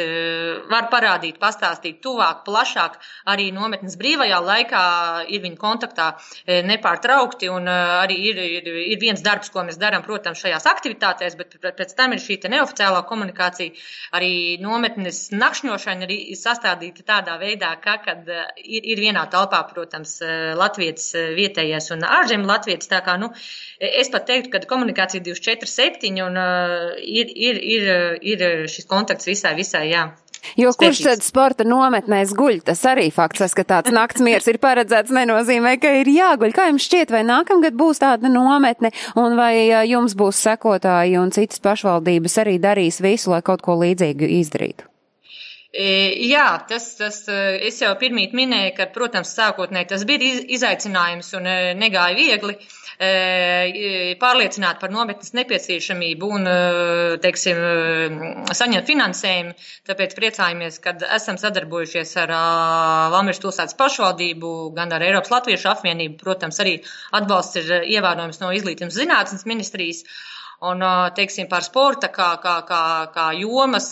var 0.72 0.90
parādīt, 0.94 1.38
pastāstīt 1.42 2.02
tuvāk, 2.04 2.44
plašāk, 2.48 2.98
arī 3.30 3.52
nometnes 3.54 3.98
brīvajā 4.00 4.42
laikā 4.42 4.84
ir 5.30 5.44
viņa 5.46 5.60
kontaktā 5.62 6.10
nepārtraukti 6.48 7.52
un 7.54 7.70
arī 7.70 8.20
ir, 8.32 8.42
ir, 8.60 8.72
ir 8.94 9.02
viens 9.02 9.22
darbs, 9.24 9.52
ko 9.54 9.66
mēs 9.68 9.80
darām, 9.82 10.04
protams, 10.06 10.42
šajās 10.42 10.68
aktivitātēs, 10.74 11.38
bet 11.40 11.58
pēc 11.84 11.94
tam 12.00 12.16
ir 12.16 12.22
šī 12.24 12.40
neoficiālā 12.54 13.04
komunikācija. 13.10 13.76
Arī 14.16 14.32
nometnes 14.64 15.26
nakšņošana 15.36 16.08
ir 16.08 16.38
sastādīta 16.40 17.04
tādā 17.12 17.38
veidā, 17.42 17.74
ka, 17.84 17.98
kad 18.06 18.30
eh, 18.32 18.48
ir, 18.64 18.88
ir 18.96 19.04
vienā 19.04 19.26
telpā, 19.34 19.64
protams, 19.74 20.16
eh, 20.24 20.54
Latvijas 20.60 21.10
eh, 21.20 21.34
vietējais 21.38 21.92
un 21.96 22.08
ārzemju 22.08 22.50
Latvijas. 22.50 22.90
Tā 22.92 23.04
kā, 23.06 23.18
nu, 23.20 23.34
es 23.84 24.12
pat 24.14 24.28
teiktu, 24.30 24.54
ka 24.54 24.64
komunikācija 24.70 25.24
247 25.24 26.22
un 26.24 26.38
uh, 26.40 26.94
ir, 27.00 27.32
ir, 27.48 27.60
ir, 27.76 27.88
ir 28.34 28.44
šis 28.72 28.88
kontakts 28.90 29.28
visai, 29.28 29.56
visai, 29.60 29.88
jā. 29.92 30.06
Jo 30.60 30.74
kurš 30.78 31.02
tad 31.08 31.26
sporta 31.26 31.66
nometnēs 31.68 32.34
guļ, 32.38 32.62
tas 32.68 32.84
arī 32.90 33.10
fakts, 33.14 33.56
ka 33.58 33.66
tāds 33.68 33.94
nakts 33.96 34.24
miers 34.24 34.48
ir 34.52 34.60
paredzēts, 34.64 35.14
nenozīmē, 35.16 35.76
ka 35.82 35.92
ir 36.02 36.12
jāguļ. 36.12 36.56
Kā 36.56 36.70
jums 36.70 36.88
šķiet, 36.88 37.14
vai 37.16 37.24
nākamgad 37.28 37.78
būs 37.80 38.04
tāda 38.04 38.32
nometne, 38.32 38.94
un 39.20 39.38
vai 39.40 39.54
jums 39.90 40.18
būs 40.20 40.46
sekotāji 40.48 41.20
un 41.22 41.34
citas 41.36 41.64
pašvaldības 41.64 42.42
arī 42.44 42.58
darīs 42.62 43.02
visu, 43.04 43.34
lai 43.34 43.44
kaut 43.46 43.66
ko 43.66 43.80
līdzīgu 43.82 44.34
izdarītu? 44.42 44.93
E, 45.74 45.86
jā, 46.30 46.46
tas, 46.70 46.92
tas 47.00 47.16
es 47.66 47.80
jau 47.82 47.90
pirmīt 47.98 48.36
minēju, 48.38 48.76
ka, 48.78 48.86
protams, 48.94 49.32
sākotnēji 49.34 49.88
tas 49.90 50.04
bija 50.06 50.36
izaicinājums 50.54 51.32
un 51.40 51.50
e, 51.50 51.56
negāja 51.80 52.14
viegli. 52.20 52.58
E, 53.02 54.14
pārliecināt 54.22 54.78
par 54.78 54.92
nometnes 54.94 55.34
nepieciešamību 55.34 56.30
un, 56.36 56.46
e, 56.46 56.58
teiksim, 57.24 57.58
e, 57.58 58.54
saņemt 58.54 58.92
finansējumu. 58.92 59.56
Tāpēc 59.90 60.14
priecājamies, 60.20 60.78
ka 60.84 60.94
esam 61.18 61.42
sadarbojušies 61.42 62.14
ar 62.22 62.36
Lamers 63.16 63.42
pilsētas 63.42 63.80
pašvaldību, 63.80 64.54
gan 64.78 64.94
ar 64.94 65.08
Eiropas 65.08 65.34
Latviešu 65.34 65.72
apvienību. 65.74 66.20
Protams, 66.22 66.62
arī 66.62 66.78
atbalsts 67.18 67.64
ir 67.64 67.90
ievērojams 67.98 68.44
no 68.46 68.54
izglītības 68.54 69.02
zinātnes 69.02 69.50
ministrijas. 69.50 70.06
Un, 70.64 70.84
teiksim, 71.18 71.50
par 71.52 71.66
sporta 71.66 72.08
kā, 72.08 72.30
kā, 72.44 72.54
kā, 72.68 72.84
kā 73.12 73.26
jomas 73.36 73.90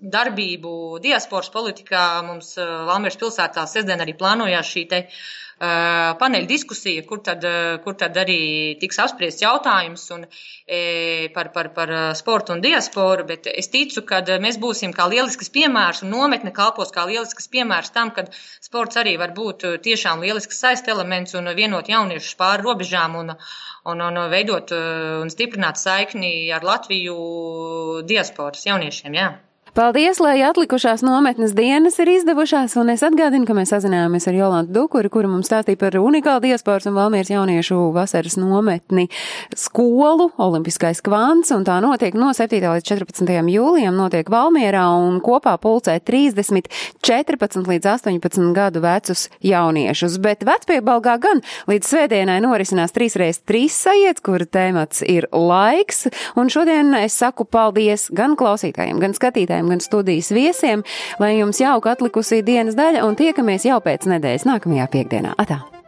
darbību 0.00 0.72
diasporas 1.04 1.52
politikā 1.54 2.00
mums 2.26 2.56
Valmieras 2.58 3.20
pilsētā 3.20 3.62
sestdien 3.70 4.02
arī 4.02 4.16
plānojās 4.18 4.72
šī 4.74 4.82
te 4.90 5.04
uh, 5.04 5.20
paneļa 5.60 6.48
diskusija, 6.48 7.02
kur 7.04 7.20
tad, 7.20 7.44
eh, 7.44 7.78
kur 7.84 7.94
tad 7.94 8.16
arī 8.16 8.78
tiks 8.80 8.98
apspriests 8.98 9.42
jautājums 9.42 10.06
un, 10.14 10.24
e, 10.66 11.28
par, 11.34 11.50
par, 11.52 11.68
par 11.74 11.92
sportu 12.16 12.54
un 12.54 12.62
diasporu, 12.64 13.26
bet 13.28 13.46
es 13.46 13.68
ticu, 13.68 14.02
ka 14.08 14.22
mēs 14.40 14.56
būsim 14.56 14.94
kā 14.96 15.08
lielisks 15.12 15.50
piemērs 15.50 16.02
un 16.02 16.10
nometne 16.10 16.52
kalpos 16.52 16.90
kā 16.90 17.04
lielisks 17.04 17.48
piemērs 17.48 17.92
tam, 17.92 18.10
ka 18.10 18.24
sports 18.60 18.96
arī 18.96 19.18
var 19.18 19.34
būt 19.36 19.82
tiešām 19.84 20.24
lielisks 20.24 20.58
saist 20.64 20.88
elements 20.88 21.34
un 21.34 21.52
vienot 21.54 21.88
jauniešus 21.88 22.40
pāri 22.40 22.64
robežām 22.64 23.16
un, 23.16 23.36
un, 23.84 24.00
un 24.00 24.24
veidot 24.30 24.72
un 24.72 25.28
stiprināt 25.28 25.76
saikni 25.76 26.50
ar 26.52 26.64
Latviju 26.64 28.02
diasporas 28.08 28.64
jauniešiem. 28.64 29.14
Jā. 29.14 29.30
Paldies, 29.70 30.18
lai 30.18 30.40
atlikušās 30.42 31.04
nometnes 31.06 31.52
dienas 31.54 31.94
ir 32.02 32.08
izdevušās, 32.10 32.72
un 32.80 32.88
es 32.90 33.04
atgādinu, 33.06 33.46
ka 33.46 33.54
mēs 33.54 33.70
sazinājāmies 33.70 34.24
ar 34.26 34.34
Jolantu 34.34 34.72
Dukuri, 34.74 35.10
kura 35.14 35.28
mums 35.30 35.46
stāstīja 35.46 35.78
par 35.78 35.94
unikālu 36.00 36.42
diasporas 36.48 36.88
un 36.90 36.96
Valmieras 36.96 37.30
jauniešu 37.30 37.78
vasaras 37.94 38.34
nometni 38.40 39.06
skolu, 39.54 40.32
Olimpiskais 40.42 40.98
kvants, 41.06 41.52
un 41.54 41.62
tā 41.68 41.76
notiek 41.84 42.16
no 42.18 42.32
7. 42.34 42.58
līdz 42.64 42.88
14. 42.88 43.30
jūlijam, 43.54 43.94
notiek 43.94 44.32
Valmierā, 44.34 44.88
un 44.98 45.20
kopā 45.22 45.54
pulcē 45.62 46.00
30, 46.02 46.66
14 47.06 47.70
līdz 47.70 47.92
18 47.92 48.50
gadu 48.56 48.82
vecus 48.82 49.28
jauniešus, 49.46 50.18
bet 50.18 50.42
vecpiebalgā 50.50 51.14
gan 51.22 51.44
līdz 51.70 51.92
svētdienai 51.92 52.40
norisinās 52.42 52.96
3x3 52.98 53.62
sajiets, 53.70 54.26
kura 54.26 54.50
tēmats 54.50 55.06
ir 55.06 55.30
laiks, 55.30 56.08
un 56.34 56.50
šodien 56.50 56.90
es 57.04 57.14
saku 57.22 57.46
paldies 57.46 58.08
gan 58.10 58.34
klausītājiem, 58.34 58.98
gan 58.98 59.14
skatītājiem, 59.14 59.59
klausītājiem, 59.60 59.68
gan 59.68 59.80
studijas 59.80 60.30
viesiem, 60.32 60.84
lai 61.18 61.38
jums 61.38 61.60
jauka 61.60 61.94
atlikusī 61.94 62.42
dienas 62.44 62.76
daļa 62.76 63.04
un 63.06 63.16
tiekamies 63.16 63.64
jau 63.64 63.80
pēc 63.80 64.08
nedēļas 64.08 64.46
nākamajā 64.48 64.88
piekdienā. 64.90 65.34
Atā! 65.38 65.79